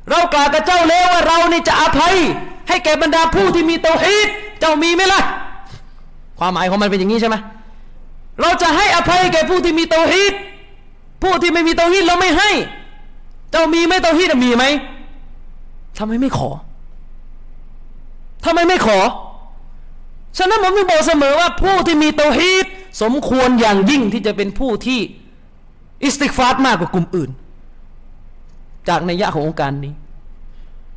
[0.09, 2.15] เรากล่าวกับเจ้าแล้วว่าเรานี่จะอภัย
[2.67, 4.27] ให้แก่บรรดาผู้ที่มีโตฮีต
[4.59, 5.21] เจ้ามีไหมล่ะ
[6.39, 7.35] ความหมายของมันเป็นอย่างนี้ใช่ไหม
[8.41, 10.33] เราจะให้อภัยแก่ผู้ที่มีโตฮีต
[11.23, 12.49] ผู้ที่ไม่มีโตฮีตเราไม่ให้
[13.51, 14.65] เจ้ามีไหมเตาฮีดมีไหม
[15.97, 16.49] ทำไมไม่ขอ
[18.45, 18.97] ทำไมไม่ขอ
[20.37, 22.65] ฉะนั้นผมถึงบอกเสมอว่าผู้ที่มีเตาฮีด
[23.01, 24.99] สมควรอย่างยิ่งที่จะเป็นผู้ที่
[26.03, 27.29] استغفار มากกว่ากลุ่มอื่น
[28.87, 29.93] จากนัยยะของโองการนี้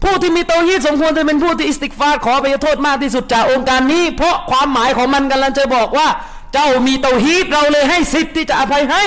[0.03, 6.09] ผู้ที่มีเตาฮีดสมควรจะเป็นผู้ที่استغفار ขออภัยโทษมากที่สุดจากโองการนี้ เพราะความหมายของมันกำลังจะบอกว่า
[6.53, 9.05] เจ้ามีเตาฮีดเราเลยให้สิทธิ์ที่จะอภัยให้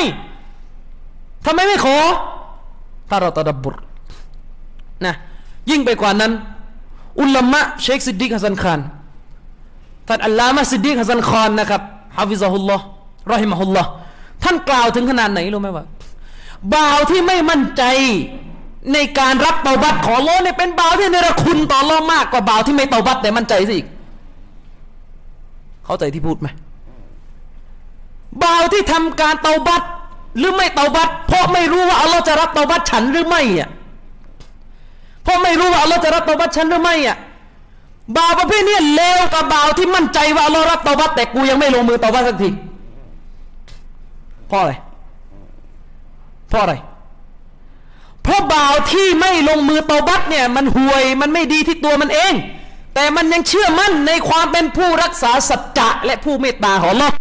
[1.46, 1.98] ทำไมไม่ขอ
[3.10, 3.76] ถ้าเราتدبر
[5.06, 5.16] นะ
[5.70, 6.32] ยิ่งไปกว่านั้น
[7.20, 8.80] อุลามะเชคซิดดิกฮัสซันคาน
[10.08, 11.82] ท่านอัลลามะซิดดิกฮัสซันคานนะครับ
[12.18, 13.90] حفظه الله رحمه الله
[14.44, 15.86] ท่านกล่าวถึงขนาดไหนรู้ไหมว่า
[16.74, 17.84] บ่าวที่ไม่มั่นใจ
[18.94, 23.78] ในการรับเตาบัตของอัลลอฮ์เนี่ยเป็นบ่าวที่เนรคุณต่ออัลลอฮ์มากกว่าบ่าวที่ไม่เตาบัตแต่มั่นใจสิ
[25.86, 26.48] เข้าใจที่พูดไหม
[28.44, 29.84] บ่าวที่ทำการเตาบัต
[30.38, 33.70] หรือไม่เตาบัตเพราะไม่รู้ว่าอัลลอฮ์จะรับเตาบัตฉันหรือไม่อะ
[35.24, 37.18] เพราะไม่รู้ว่าอัลลอฮ์จะรับเตาบัตฉันหรือไม่อะ
[38.16, 42.50] บ่าวประเภทนี้เลวกับบ่าวที่มั่นใจว่าอัลลอฮ์รับเตาบัตแต่กูยังไม่ลงมือเตาบัตสักที
[44.48, 44.74] เพราะอะไร
[46.50, 46.74] เพราะอะไร
[48.24, 52.34] เพราะบ่าวที่ไม่ลงมือเตาบัตเนี่ยมันห่วยมันไม่ดีที่ตัวมันเอง
[52.96, 57.14] แต่มันยังเชื่อมั่นในความเป็นผู้รักษาสัจจะและผู้เมตตาของอัลลอฮ์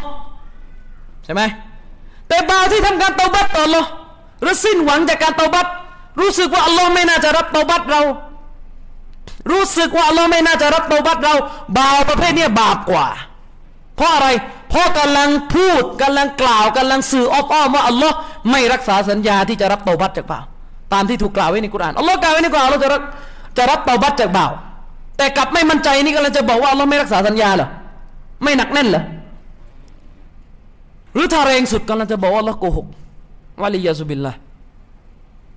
[1.24, 1.42] ใช่ไหม
[2.28, 3.82] แต่บ่าวที่ทำการเตาบัตต่ออัลอ
[4.42, 5.66] หรือสิ้นหวังจากการเตาบัต
[6.20, 8.00] รู้สึกว่าอัลลอฮ์ไม่น่าจะรับเตาบัตเรา
[9.50, 11.34] รู้สึกว่าอัลลอฮ์ไม่น่าจะรับเตาบัตเรา
[11.76, 13.06] บาวประเภทนี้บาปกว่า
[13.96, 14.28] เพราะอะไร
[14.70, 18.14] เพราะกำลังพูดกำลังกล่าวกำลังสื่ออ้อมว่าอัลลอฮ์
[18.50, 20.44] ไม่รักษาสัญญาที่จะรับเตาบัตจากบ่าว
[20.92, 23.02] ตามที่ถูกกล่าวไว้ในกุรอานอัลลอฮ์กล่าวไว้ในกุรอานเราจะรับ
[23.56, 24.52] จะรับเตาบัตจากบ่าว
[25.16, 27.68] แต่กลับไม่มั่นใจนี่กำลังจะบอกว่าอัลลอฮ์ไม่รักษาสัญญาเหรอ
[28.42, 29.02] ไม่หนักแน่นเหรอ
[31.14, 32.86] หรือถ้าแรงสุดกำลังจะบอกว่าเราโกหก
[33.62, 34.32] วะลิยาสุบิลละ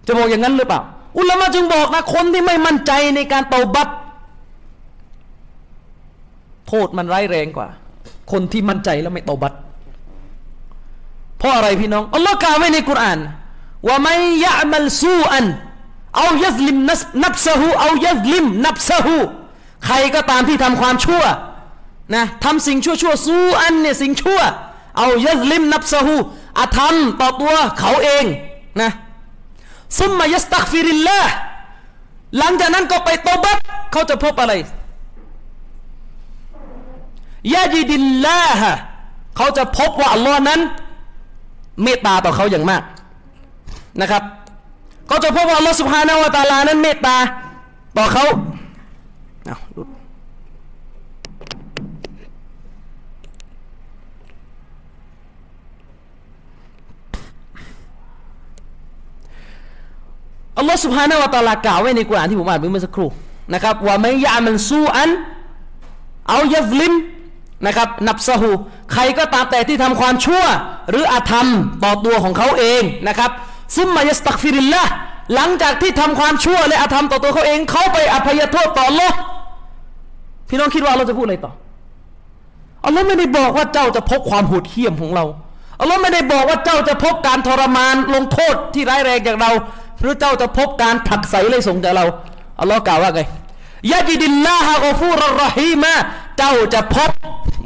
[0.08, 0.82] จะบอกอย่างนั้นหรือเปล่า
[1.18, 3.90] อุลามะจึงบอกนะคนที่ไม่มั่นใจในการเตาบัต
[6.68, 7.68] โทษมันร้ายแรงกว่า
[8.32, 9.54] คนที่มั่นใจแล้วไม่เตาบัต
[11.38, 13.20] เพราะอะไรพี่น้องอัลลอฮ์กล่าวไว้ในกุราน
[13.88, 14.16] ว่าไม่
[14.46, 15.46] ยะมัลซูอัน
[16.18, 16.78] เอายัซลิม
[17.24, 19.18] นับซะฮูเอายัซลิมนับซะฮู
[19.86, 21.24] ใครก็ตามที่ทำความชั่ว
[22.16, 24.40] นะทำสิ่งชั่วชั่วซูอันเนี่ยสิ่งชั่ว
[24.98, 26.16] เอายัซลิมนับซะฮู
[26.60, 28.26] อาธรรมต่อตัวเขาเอง
[28.82, 28.92] นะ
[30.00, 31.20] ซุมมายัสตักฟิริลละ
[32.38, 33.58] หลังจากนั้นก็ไปตบัต
[33.92, 34.54] เขาจะพบอะไร
[37.54, 38.74] ยาจิดิลลาฮะ
[39.38, 40.60] เขาจะพบว่าอัลลอฮ์นั้น
[41.84, 42.84] เมตตาต่อเขาอย่างมาก
[44.02, 44.24] นะครับ
[45.08, 47.18] เขาจะพบว่าอัลลอฮ์สุบฮานาวะตาลานั้นเมตตา
[47.98, 48.26] ต่อเขา
[49.46, 49.88] เอาลุด
[60.58, 63.10] อัลลอฮ์สุบฮานาวะตาลากล่าวไว้ในกุรอานที่ผมอ่านเมื่อสักครู่
[63.54, 65.10] นะครับว่าไม่ยามันสู้อัน
[66.30, 66.94] เอายัฟลิม
[67.66, 68.52] นะครับนับสหู
[68.94, 70.44] ใครก็ตามแต่ที่ทำความชั่ว
[70.90, 71.48] หรืออาธรรม
[71.84, 73.32] ต่อตัวของเขาเองนะครับ
[73.78, 74.84] ซุมมายสตักฟิริลละ
[75.34, 79.16] หลังจากที่ทำความชั่วและอาธรรมต่อตัวเขาเอง เขาไปอภัยโทษต่อโลก
[80.50, 81.54] พี่น้องคิดว่าเราจะพูดอะไรต่อ
[82.86, 85.26] อัลลอฮ์ไม่ได้บอกว่าเจ้าจะพบความโหดเหี้ยมของเรา
[85.80, 89.52] อัลลอฮ์ไม่ได้บอกว่าเจ้าจะพบการทรมานลงโทษที่ร้ายแรงจากเรา
[90.02, 92.06] หรือเจ้าจะพบการผักใสเลยส่งจากเรา
[92.60, 93.22] อัลลอฮ์กล่าวว่าไง
[93.92, 95.94] ยาจิดิลลาฮะกฟูรรฮีมา
[96.38, 97.12] เจ้าจะพบ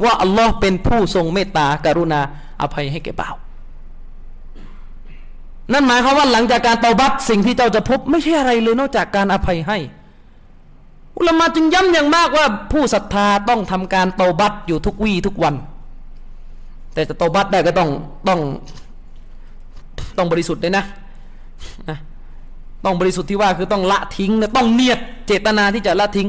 [0.04, 2.20] ว่าอัลลอฮ์เป็นผู้ทรงเมตตากรุณา
[2.62, 3.34] อภัยให้แก่บ่าว
[5.72, 9.78] นั่นหมายความว่าหลังจากการเตาบัตสิ่งที่เจ้าจะพบ ไม่ใช่อะไรเลยนอกจากการอภัยให้
[11.18, 15.54] อุลามาจึงย้ำอย่างมากว่าผู้ศรัทธาต้องทำการเตาบัตอยู่ทุกวี่ทุกวัน
[16.94, 17.90] แต่จะเตาบัตได้ก็ต้อง
[18.28, 18.40] ต้อง
[20.18, 20.84] ต้องบริสุทธิ์เลยนะ
[22.84, 26.28] ต้องบริสุทธิ์ที่ว่าคือต้องละทิ้งนะต้องเนียดเจตนาที่จะละทิ้ง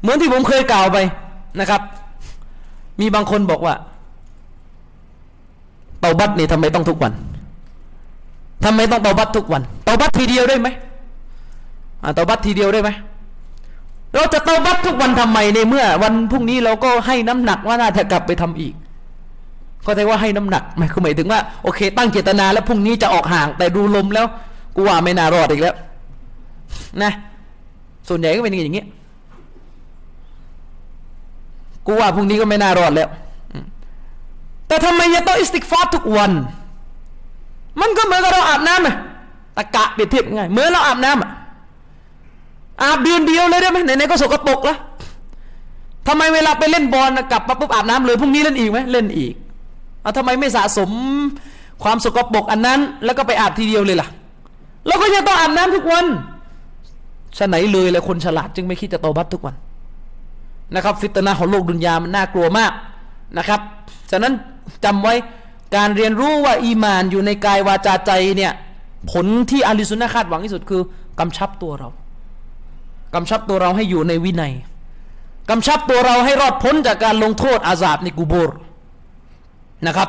[0.00, 0.98] เหมือนที่ผมเคยกล่าวไป
[1.60, 1.80] นะครับ
[3.00, 3.74] มีบางคนบอกว่า
[6.00, 7.12] เตาบัตเนี่ยทำไมต้องทุกวัน
[8.64, 10.68] ทำไมต้องเตาบัตทุกวันเตาบัตทีเดียวได้ไหม
[12.14, 12.90] เตาบัตทีเดียวได้ไหม
[14.14, 18.74] เราจะเตาบัตทุกวันทำไมในเมื่อ วันพรุ่งนี้เราก็ให้น้ำหนักว่าน่าจะกลับไปทำอีก
[19.86, 24.26] ก็แต่ว่าให้น้ำหนักหมายคือหมายถึงว่าโอเค ตั้งเจตนาแล้วพรุ่งนี้จะออกห่าง แต่ดูลมแล้ว
[24.74, 25.76] กูว่าไม่น่ารอดอีกแล้ว
[27.02, 27.12] นะ
[28.08, 28.84] ส่วนใหญ่ก็เป็นอย่างนี้
[31.86, 33.08] กูว่าพรุ่งนี้ก็ไม่น่ารอดแล้ว
[34.68, 36.30] แต่ทำไมยังต้องاستغفارทุกวัน
[37.80, 38.96] มันก็เหมือนกับเราอาบน้ำอะ
[39.56, 41.30] ถ้าจะเปรียบเทียบง่ายเหมือนเราอาบน้ำอะ
[42.82, 44.78] อาบเดือนเดียวเลยได้ไหมไหนๆก็สกปรกแล้ว
[46.08, 49.32] ทำไมเวลาไปเล่นบอลกลับมาปุ๊บอาบน้ำเลยพรุ่งนี้เล่นอีกไหมเล่นอีก
[50.02, 50.90] เอาทำไมไม่สะสม
[51.82, 54.08] ความสกปรกอันนั้น แล้วก็ไปอาบทีเดียวเลยล่ะ
[54.86, 56.06] เราก็ยังต้องอาบน้ำทุกวัน
[57.38, 59.54] ฉะไหนเลยเลยคนฉลาดจึงไม่คิดจะโตบัตทุกวัน
[60.74, 62.72] นะครับ ฟิตนาของโลกดุนยามันน่ากลัวมาก
[63.38, 63.60] นะครับ
[64.10, 64.32] ฉะนั้น
[64.84, 65.14] จำไว้
[65.76, 68.52] การเรียนรู้ว่าอีมานอยู่ในกายวาจาใจเนี่ย
[69.12, 70.82] ผลที่อาลิสุนนะคาดหวังที่สุดคือ
[71.20, 71.88] กำชับตัวเรา
[73.14, 74.52] กำชับตัวเราให้อยู่ในวินัย
[75.50, 78.50] กำชับตัวเราให้รอดพ้นจากการลงโทษอาซาบในกูโบร
[79.86, 80.08] นะครับ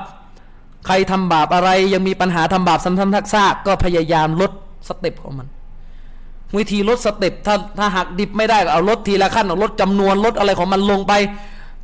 [0.85, 4.51] ใครทำบาปอะไรยังมีปัญหาทำบาปซ้ำๆทักซากก็พยายามลด
[4.87, 5.47] step ของมัน
[6.57, 11.13] วิธีลด step ถ้าถ้าหักดิบไม่ได้ก็เอาลดทีละขั้นเอาลดจำนวนลดอะไรของมันลงไป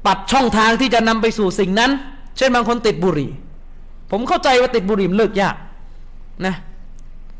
[0.07, 1.91] ตัดช่องทางที่จะนำไปสู่สิ่งนั้น
[2.37, 3.29] เช่นบางคนติดบุหรี่
[4.11, 5.55] ผมเข้าใจว่าติดบุหรี่มันเลิกยาก
[6.45, 6.55] นะ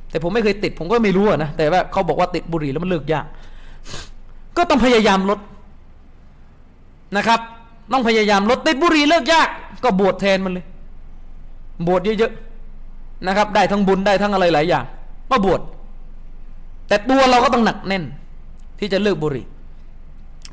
[0.10, 3.26] แต่ผมไม่เคยติด ผมก็ไม่รู้นะแต่ว่าเขาบอกว่าติดบุหรี่แล้วมันเลิกยาก
[4.58, 5.40] ก็ต้องพยายามลด
[7.18, 7.40] นะครับ
[7.94, 9.48] ต้องพยายามลดติดบุหรี่เลิกยาก
[9.84, 10.66] ก็บวชแทนมันเลย
[11.88, 14.86] บวชเยอะๆนะครับ ได้ทั้งบุญได้ทั้งอะไรหลายอย่าง
[15.32, 15.62] มาบวช
[16.88, 18.03] แต่ตัวเราก็ต้องหนักแน่น
[18.80, 19.45] ที่จะเลิกบุหรี่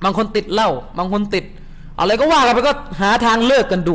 [0.05, 1.45] บางคนติดเหล้าบางคนติด
[1.99, 3.95] อะไรก็ว่ากันไปก็หาทางเลิกกันดู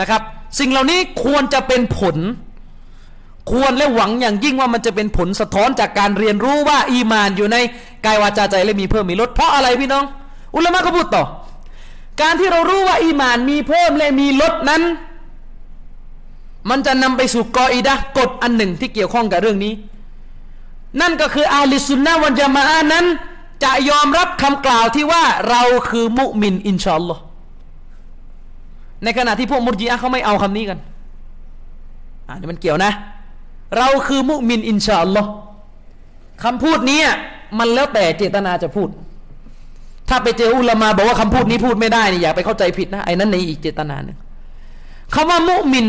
[0.00, 0.22] นะครับ
[0.58, 2.16] สิ่งเหล่านี้ควรจะเป็นผล
[3.50, 7.56] ควรและหวังอย่างยิ่งว่ามันจะเป็นผลสะท้อนจากการเรียนรู้ว่าอีมานอยู่ใน
[8.04, 10.04] กายวาจาใจและมีเพิ่มมีลดเพราะอะไรพี่น้อง
[10.54, 11.24] อุลามะก็พูดต่อ
[12.22, 14.82] การที่เรารู้ว่าอีมานมีเพิ่มและมีลดนั้น
[16.70, 19.72] มันจะนำไปสู่กออิดะกฎอันหนึ่งที่เกี่ยวข้องกับเรื่องนี้
[21.00, 23.06] นั่นก็คืออาลิสุนนะวันจามาอานั้น
[23.64, 27.22] จะยอมรับคำกล่าวที่ว่าเราคือมุมินอินชาอัลลอฮ์
[29.04, 30.78] ในขณะที่พวกมุจีอะเขาไม่เอาคำนี้กัน
[32.28, 32.92] อันนี้มันเกี่ยวนะ
[33.78, 35.30] เราคือมุมินอินชาอัลลอฮ์
[36.44, 37.02] คำพูดนี้
[37.58, 38.88] มันแล้วแต่เจตนาจะพูด
[40.08, 44.16] ถ้าไปเจออุลามาบอกว่าคำพูดนี้พูดไม่ได้นี่อย่าไปเข้าใจผิดนะไอ้นั้นในอีกเจตนาหนึ่ง
[45.14, 45.86] คำว่ามุมิน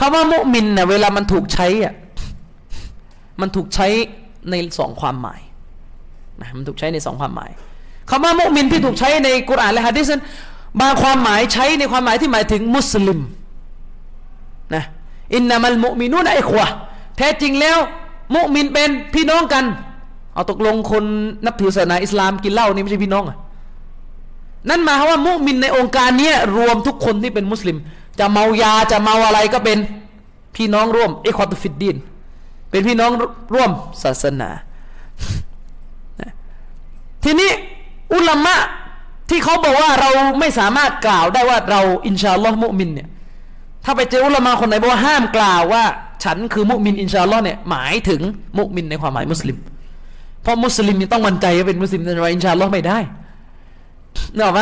[0.00, 1.94] คำว่ามุมินเนี่ยเวลามันถูกใช้อะ
[3.40, 3.88] มันถูกใช้
[4.50, 5.40] ในสองความหมาย
[6.40, 7.50] นะมันถูกใช้ในสองความหมาย
[8.10, 10.22] คำว่ามุมินที่ถูกใช้ในกุรอานและฮะดิษนั้น
[10.80, 13.20] บางความหมายใช้ในความหมายที่หมายถึงมุสลิม
[14.74, 14.84] นะ
[15.34, 16.66] อินนามัลมุมินุนไอขวะ
[17.16, 17.78] แท้จริงแล้ว
[18.34, 19.64] มุมินเป็นพี่น้องกัน
[20.34, 21.04] เอาตกลงคน
[21.44, 23.36] นับถือศาสนาอิสลามกินเหล้านี่ไม่ใช่พี่น้องอะ
[24.68, 27.76] นั่นหมายความว่ามุมินในองค์การนี้รวมทุกคนที่เป็นมุสลิม
[28.18, 29.78] จะเมายาจะเมาอะไรก็เป็น
[30.56, 31.96] พี่น้องร่วมเอควอตฟิดดิน
[32.70, 33.10] เป็นพี่น้อง
[33.54, 33.70] ร่วม
[34.02, 34.50] ศาสนา
[37.24, 37.50] ทีนี้
[38.14, 38.54] อุลามะ
[39.30, 40.10] ที่เขาบอกว่าเรา
[40.40, 43.08] ไม่สามารถกล่าวได้ว่าเราإن شاء الله มุมินเนี่ย
[43.84, 45.84] ถ้าไปเจออุลามะคนไหนบอกว่าห้ามกล่าวว่า
[46.24, 48.20] ฉันคือมุมิน إن شاء اللهเนี่ยหมายถึง
[48.58, 49.56] มุมินในความหมายมุสลิม
[50.42, 52.98] เพราะมุสลิมนี่ต้องมั่นใจว่าเป็นมุสลิมแต่ว่าإن شاء الله ไม่ได้
[54.36, 54.60] เนอะไหม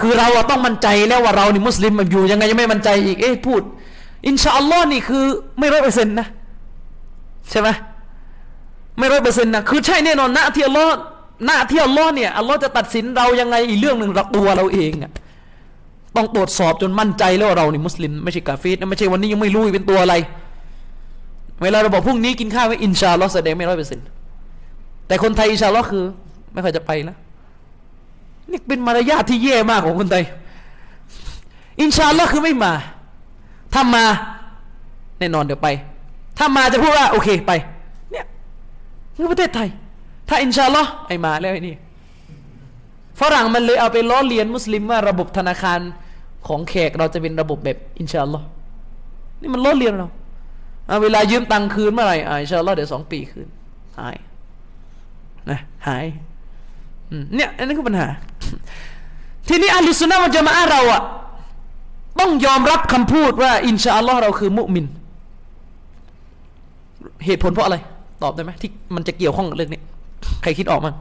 [0.00, 3.62] คือเราต้องมั่นใจแล้วว่าเรานี่มุสลิมมันอยู่ยังไงยังไม่มั่นใจอีกเอ๊ะพูด
[4.28, 5.24] إن شاء الله นี่คือ
[5.58, 6.26] ไม่ร้อยเปอร์เซ็นต์นะ
[7.50, 7.68] ใช่ไหม
[8.98, 10.92] ไม่ร้อยเปอร์เซ็นต์นะคือใช่แน่นอนนะที่อัลลอฮ์
[11.46, 15.12] หน้าที่อัลลอฮ์เนี่ยอัลลอฮ์จะตัดสินเรายังไงอีกเรื่องหนึ่งรักตัวเราเองอะ
[16.16, 20.14] ต้องตรวจสอบจนมั่นใจแล้วว่าเรานี่มุสลิมไม่ใช่กาเฟสไม่ใช่วันนี้ยังไม่รู้เป็นตัวอะไร
[21.62, 24.04] เวลาเราบอกพรุ่งนี้กินข้าวไว้อินชาลอฮ์แสดงไม่ร้อยเปอร์เซ็นต์
[25.06, 26.04] แต่คนไทยอินชาลอคือ
[26.52, 27.16] ไม่ค่อยจะไปแล้ว
[28.50, 30.24] นี่เป็นมารยาทที่แย่มากของคนไทย
[31.80, 32.72] อินชาลอคือไม่มา
[33.72, 34.04] ถ้ามา
[35.18, 35.68] แน่นอนเดี๋ยวไป
[36.38, 37.52] ถ้ามาจะพูดว่าโอเคไป
[38.12, 38.26] เนี่ย
[39.18, 39.68] นี่ประเทศไทย
[40.28, 41.76] ถ้าอินชาลอไอมาแล้วไอ้นี่
[43.20, 45.80] ฝรั่งมันเลยเอาไปล้อเลียนมุสลิมว่าระบบธนาคาร
[46.46, 48.40] ของแขกเราจะเป็นระบบแบบอินชาลอ
[49.40, 50.08] นี่มันล้อเลียนเรา
[50.88, 53.48] เอาเวลายืมตังค์คืนเมื่อไหร่อินชาลอเดี๋ยวสองปีคืน
[53.98, 54.16] หาย
[55.50, 56.04] นะหาย
[57.34, 58.08] เนี่ยอันนี้คือปัญหา
[59.48, 61.02] ทีนี้อัลลอฮฺสุนนะมันจะมาเราอะ
[62.20, 64.86] ต้องยอมรับคำพูดว่า อินชาอัลลอฮ์เราคือมุมิน
[67.26, 67.76] เหตุผลเพราะอะไร
[68.22, 69.80] ตอบได้ไหมที่มันจะเกี่ยวข้องกับเรื่องนี้
[70.42, 70.94] ใครคิดออกมั้ง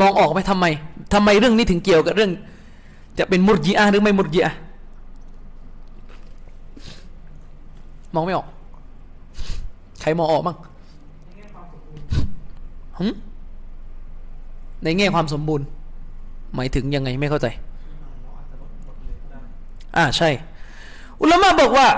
[0.00, 0.66] มองออกไหมทำไม
[1.14, 2.30] ทำไมเรื่องนี้ถึงเกี่ยวกับเรื่อง
[3.18, 4.52] จะเป็นมุรจีอาหรือไม่มุรจีอา
[8.14, 8.46] มองไม่ออก
[10.00, 10.56] ใครมองออกมั้ง
[14.84, 15.66] ในแง่ความสมบูรณ์
[16.54, 17.46] หมายถึงยังไงไม่เข้าใจ
[19.96, 20.30] อ่าใช่
[21.22, 21.88] อุลามะบอกว่า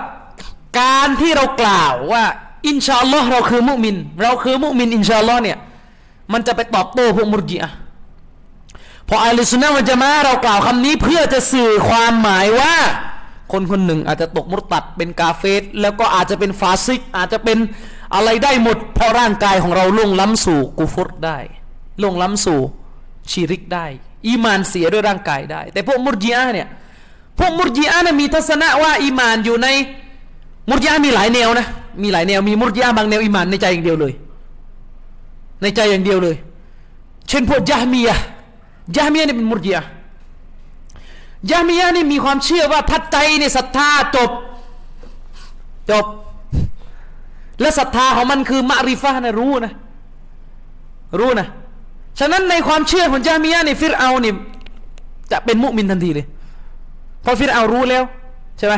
[0.81, 2.25] การที่เรากล่าวว่า
[2.67, 5.59] อินชาอัลลอฮ์เราคือมุมิน เราคือมุมินอินชาอัลลอฮ์เนี่ย
[6.33, 7.71] มันจะไปตอบโต้พวกมุรจิอะ
[9.09, 12.75] พออัลลสุนนะมันจะมาเรากล่าวคำนี้เพื่อจะสื่อความหมายว่า
[13.53, 17.59] คนคนหนึ่งอาจจะตกมุตัดเป็นกาเฟสแล้วก็อาจจะเป็นฟาซิก อาจจะเป็น
[18.15, 21.39] อะไรได้หมด เพราะร่างกายของเราล่วงล้ำสู่กูฟุตได้
[22.01, 22.61] ล่วงล้ำสู่
[23.31, 23.87] ชีริกได้
[24.27, 26.69] อีมานเสียด้วยร่างกายได้ แต่พวกมุรจิอะเนี่ย
[27.39, 29.69] พวกมุรจิอะเนี่ยมีทัศนะว่าอีมานอยู่ใน
[30.71, 31.67] มุรยามีหลายแนวนะ
[32.03, 34.13] มีหลายแนวมีมุรยาบางแนวอิมานในใจอย่างเดียวเลย
[35.63, 36.37] ในใจอย่างเดียวเลย
[37.29, 38.17] เช่นพวกยามียะ
[38.97, 39.81] ยามียะนี่เป็นมุรยา
[41.51, 44.31] ยามียะนี่มีความเชื่อว่าทัดใจในศรัทธาจบ
[45.91, 46.05] จบ
[47.61, 49.73] และศรัทธาของมันคือมาริฟะนะรู้นะ
[51.19, 51.47] รู้นะ
[52.19, 54.33] ฉะนั้นในความเชื่อของยามียะนี่ฟิรเอานี่
[55.31, 56.27] จะเป็นมุมินทันทีเลย
[57.25, 58.03] พอฟิรเอารู้แล้ว
[58.59, 58.75] ใช่ไหม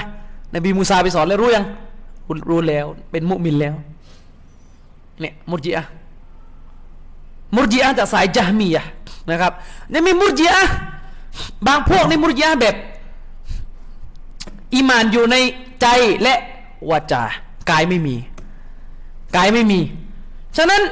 [0.54, 1.64] นบีมูซาไปสอนแล้วรู้ยัง
[2.50, 3.74] รู้แล้ว เป็นมุมินแล้ว
[5.20, 5.84] เนี่ยมุรจิอะ
[7.54, 8.86] มุรจิอะจากสายจามีอะ
[9.30, 9.52] นะครับ
[9.92, 10.64] ยังมีมุรจิอะ
[11.66, 12.74] บางพวกในมุรจิอะแบบ
[14.74, 15.36] อิมานอยู่ใน
[15.80, 15.86] ใจ
[16.22, 16.34] และ
[16.90, 17.22] วาจา
[17.70, 18.16] กายไม่มี
[19.36, 19.80] กายไม่มี
[20.56, 20.82] ฉะนั้น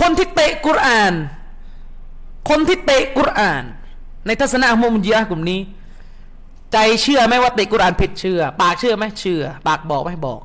[0.00, 1.12] คนที่เตะกุรอาน
[2.48, 3.62] คนที่เตะกุรอาน
[4.26, 5.60] ในทัศนะมุรจิอะกลุ่มนี้
[6.74, 10.40] ใจเชื่อไหมว่าตะกุรอานผิดเชื่อ ปากเชื่อไหมเชื่อ ปากบอกไหมบอก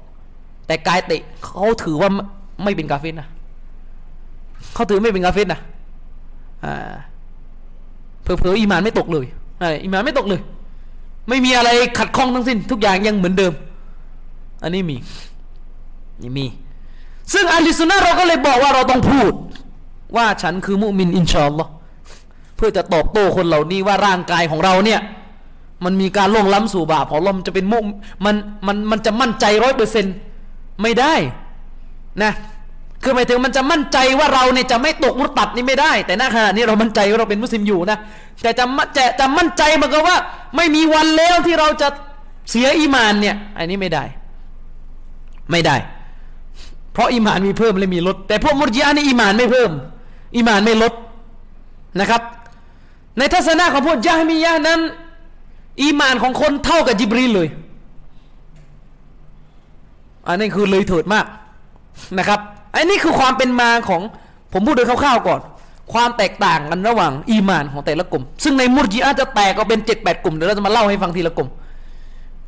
[0.68, 2.10] แต่กายตะเขาถือว่า
[2.64, 3.28] ไม่เป็นกาเฟนนะ
[4.74, 5.62] เขาถือไม่เป็นกาเฟนนะ
[6.66, 6.94] อ่า
[8.22, 9.26] เผลอๆอีมานไม่ตกเลย
[9.84, 10.42] อีมานไม่ตกเลย
[11.30, 13.54] ไม่มีอะไรขัดข้องทั้งสิ้น ทุกอย่างยังเหมือนเดิม
[14.64, 14.98] อันนี้มี
[16.22, 16.46] นี่มี
[17.34, 19.32] ซึ่งอัลลิสุนนะเราก็เลยบอกว่าเราต้องพูด
[20.16, 21.72] ว่าฉันคือมุมินอินชาอัลลอฮ์
[22.56, 25.00] เพื่อจะตอบโต้คนเหล่านี้ว่าร่างกายของเราเนี่ย
[25.86, 27.86] มันมีการล่วงล้ำสู่บาปของเรามันจะเป็นมุม
[28.26, 28.36] มัน
[28.68, 30.14] มันมันจะมั่นใจร้อยเปอร์เซ็นต์
[30.82, 31.14] ไม่ได้
[32.24, 32.32] นะ
[33.04, 37.98] คือหมายถึงมันจะมั่นใจว่าเราเนี่ยจะไม่ตกมุรตัดนี่ไม่ได้ แต่ณขณะนี้เรามั่นใจว่าเราเป็นมุสลิมอยู่นะ
[38.42, 38.66] แต่จะ
[38.98, 40.18] จะจะมั่นใจมันก็ว่า
[40.56, 41.88] ไม่มีวันแล้วที่เราจะ
[42.50, 44.04] เสียอีมานเนี่ย อันนี้ไม่ได้
[45.52, 45.76] ไม่ได้
[46.94, 49.72] เพราะอีมานมีเพิ่มและมีลด แต่พวกมุรจิอานี่อีมานไม่เพิ่ม
[50.36, 50.94] อีมานไม่ลด
[52.00, 52.22] นะครับ
[53.18, 54.80] ในทัศนะของพวกยะฮมียะนั้น
[55.82, 57.48] อีมานของคนเท่ากับจิบรีลเลย
[60.28, 61.26] อันนี้คือเลยเถิดมาก
[62.18, 62.40] นะครับ
[62.74, 64.02] อันนี้คือความเป็นมาของ
[64.54, 65.40] ผมพูดโดยคร่าวๆก่อน
[65.94, 71.50] ความแตกต่างกันระหว่าง อีมานของแต่ละกลุ่ม ซึ่งในมุรจิอาจะแตกก็เป็นเจ็ดแปดกลุ่มเดี๋ยวเราจะมาเล่าให้ฟังทีละกลุ่ม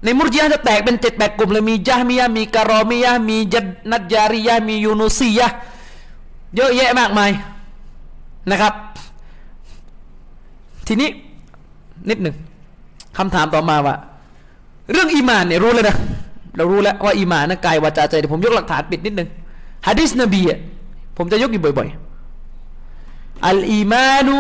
[0.06, 5.48] ในมุรจิอาจะแตกเป็นเจ็ดแปดกลุ่มเลยมีจามียะมีการอมียะมีจัดนัดยาริยะมียูนุซียะ
[6.56, 7.32] เยอะแยะมากมาย
[8.52, 8.74] นะครับ
[10.88, 11.10] ทีนี้
[12.10, 12.36] นิดหนึ่ง
[13.18, 13.96] คำถามต่อมาว่า
[14.92, 15.96] เรื่องอีมานเนี่ยรู้เลยนะ
[16.56, 19.28] เรารู้แล้วว่าอีมานนะกายวาจาใจเดี๋ยวผมยกหลักฐานปิดนิดนึง
[19.88, 20.60] ฮะดิษนบีอะ
[21.18, 24.36] ผมจะยกอยู่บ่อยๆอัลอีมานุ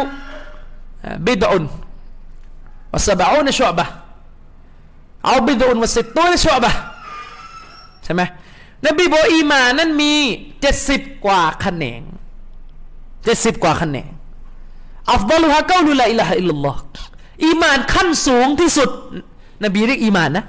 [1.27, 1.63] บิดอุน
[2.93, 3.85] วสบะอุนชุบะ
[5.25, 6.71] เอาบิดอุนวสิบตัวนชุบะ
[8.03, 8.21] ใช่ไหม
[8.85, 10.13] นบีบอกอีมานั้นมี
[10.61, 12.01] เจ็ดสิบกว่าแขนง
[13.23, 14.09] เจ็ดสิบกว่าแขนง
[15.11, 16.81] أفضلها قول لا إله إلا الله
[17.45, 18.89] อีมานขั้นสูงที่สุด
[19.63, 20.45] นบีเรียกอีมานนะ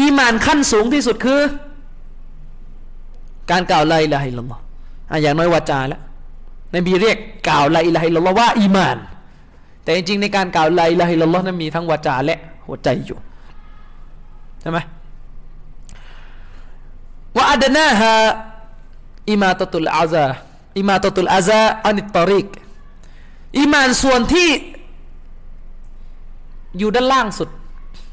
[0.00, 1.40] อีมานขั้นสูงที่สุดคือ
[3.50, 4.62] การกล่าวلا إله إلا الله
[5.22, 6.00] อย่างน้อยวาจาแล้ว
[6.76, 7.18] นบีเรียก
[7.48, 8.96] กล่าวلا إله إلا الله ว่าอีมาน
[9.82, 13.18] แต่จริงๆในการกล่าวلا إله إلا الله นั้นมีทั้งวาจาและหัวใจอยู่
[14.60, 14.78] ใช่ไหม
[17.36, 18.12] وأدناها
[19.30, 22.48] إماطة الأذى إماطة الأذى عن الطريق
[23.60, 24.48] อิมานส่วนที่
[26.78, 27.48] อยู่ด้านล่างสุด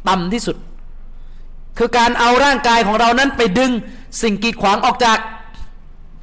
[0.08, 0.58] ต่ำที่สุด
[1.78, 3.72] คือการเอาร่างกายของเรานั้นไปดึง
[4.22, 5.18] สิ่งกีดขวางออกจาก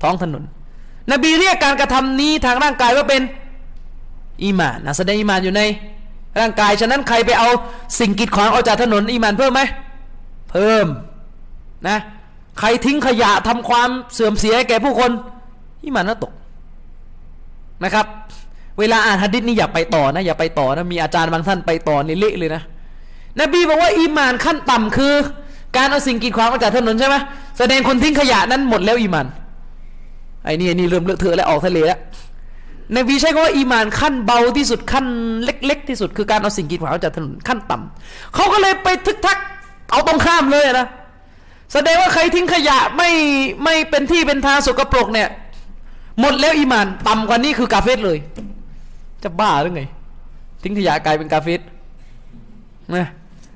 [0.02, 0.42] ท้องถนน
[1.12, 3.22] นบีเรียกการกระทำนี้ทางร่างกายว่าเป็น
[4.42, 5.62] อีมานนะแสดงอีมานอยู่ใน
[6.40, 7.48] ร่างกายฉะนั้นใครไปเอา
[7.98, 9.60] สิ่งกีดขวางออกจากถนนอีมานเพิ่มไหม
[10.50, 10.86] เพิ่ม
[11.88, 11.98] นะ
[12.58, 15.10] ใครทิ้งขยะทำความเสื่อมเสียแก่ผู้คน
[15.84, 16.32] อีมานน่าตก
[17.84, 18.06] นะครับ
[18.78, 22.62] เวลาอ่านฮะดิษนี่อย่าไปต่อนะ อย่าไปต่อนะ มีอาจารย์บางท่านไปต่อนี่เละเลยนะ
[23.40, 25.14] นบีบอกว่าอีมานขั้นต่ำคือ
[25.76, 27.16] การเอาสิ่งกีดขวางออกจากถนนใช่ไหม
[27.58, 29.26] แสดงคนทิ้งขยะนั้นหมดแล้วอีมาน
[30.44, 31.98] ไอ้นี่ไอ้นี่เริ่มเลอะเทอะแล้วออกทะเลแล้ว
[32.94, 35.06] นวีใช้คำว่าอีมานขั้นเบาที่สุดขั้น
[35.44, 39.38] เล็ก ๆ ที่สุดคือการเอาสิ่งกีดขวางออกจากถนนขั้นต่ำเขาก็เลยไปทึกทัก
[39.90, 40.86] เอาตรงข้ามเลยนะ
[41.72, 43.10] แสดงว่าใครทิ้งขยะไม่
[43.64, 45.28] ไม่เป็นที่เป็นทางสกปรกเนี่ย
[46.20, 48.18] หมดแล้วอีมาน ต่ำกว่านี้คือกาเฟสเลย
[49.24, 49.82] จะบ้าหรือไง
[50.62, 51.60] ทิ้งขยะกลายเป็นกาเฟส
[52.96, 53.06] นะ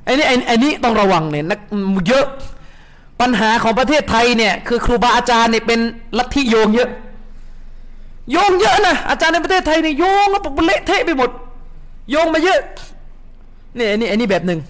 [0.04, 1.60] ไอ้นี่ไอ้นี่ต้องระวังเนี่ยนัก
[2.08, 2.26] เยอะ
[3.20, 5.80] ปัญหาของประเทศไทยเนี่ย คือครูบาอาจารย์เนี่ยเป็น
[6.18, 6.90] ลัทธิโยงเยอะ
[8.32, 11.30] โยงเยอะนะอาจารย์ในประเทศไทยเนี่ยโยงแล้วเละเทะไปหมด
[12.10, 12.60] โยงมาเยอะ
[13.76, 14.60] เนี่ยไอ้นี่ไอ้นี่แบบหนึ่ง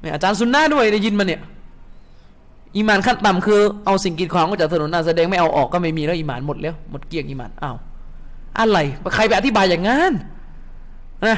[0.00, 1.40] เนี่ยอาจารย์ซุนน่าด้วยได้ยินมาเนี่ย
[2.76, 7.76] อีมานขั้นต่ำคือเอาสิ่งกีดขวางออกจากถนนนาแสดงไม่เอาออกก็ไม่มีแล้วอีมานหมดแล้วหมดเกลี้ยงอีมานอ้าว
[8.60, 8.78] อะไร
[9.14, 10.12] ใครไปอธิบายอย่างนั้น
[11.26, 11.36] นะ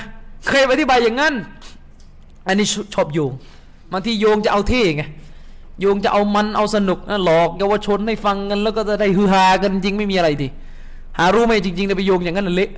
[0.49, 1.35] ใครไปอธิบายอย่างนั้น
[2.47, 3.32] อันนี้ชอบโยง
[3.93, 5.05] บางทีโยงจะเอาเท่ไง
[5.81, 10.49] โยงจะเอามันเอาสนุกนะหลอกเยาวชนให้ฟังกันแล้วก็จะได้ฮือฮากันจริงไม่มีอะไรดี
[11.19, 12.70] หารู้ไหมจริงๆไปโยงอย่างนั้นน่ะเละ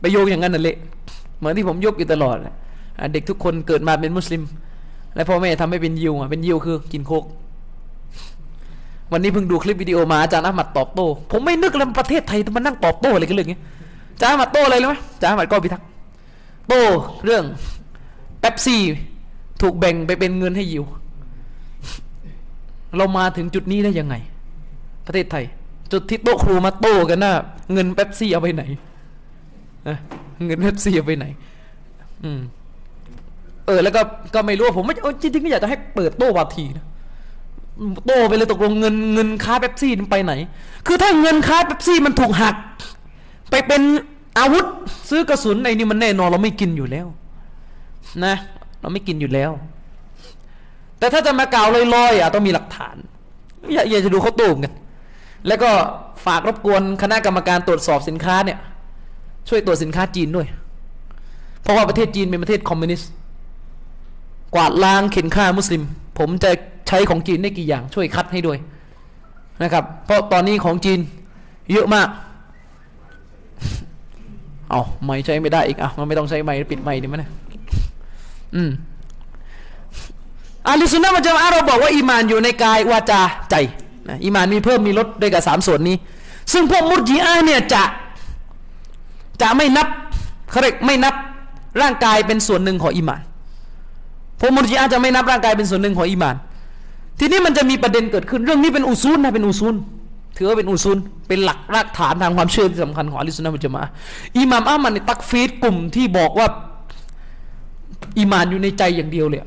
[0.00, 0.76] ไปโยงอย่างนั้นน่ะเละ
[1.38, 2.36] เหมือนที่ผมยกอยู่ตลอด
[3.12, 4.42] เด็กทุกคนเกิดมาเป็นมุสลิม
[5.14, 7.24] และพ่อแม่ทำให้เป็นยิวอะเป็นยิวคือกินโคก
[9.12, 13.58] วันนี้เพิ่งดูคลิปวิดีโอมาอาจารย์อามัดตอบโต้ผมไม่นึกเลยประเทศไทยมานั่งตอบโต้อะไรกันเรื่องนี้
[14.14, 15.86] อาจารย์อามัดโต้อะไรเลยไหมอาจารย์อามัดก็พิทักษ์
[16.68, 16.82] โต้
[17.24, 17.44] เรื่อง
[18.40, 18.82] เป๊ปซี่
[19.60, 20.84] ถูกแบ่งไปเป็นเงินให้ยิว
[22.96, 24.14] เรามาถึงจุดนี้ได้ยังไง
[25.06, 25.44] ประเทศไทย
[25.92, 27.32] จุดที่โต๊ะครูมาโต้กันน่ะ
[27.72, 28.62] เงินเป๊ปซี่เอาไปไหน
[30.46, 31.26] เงินเป๊ปซี่เอาไปไหน
[32.24, 32.40] อืม
[33.66, 34.00] เออแล้วก็
[34.34, 36.84] ก็ไม่รู้ผมไม่จริงๆก็อยากจะให้เปิดโต้วาทีนะ
[38.06, 40.32] โตไปเลยตกลงเงินเงินค้าเป๊ปซี่มันไปไหน
[40.86, 42.56] คือถ้าเงินค้าเป๊ปซี่มันถูกหัก
[43.50, 43.82] ไปเป็น
[44.38, 44.64] อาวุธ
[45.10, 47.06] ซื้อกระสุนในนี่มันแน่นอนเราไม่กินอยู่แล้ว
[48.24, 48.34] นะ
[48.80, 49.50] เราไม่กินอยู่แล้ว
[50.98, 52.96] แต่ถ้าจะมากล่าวลอยๆอะต้องมีหลักฐาน
[53.72, 54.72] อย่าอย่าจะดูเขาตูมกัน
[55.48, 55.70] แล้วก็
[56.24, 58.58] ฝากรบกวนคณะกรรมการตรวจสอบสินค้าเนี่ย
[59.48, 60.46] ช่วยตรวจสินค้าจีนด้วย
[61.62, 63.10] เพราะว่าประเทศจีนเป็นประเทศคอมมิวนิสต์
[64.54, 65.82] กวาดล้างเข็นฆ่ามุสลิม
[66.18, 66.50] ผมจะ
[66.88, 68.58] ใช้ของจีนได้กี่อย่างช่วยคัดให้ด้วย
[69.62, 70.98] นะครับ เพราะตอนนี้ของจีน
[71.72, 72.08] เยอะมาก
[74.70, 77.30] เอาไม่ใช้ไม่ได้อีกอะมันไม่ต้องใช้ไม่ปิดไม่ดีมั้ย
[78.54, 78.70] อืม
[80.66, 83.20] อาลิสุนนะมันจะมาเราบอกว่าอีมานอยู่ในกายวาจา
[83.50, 83.54] ใจ
[84.08, 85.96] นะอีมานมีเพิ่มมีลดด้วยกับสามส่วนนี้
[86.52, 87.82] ซึ่งพวกมุจีอาเนี่ยจะ
[89.42, 89.86] จะไม่นับ
[90.50, 91.14] เขาเรียกไม่นับ
[91.82, 93.20] ร่างกายเป็นส่วนหนึ่งของอีมาน
[94.40, 96.36] พวกมุจีอาจะไม่นับร่างกายเป็นส่วนหนึ่งของอีมาน
[97.20, 99.74] ทีนี้มันจะมีประเด็นเกิดขึ้นเรื่องนี้เป็นอุซูลนะเป็นอุซูล
[100.36, 100.98] ถือว่าเป็นอุซูล
[101.28, 103.82] เป็นหลักรากฐานทางความเชื่อที่สำคัญของอัลิสุนนะมุจมา
[104.38, 106.46] อิหม่ามอามันในตักฟีดกลุ่มที่บอกว่า
[108.18, 109.40] อีมานอยู่ในใจอย่างเดียวเลย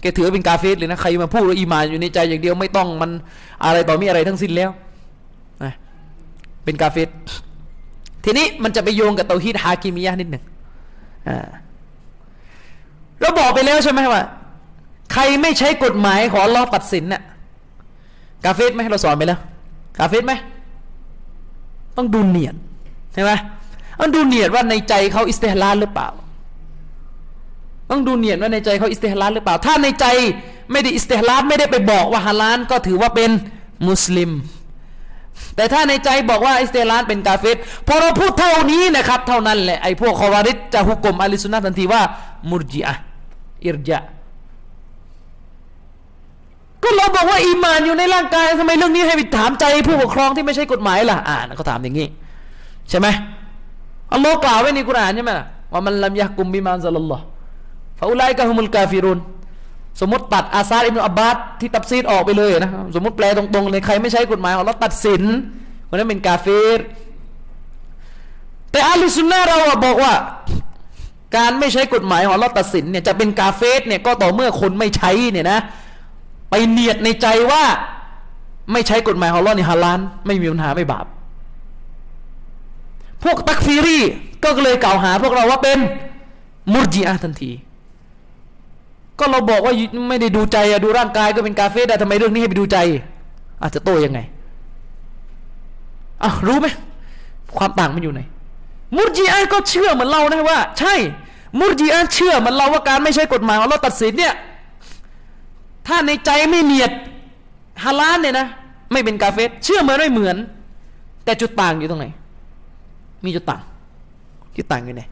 [0.00, 3.10] แกถือเป็นกาเฟสเลยนะใครมาพูดว่าอีมานอยู่ในใจอย่างเดียวไม่ต้องมัน
[3.64, 4.70] อะไรต่อมีอะไรทั้งสิ้นแล้ว
[5.64, 5.72] นะ
[6.64, 7.08] เป็นกาเฟส
[8.24, 10.44] ทีนี้มันจะไปโยงกับเตาฮีดฮากิมียะนิดหนึ่ง
[13.20, 14.22] เราบอกไปแล้วใช่ไหมว่า
[15.12, 17.22] ใครไม่ใช้กฎหมายของอัลลอฮ์ตัดสินเนี่ย
[18.44, 19.40] กาเฟรไหมเราสอนไปแล้ว
[19.98, 20.32] กาเฟรไหม
[21.96, 22.54] ต้องดูเนียด
[23.12, 23.30] ใช่ไหม
[24.00, 26.08] ต้องดูเนียดว่าในใจเขาاستحلال หรือเปล่า
[27.90, 30.06] ต้องดูเนียดว่าในใจเขาاستحلال หรือเปล่า ถ้าในใจ
[30.72, 33.30] ไม่ได้استحلال ไม่ได้ไปบอกว่าฮาลาลก็ถือว่าเป็น
[33.88, 34.30] มุสลิม
[35.56, 37.56] แต่ถ้าในใจบอกว่าاستحلال เป็นกาเฟร
[37.86, 42.02] พอเราพูดเท่านี้นะครับ เท่านั้นแหละไอ้พวกคอวาริจจะฮุก่มอัลิสุนนะทันทีว่า
[42.50, 42.94] มุรจิอะ
[43.66, 43.98] อิรจา
[46.84, 52.06] ก็เราบอกว่าอีมานอยู่ในร่างกายทำไมเรื่องนี้ให้ไปถามใจผู้ปกครองที่ไม่ใช่กฎหมายล่ะอ่านเขาถามอย่างนี้
[52.90, 53.06] ใช่ไหม
[54.12, 55.32] อัลลอฮ์กล่าวไว้ในกุรอานใช่ไหม
[55.72, 57.22] ว่ามันลำยากุมบิมานซัลลัลลอฮ์
[57.98, 59.18] ฟาอุไลกะฮุมุลกาฟิรุน
[60.00, 65.22] สมมติตัดอาซาอิบนุอับบาสที่ตับซีดออกไปเลยนะสมมติแปลตรงๆเลยใครไม่ใช้กฎหมายของเราตัดสิน
[65.88, 66.46] คนนั้นเป็นกาเฟ
[66.76, 66.78] ร
[68.70, 70.12] แต่อาลิสุนนะเราบอกว่า
[71.36, 75.58] การไม่ใช้กฎหมายของเราตัดสินเนี่ยจะเป็นกาเฟสเนี่ยก็ต่อเมื่อคนไม่ใช้เนี่ยนะ
[76.50, 77.62] ไปเนียดในใจว่า
[78.72, 81.06] ไม่ใช้กฎหมายของลอนี่ฮาลานไม่มีปัญหาไม่บาป
[83.22, 83.98] พวกตักฟีรี
[84.44, 85.78] ก็เลยกล่าวหา พวกเราว่าเป็น
[86.72, 87.50] มุรจีอาทันที
[89.18, 89.74] ก็เราบอกว่า
[90.08, 92.78] ไม่ได้ดูใจอะดูร่างกายก็เป็นกาเฟ่ได้ทำไมเรื่องนี้ให้ไปดูใจ
[93.62, 94.18] อาจจะโตยังไง
[96.22, 96.66] อะรู้ไหม
[97.56, 98.20] ความต่างมันอยู่ไหน
[98.96, 100.94] มุรจีอาก็เชื่อเหมือนเรานะว่า ใช่
[101.58, 104.34] มุรจีอาเชื่อเหมือนเราว่าการไม่ใช้กฎหมายของเราตัดสินเนี่ย
[105.86, 106.92] ถ้าในใจไม่เนียด
[107.84, 108.48] ฮาลาลเนี่ยนะ
[108.92, 110.36] ไม่เป็นกาเฟสเชื่อเหมือนไม่เหมือน
[111.24, 112.06] แต่จุดต่างอยู่ตรงไหน
[113.24, 113.62] มีจุดต่าง
[114.56, 115.02] จุดต่างอยู่ไหน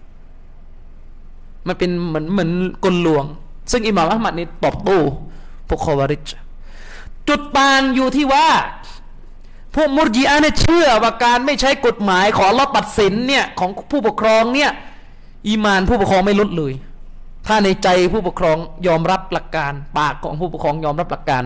[1.67, 2.51] มันเป็นเหมือนเหมือน
[2.85, 3.25] กลลวง
[3.71, 4.99] ซึ่งอิหม่ามอัลมัดนี่ตอบโต้
[5.69, 6.31] พวกคอวาริช
[7.29, 8.49] จุดต่างอยู่ที่ว่า
[9.75, 14.71] พวกมุรจีอาเนี่ยเชื่อว่าการไม่ใช้กฎหมาย ขอรับตัดสินเนี่ยของผู้ปกครองเนี่ย
[15.49, 16.73] อีมานผู้ปกครองไม่ลดเลย
[17.47, 18.57] ถ้าในใจผู้ปกครอง
[18.87, 21.43] ยอมรับหลักการ ปากของผู้ปกครองยอมรับหลักการ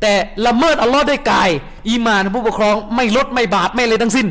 [0.00, 0.14] แต่
[0.46, 1.50] ละเมิดอัลลอฮ์ด้วยกาย
[1.88, 4.26] อีมานผู้ปกครองไม่ลดไม่บาปไม่เลยทั้งสิ้น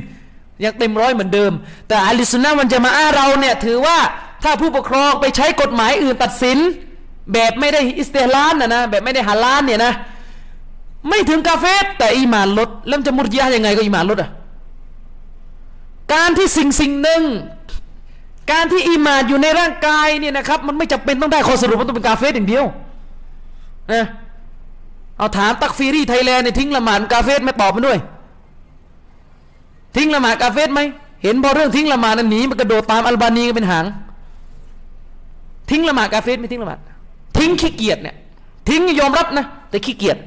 [0.63, 1.51] ยังเต็มร้อยเหมือนเดิม
[1.87, 3.97] แต่อัลิสุนนะมันจะมาอ้าเราเนี่ยถือว่า
[4.43, 6.57] ถ้าผู้ปกครองไปใช้กฎหมายอื่นตัดสิน
[7.33, 9.93] แบบไม่ได้อิสเตลานนะนะแบบไม่ได้ฮาลานเนี่ยนะ
[11.09, 14.29] ไม่ถึงกาเฟตแต่อีมานลดเริ่มจะมุรยายังไงก็อีมานลดอะ
[16.13, 17.21] การที่สิ่งสิ่งหนึ่ง
[18.51, 22.65] การที่อีมานอยู่ในร่างกายเนี่ยนะครับ มันไม่จำเป็นต้องได้ข้อสรุปมันต้องเป็นกาเฟสอย่างเดียว
[23.93, 24.05] นะ
[25.17, 27.99] เอาถามตักฟีรีไทยแลนด์เนี่ยทิ้งละหมาดกาเฟสไม่ตอบมันด้วย
[29.95, 30.81] ทิ้งละหมาดกาเฟสไหม
[31.23, 33.85] เห็นพอเรื่องทิ้งละหมาดนั้นหนีมันกระโดดตามอัลบานีกันเป็นหาง
[35.69, 36.79] ทิ้งละหมาดกาเฟสไม่ทิ้งละหมาด
[37.37, 38.15] ทิ้งขี้เกียจเนี่ย
[38.69, 40.17] ทิ้งยอมรับนะ แต่ขี้เกียจ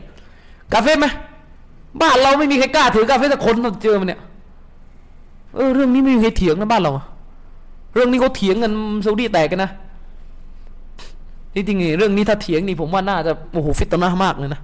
[0.73, 1.07] กาเฟสไหม
[2.01, 4.21] บ้านเราไม่มีใครกล้าถือกาเฟสแต่คนตองเจอมันเนี่ย
[5.55, 6.93] เออเรื่องนี้ไม่มีใครเถียงนะบ้านเรา
[7.95, 8.73] เรื่องนี้เขาเถียงกัน
[9.05, 9.71] ซาอุดีแตกกันนะ
[11.55, 14.61] นี่จริงๆเรื่องนี้ถ้าเถียงนี่ผมว่าน่าจะโอ้โหฟิตนามากเลยนะ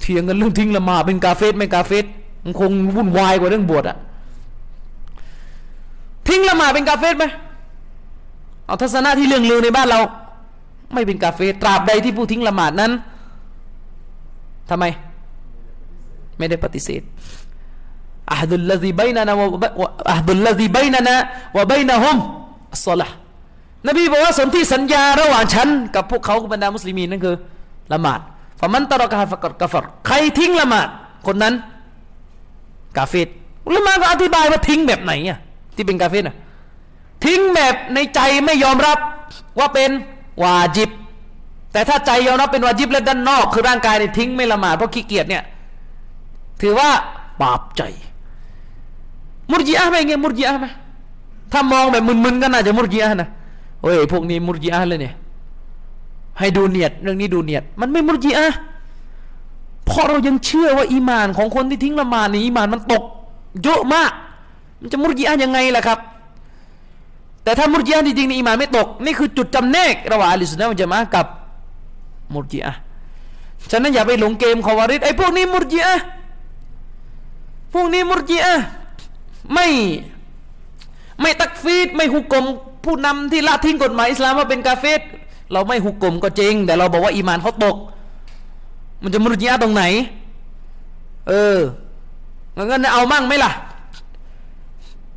[0.00, 2.04] เถียงกันเรื่องทิ้งละมาเป็นกาเฟสไม่กาเฟส
[2.44, 3.96] มันคงวุ่นวายกว่าเรื่องบวชอะ
[6.28, 7.24] ทิ้งละมาเป็นกาเฟสไหม
[8.66, 10.00] เอาทัศนะที่เรื่องลือในบ้านเรา
[10.94, 12.92] ไม่เป็นกาเฟสตราบใดที่ผู้ทิ้งละหมาดนั้น
[14.70, 14.84] ทำไม
[16.38, 17.02] ไม่ได้ปฏิเสธ
[18.32, 19.46] อัดุลลซีบายนานะวะ
[20.14, 21.14] อัดุลลซีบายนานะ
[21.56, 22.16] วะบายนะฮุม
[22.74, 23.08] อัสละ
[23.88, 27.34] นบีบอกว่าสนที่สัญญาระหว่างฉันกับพวกเขาบรรดามุสลิมีนั่นคือ
[27.92, 28.20] ละหมาด
[28.60, 30.88] ฟะมันตรกะฟะกัดกะฟรใครทิ้งละหมาด
[31.26, 31.54] คนนั้น
[32.96, 33.28] กาเฟต
[33.66, 35.38] อุลามะก็อธิบายว่าทิ้งแบบไหนอะ
[35.76, 36.36] ที่เป็นกาเฟตอะ
[37.24, 38.98] ทิ้งแบบในใจไม่ยอมรับ
[39.58, 39.90] ว่าเป็น
[40.42, 40.90] วาจิบ
[41.72, 45.42] แต่ถ้าใจยอมรับเป็นวาจิบและด้านนอก คือร่างกายเนี่ยทิ้งไม่ละหมาดเพราะขี้เกียจเนี่ย
[46.60, 46.88] ถือว่า
[47.42, 47.82] บาปใจ
[49.50, 50.66] มุรจิอะไหมเงี้ยมุรจิอะไหม
[51.52, 53.28] ถ้ามองแบบมึนๆก็น่าจะมุรจิอะนะ
[53.80, 55.14] โอ้ยพวกนี้มุรจิอะเลยเนี่ย
[56.38, 58.46] ให้ดูเนียดเรื่องนี้ดูเนียด มันไม่มุรจิอะ
[59.86, 63.02] เพราะเรายังเชื่อว่าอีมานของคนที่ทิ้งละหมาดนี่อีมานมันตก
[63.64, 64.10] เยอะมาก
[64.80, 65.98] มันจะมุรจิอะยังไงล่ะครับ
[67.44, 71.26] แต่ถ้ามุรจิอะจริงๆนี่อีมานไม่ตก นี่คือจุดจำแนกระหว่างอัลลอฮฺสุนนะมันจะมากับ
[72.34, 72.74] มุรจิอะ
[73.70, 75.96] ฉะนั้นอย่าไปหลงเกมขวาริดไอ้พวกนี้มุรจิอะ
[77.72, 78.54] พวกนี้มุรจิอะ
[79.54, 79.68] ไม่
[81.20, 82.44] ไม่ตักฟีดไม่หุกกลม
[82.84, 85.00] ผู้นำที่ละทิ้งกฎหมายอิสลามว่าเป็นกาเฟต
[85.52, 87.76] เราไม่หุกกลมก็จริง แต่เราบอกว่าอีมานเขาตก
[89.02, 89.82] มันจะมรจิอะตรงไหน
[91.28, 91.58] เออ
[92.56, 93.52] งั้นเอามั่งไหมล่ะ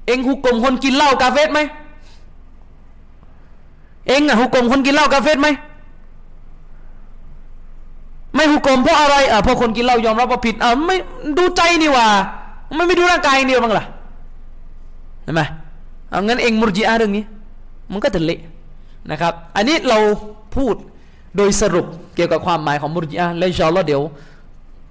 [0.07, 1.59] เองหุกกลมคนกินเหล้ากาเฟตไหม
[4.07, 5.47] เองอะหุกกลมคนกินเหล้ากาเฟตไหม
[8.35, 10.97] ไม่หุกกลมเพราะอะไรอะเพราะคนกินเหล้ายอมรับว่าผิดอะไม่
[11.37, 12.07] ดูใจนี่ว่า
[12.75, 13.85] ไม่ไม่ดูร่างกายเดียวบ้างล่ะ
[15.23, 15.41] เห็นไหม
[16.09, 17.23] เอางั้นเองมุรจิอาเรื่องนี้
[17.91, 18.39] มันก็จะเละ
[19.11, 19.99] นะครับ อันนี้เรา
[20.55, 20.75] พูด
[21.37, 21.85] โดยสรุป
[22.15, 24.01] เกี่ยวกับความหมายของมุรจิอาและชอลลอฮ์เดี๋ยว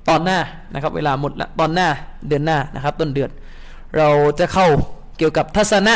[0.08, 0.38] ตอนหน้า
[0.74, 1.88] นะครับ เวลาหมดละตอนหน้า
[2.28, 3.30] เดือนหน้านะครับ ต้นเดือน
[3.96, 4.08] เรา
[4.38, 4.66] จะเข้า
[5.18, 5.94] เกี่ยวกับทัศนะ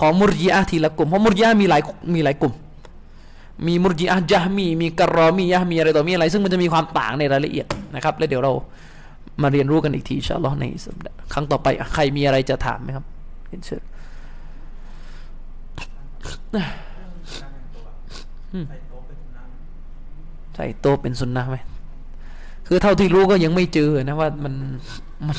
[0.00, 1.80] ของมุรจิอาทีละกลุ่มเพราะมุรจิอามีหลาย
[2.14, 2.54] มีหลายกลุ่ม
[3.66, 8.52] มีมุรจิอาจามีมีกรอมียะมีอะไรต่อมีอะไร ซึ่งมันจะมีความต่างในรายละเอียดนะครับ แล้วเดี๋ยวเรา
[9.42, 10.64] มาเรียนรู้กันอีกทีชาลอใน
[11.32, 13.04] ครั้งต่อไป ใครมีอะไรจะถามไหมครับ
[13.48, 13.82] เห็นเชิญ
[20.54, 21.56] ใส่โต๊ะเป็นสุนนะไหม
[22.66, 24.54] คือเท่าที่รู้ก็ยังไม่เจอนะว่ามัน
[25.26, 25.36] มัน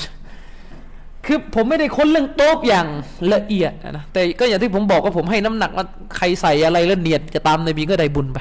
[1.26, 2.88] คือผมไม่ได้ค้นเรื่องโต๊ะอย่าง
[3.34, 5.86] ละเอียดนะแต่ก็อย่างที่ผมบอกว่าผมให้น้ำหนักว่า
[6.18, 8.40] ใครใส่อะไรแล้วเนียดจะตามนบีก็ได้บุญไป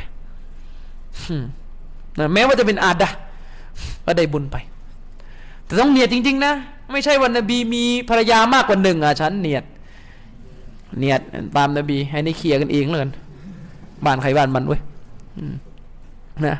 [2.19, 3.11] นะแม้ว่าจะเป็นอาดะ
[4.07, 4.57] ก็ได้บุญไป
[5.65, 6.53] แต่ต้องเนียดจริง ๆ นะ
[6.93, 9.65] ไม่ใช่วันนบีมีภรรยามากกว่าหนึ่งอะฉันเนียด
[10.99, 11.21] เนียด
[11.57, 13.11] ตามนบี ให้นี่เคลียร์กันเองเลยกัน
[14.05, 14.81] บ้านใครบ้านมันเว้ย
[15.39, 15.55] อืม
[16.47, 16.57] นะ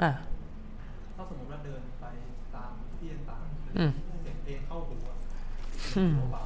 [0.00, 0.10] อ่า
[1.16, 2.04] ถ้าสมมติว่าเดินไป
[2.54, 3.40] ตามที่ต่าง
[3.78, 5.14] อืมๆเสียงเพลงเข้าหูอะ
[5.96, 6.42] อืมเบา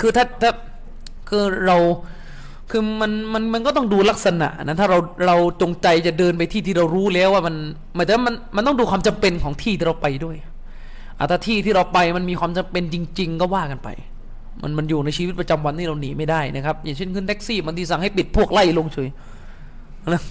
[0.00, 0.50] คือถ้าถ้า
[1.28, 1.76] คือเรา
[2.70, 7.54] คือมันมันมันก็ต้องดูลักษณะนะถ้าเราเราจงใจจะเดินไปที่ที่เรารู้แล้วว่ามัน
[7.94, 10.36] หมายถึงว่ามันมันต้องดูความจำเป็นของที่ที่เราไปด้วย
[11.18, 13.88] อาถ้าที่ที่เราไปมันมีความจำเป็นจริง ๆ ก็ว่ากันไป
[14.62, 19.08] มันมันอยู่ในชีวิตประจำวันที่เราหนีไม่ได้นะครับ อย่างเช่นขึ้นแท็กซี่บางทีสั่งให้ปิดพวกไล่ลงเฉย
[20.08, 20.22] นะ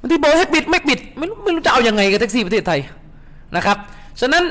[0.00, 2.80] บางทีบอกให้ปิดไม่ปิดไม่รู้ไม่รู้จะเอาอยังไงกับแท็กซี่ประเทศไทย
[3.56, 3.76] นะครับ
[4.20, 4.44] ฉะนั้น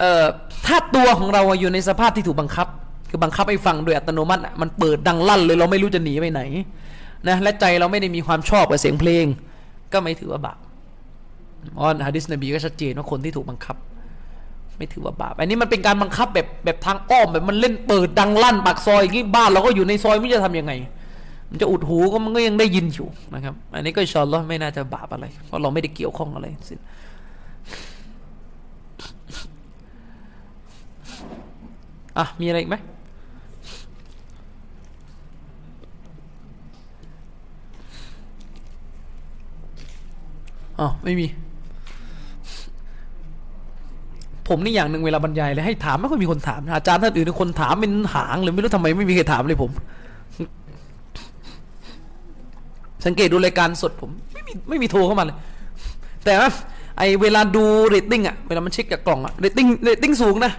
[0.00, 0.24] เอ่อ
[0.66, 2.66] ถ้าตัวของเราอยู่ในสภาพที่ถูกบังคับ
[3.14, 6.40] คือบังคับให้ฟังโดยอัตโนมัติมันเปิดดังลั่นเลยเราไม่รู้จะหนีไปไหน
[7.28, 9.24] นะและใจเราไม่ได้มีความชอบกับเสียงเพลง
[9.92, 10.58] ก็ไม่ถือว่าบาป
[11.72, 13.76] เพราะฮะดิษนบีก็ชัดเจนว่าคนที่ถูกบังคับ
[14.78, 20.72] ไม่ถือว่าบาปอันนี้มันเป็นการบังคับแบบแบบทางอ้อมแบบมันเล่นเปิดดังลั่นปากซอยอย่างนี้บ้านเราก็อยู่ในซอยไม่จะทำยังไง
[21.50, 26.74] มันจะอุดหูก็มันก็ยังได้ยินอยู่นะครับ อันนี้ก็ชอัลลอฮ์ไม่น่าจะบาปอะไร เพราะเราไม่ได้เกี่ยวข้องอะไรสิ
[32.18, 32.76] อะมีอะไรอีกไหม
[40.80, 41.26] อ๋อไม่มี
[44.48, 49.70] ผมนี่อย่างหนึ่งเวลาบรรยายเลยให้ถามไม่ค่อยมีคนถามอาจารย์ท่านอื่นคนถามเป็นหางเลยไม่รู้ทำไมไม่มีใครถามเลยผม
[53.06, 55.36] สังเกตดูรายการสดผม ไม่มีไม่มีโทรเข้ามาเลย
[56.24, 56.50] แต่ว่า
[56.98, 60.52] ไอเวลาดูเรตติ้งอะเวลามันเช็คจากกล่องอะเรตติ้งเรตติ้งสูงนะ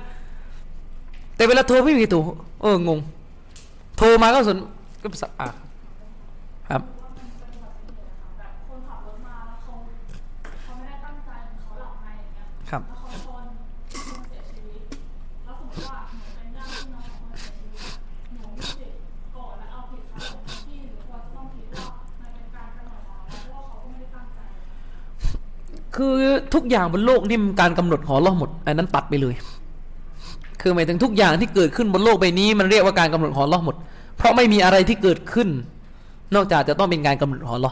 [1.36, 2.20] แต่เวลาโทรไม่มีโทร
[2.62, 3.00] เอองง
[3.98, 4.58] โทรมาก็สน
[5.02, 5.48] ก็สักอะ
[25.96, 26.16] คือ
[26.54, 29.36] ทุกอย่างบนโลกนี่มันการกำหนดของลเลอหมด อันนั้นตัดไปเลย
[30.62, 33.76] คือหมายถึงทุกอย่างที่เกิดขึ้นบนโลกใบนี้ มันเรียกว่าการกำหนดของลเลอหมด
[34.18, 35.50] เพราะไม่มีอะไรที่เกิดขึ้น
[36.36, 37.72] นอกจากจะต้องเป็นการกำหนดของลเลอ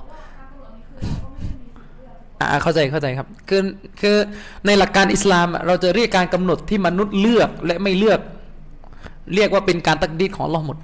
[2.40, 3.62] อ่าเข้าใจเข้าใจครับ คือ
[4.02, 4.16] คือ
[4.66, 8.20] ในหลักการอิสลามเราจะเรียกการกำหนดที่มนุษย์เลือกและไม่เลือก
[9.36, 10.78] เรียกว่าเป็นการตักดีดของอัลลอฮ์หมด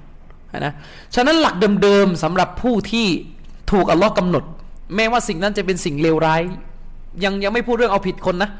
[0.58, 0.72] นะ
[1.14, 3.06] ฉะนั้นหลักเดิมๆสำหรับผู้ที่
[3.72, 4.44] ถูกอัลลอฮ์กำหนด
[4.96, 6.42] แม้ว่าสิ่งนั้นจะเป็นสิ่งเลวร้าย
[7.24, 8.50] ยังยังไม่พูดเรื่องเอาผิดคนนะ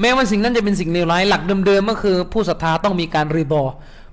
[0.00, 3.62] แม้ว่าสิ่งนั้นจะเป็นสิ่งเลวร้ายหลักเดิมๆก็คือ ผู้ศรัทธาต้องมีการรีดอ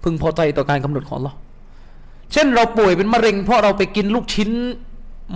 [0.04, 1.38] พึงพอใจต่อการกำหนดของเลอฮ์
[2.34, 4.50] เช่นเราป่วยเป็นมะเร็งเพราะเราไปกินลูกชิ้น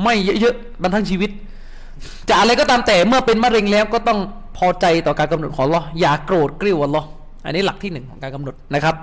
[0.03, 1.31] ไม่เยอะๆมันทั้งชีวิต
[2.29, 4.19] จะอะไรก็ตามแต่เมื่อเป็นมะเร็งแล้วก็ต้อง
[4.57, 7.07] พอใจต่อการกำหนดของเลอฮ์อย่าโกรธกริ้วอัลลอฮ์
[7.45, 8.95] อันนี้หลักที่หนึ่งของการกำหนดนะครับ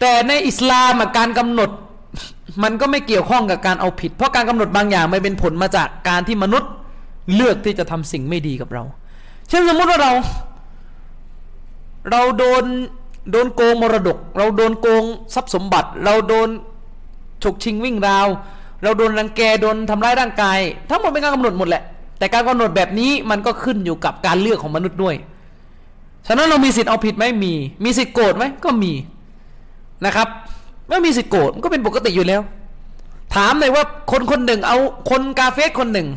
[0.00, 1.70] แต่ในอิสลามการกำหนด
[2.62, 6.70] มันก็ไม่เกี่ยวข้องกับการเอาผิด เพราะการกำหนดบางอย่างมันเป็นผลมาจากการที่มนุษย์
[7.34, 8.82] เลือกที่จะทำสิ่งไม่ดีกับเรา
[9.48, 10.12] เช่นสมมติว่าเรา
[12.10, 12.64] เราโดน
[13.30, 16.48] โดนโกงมรดก เราโดนโกงทรัพย์สมบัติ เราโดน
[17.42, 18.26] ฉกชิงวิ่งราว
[18.82, 20.58] เราโดนรังแกโดนทำร้ายร่างกาย
[20.90, 21.82] ทั้งหมดเป็นการกำหนดหมดแหละ
[22.18, 25.14] แต่การกำหนดแบบนี้มันก็ขึ้นอยู่กับการเลือกของมนุษย์ด้วย
[26.26, 27.52] ฉะนั้นเรามีสิทธิ์เอาผิดไหมมี
[27.84, 28.92] มีสิทธิ์โกรธไหมก็มี
[30.06, 30.28] นะครับ
[30.88, 32.40] ไม่มีสิทธิ์โกรธก็เป็นปกติอยู่แล้ว
[33.34, 34.78] ถามเลยว่าคนคนหนึ่งเอา
[35.10, 36.08] คนกาเฟสคนหนึ่ง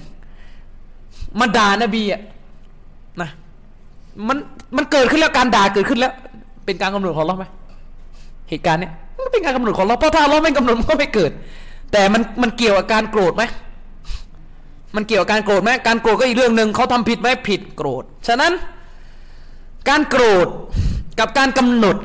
[1.39, 2.21] มาด่านบีอะ
[3.21, 3.29] นะ
[4.27, 4.37] มัน
[4.75, 6.13] มันเกิดขึ้นแล้วการด่าเกิดขึ้นแล้ว
[6.65, 7.45] เป็นการกำหนดของเราไหม
[8.49, 8.93] เหตุการณ์เนี้ย
[9.23, 11.31] มันเป็นการกำหนดของเราเพราะถ้าเราไม่กำหนดมันก็ไม่เกิด
[11.91, 13.43] แต่มันมันเกี่ยวกับการโกรธไหม
[14.95, 18.51] มันเกี่ยวกับการโกรธไหมการโกรธก็อีกเรื่องหนึ่งเขาทำผิดไหมผิดโกรธฉะนั้น
[19.89, 20.47] การโกรธ
[21.19, 21.97] กับการกำหนด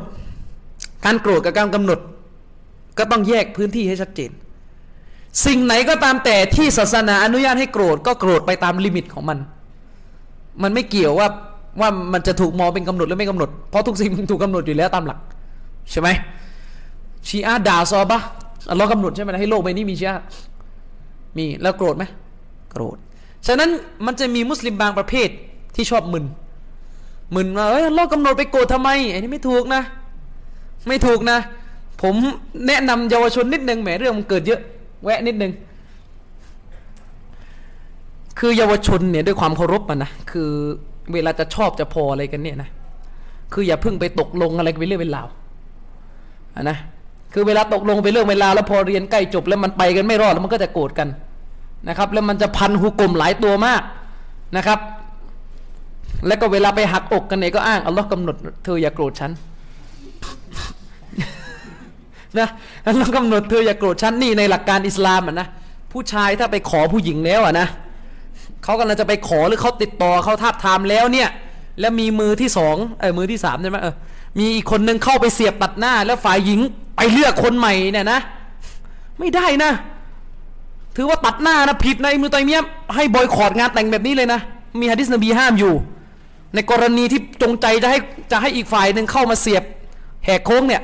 [1.05, 1.99] การโกรธกับการกำหนด
[2.99, 4.31] ก็ต้องแยกพื้นที่ให้ชัดเจน
[5.47, 9.39] สิ่งไหนก็ตามแต่ที่ศาสนาอนุญาตให้โกรธก็โกรธไปตามลิมิตของมัน
[10.63, 11.29] มันไม่เกี่ยวว่า
[11.81, 15.19] ว่ามันจะถูกมองเป็นกำหนดหรือไม่กำหนด เพราะทุกสิ่งมันถูกกาหนดอยู่แล้วตามหลัก
[15.91, 16.09] ใช่ไหม
[17.29, 18.19] ชีอาด่าซอบะ
[18.71, 20.17] อัลลอฮ์กำหนดใช่ไหมให้โลกใบนี้มีชีอา
[21.37, 22.05] มีแล้วโกรธไหม
[22.73, 22.97] โกรธ
[23.47, 23.71] ฉะนั้น
[24.07, 25.29] มันจะมีมุสลิมบางประเภท
[25.77, 26.25] ที่ชอบมึน
[27.35, 29.83] มึนว่าเอ้ยอัลลอฮ์กำหนดไปโกรธทำไมไอ้นี่ไม่ถูกนะ
[30.89, 31.39] ไม่ถูกนะ
[32.03, 32.15] ผม
[32.67, 34.61] แนะนำเยาวชนนิดนึงแหมเรื่องมันเกิดเยอะ
[35.05, 35.53] แวะนิดนึง
[38.39, 40.51] คือเยาวชนเนี่ยด้วยความเคารพมันนะคือ
[41.13, 42.71] เวลาจะชอบจะพออะไรกันเนี่ยนะ
[43.53, 45.29] คืออย่าเพิ่งไปตกลงอะไรไปเรื่องเป็นราว
[46.63, 46.79] นะ
[47.33, 51.09] คือเวลาตกลงไปเรื่องเวลาแล้วพอเรียนใกล้จบแล้วมันไปกันไม่รอดแล้วมันก็จะโกรธกัน
[51.89, 53.83] นะครับ แล้วมันจะพันหุกกลมหลายตัวมาก
[54.57, 54.79] นะครับ
[56.27, 59.31] แล้วก็เวลาไปหักอกกันเนี่ยก็อ้างอัลลอฮ์กำหนดเธออย่าโกรธฉัน
[62.39, 62.49] นะ
[62.87, 65.47] อัลลอฮ์กำหนดเธออย่าโกรธฉันนี่ในหลักการอิสลามอะนะ
[65.93, 67.67] ผู้ชายถ้าไปขอผู้หญิงแล้วอะนะ
[68.65, 71.29] เขากำลังจะไปขอหรือเขาติดต่อเขาทาบทามแล้วเนี่ย
[71.81, 73.95] แล้วมีมือที่สองเออมือที่สามใช่ไหมเออ
[74.39, 76.61] มีอีกคนนึงเข้าไปเสียบตัดหน้า แล้วฝ่ายหญิง
[76.97, 78.21] ไปเลือกคนใหม่เนี่ยนะ
[79.19, 79.73] ไม่ได้นะ
[80.97, 82.61] ถือว่าตัดหน้านะผิดในมือตัยเมีย
[82.95, 84.41] ให้บอยคอรดงานแต่งแบบนี้เลยนะ
[84.81, 85.75] มีฮะดิษนบีห้ามอยู่
[86.55, 87.99] ในกรณีที่จงใจจะให้
[88.31, 89.63] จะให้อีกฝ่ายหนึ่งเข้ามาเสียบ
[90.25, 90.83] แหกโค้งเนี่ย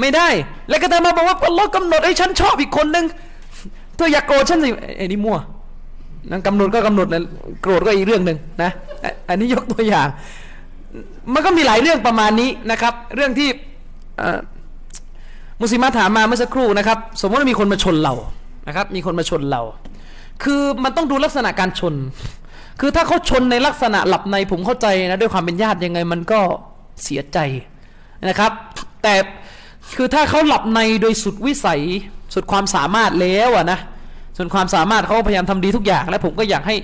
[0.00, 0.28] ไม่ได้
[0.68, 3.04] แล้วก็จะมาบอกว่าอัลลอฮ์กำหนดไอ้ฉันชอบอีกคนนึง
[3.96, 5.38] เธออยากโกรธฉันสิไอ้นี่มั่ว
[6.30, 7.22] นั่นกำหนดก็กำหนดนะ
[7.62, 8.70] โกรธก็อีกเรื่องหนึ่งนะ
[9.28, 10.08] อันนี้ยกตัวอย่าง
[11.34, 13.48] มันก็มีหลายเรื่องประมาณนี้นะครับ เรื่องที่
[15.60, 18.14] มุสิมถามมาเมื่อสักครู่นะครับ สมมติว่ามีคนมาชนเรา
[18.68, 19.62] นะครับ มีคนมาชนเรา
[20.42, 21.94] คือมันต้องดูลักษณะการชน
[22.80, 26.40] คือถ้าเขาชนในลักษณะหลับในผมเข้าใจนะด้วยความเป็นญาติยังไง มันก็
[27.04, 27.38] เสียใจ
[28.28, 28.52] นะครับ
[29.02, 29.14] แต่
[29.96, 31.80] คือถ้าเขาหลับในโดยสุดวิสัย
[32.34, 33.78] สุดความสามารถแล้วอะนะ
[34.36, 36.76] ส่วนความสามารถเขาพยายามทำดีทุกอย่าง และผมก็อยากให้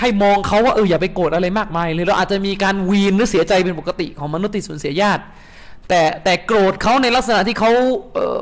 [0.00, 5.22] ให้มองเขาว่าเอออย่าไปโกรธอะไรมากมายเลยเราอาจจะมีการวีนหรือเสียใจเป็นปกติของมนุษย์ที่สูญเสียญาติ
[5.88, 7.70] แต่แต่โกรธเขาในลักษณะที่เขา
[8.14, 8.36] เออ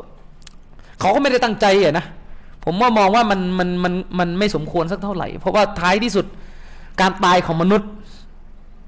[0.99, 2.05] เขาก็ไม่ได้ตั้งใจอะนะ
[2.65, 6.25] ผมว่ามองว่ามันมันมันมันไม่สมควรสักเท่าไหร่ เพราะว่าท้ายที่สุด
[7.01, 7.89] การตายของมนุษย์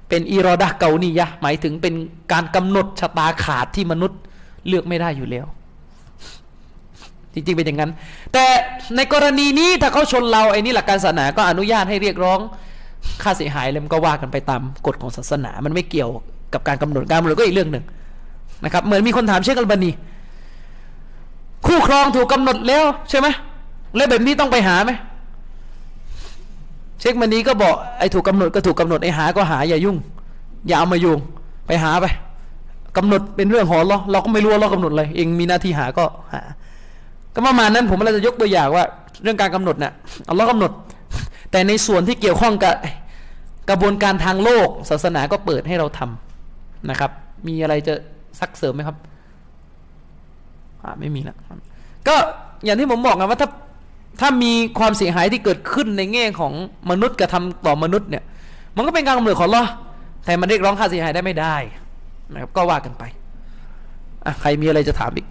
[0.08, 1.94] เป็นอีรอดะเกานียะหมายถึงเป็น
[2.32, 4.18] การกำหนดชะตาขาดที่มนุษย์
[4.68, 5.46] เลือกไม่ได้อยู่แล้ว
[7.34, 7.90] จริงๆเป็นอย่างนั้น
[8.32, 8.44] แต่
[8.96, 12.38] ในกรณีนี้ถ้าเขาชนเราไอ้นี่หลักการศาสนาก็อนุญาตให้เรียกร้อง
[13.22, 16.10] ค่าเสียหายเลยมันก็ว่ากันไปตามกฎของศาสนา มันไม่เกี่ยว
[16.54, 17.84] กับการกำหนดการกำหนดก็อีกเรื่องหนึ่ง
[18.64, 19.90] นะครับ เหมือนมีคนถามเชคอัลบานี
[21.66, 23.28] คู่ครองถูกกาหนดแล้วใช่ไหม
[23.96, 24.92] แล้วแบบนี้ต้องไปหาไหม
[27.00, 29.96] เชคมันนี้ก็บอกไอ้ถูกกาหนดก็ถูกกาหนดไอ้หาก็หาอย่ายุ่ง
[30.66, 31.18] อย่าเอามายุ่ง
[31.66, 32.06] ไปหาไป
[32.96, 36.42] กำหนดเป็นเรื่องของเราเราก็ไม่รู้ว่าเรากำหนดอะไรเองมีหน้าที่หาก็หา
[37.34, 38.84] ก็ประมาณนั้นผมเราจะยกตัวอย่างว่า
[39.22, 39.92] เรื่องการกำหนดนะ่ะ
[40.28, 40.72] อัลลอฮ์กำหนด
[41.50, 42.74] แต่ในส่วนที่เกี่ยวข้องกับ
[43.70, 47.10] กระบวนการทางโลก ศาสนาก็เปิดให้เราทำนะครับ
[47.46, 47.94] มีอะไรจะ
[48.40, 48.96] ซักเสริมไหมครับ
[51.00, 51.36] ไม่มีแล้ว
[52.08, 52.16] ก็
[52.64, 53.48] อย่างที่ผมบอกนะว่าถ้า
[54.20, 56.52] ถ้ามีความเสียหายที่เกิดขึ้นในแง่ของ
[56.90, 58.24] มนุษย์กระทาต่อมนุษย์เนี่ย
[58.76, 59.64] มันก็เป็นการกำหนดของลอ
[60.24, 61.56] แต่มันเรียกร้องค่าเสียหายได้ไม่ได้
[62.32, 63.02] นะครับก็ว่ากันไป
[64.24, 65.26] อะใครมีอะไรจะถามอีก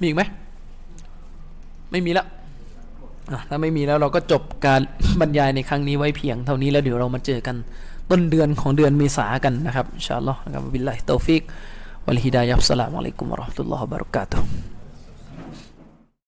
[0.00, 0.22] มีอีกไหม
[1.90, 2.26] ไม่มีแล้ว
[3.48, 4.80] ถ้าไม่มีแล้วเราก็จบการ
[5.20, 7.56] บรรยายในครั้งนี้ไว้เพียงเท่านี้แล้วเดี๋ยวเรามาเจอกัน
[8.10, 11.42] ต้นเดือนของเดือนเมษากันนะครับอินชาอัลลอฮ์นะครับبالله التوفيق
[12.06, 14.75] والهداية والسلام عليكم ورحمة الله وبركاته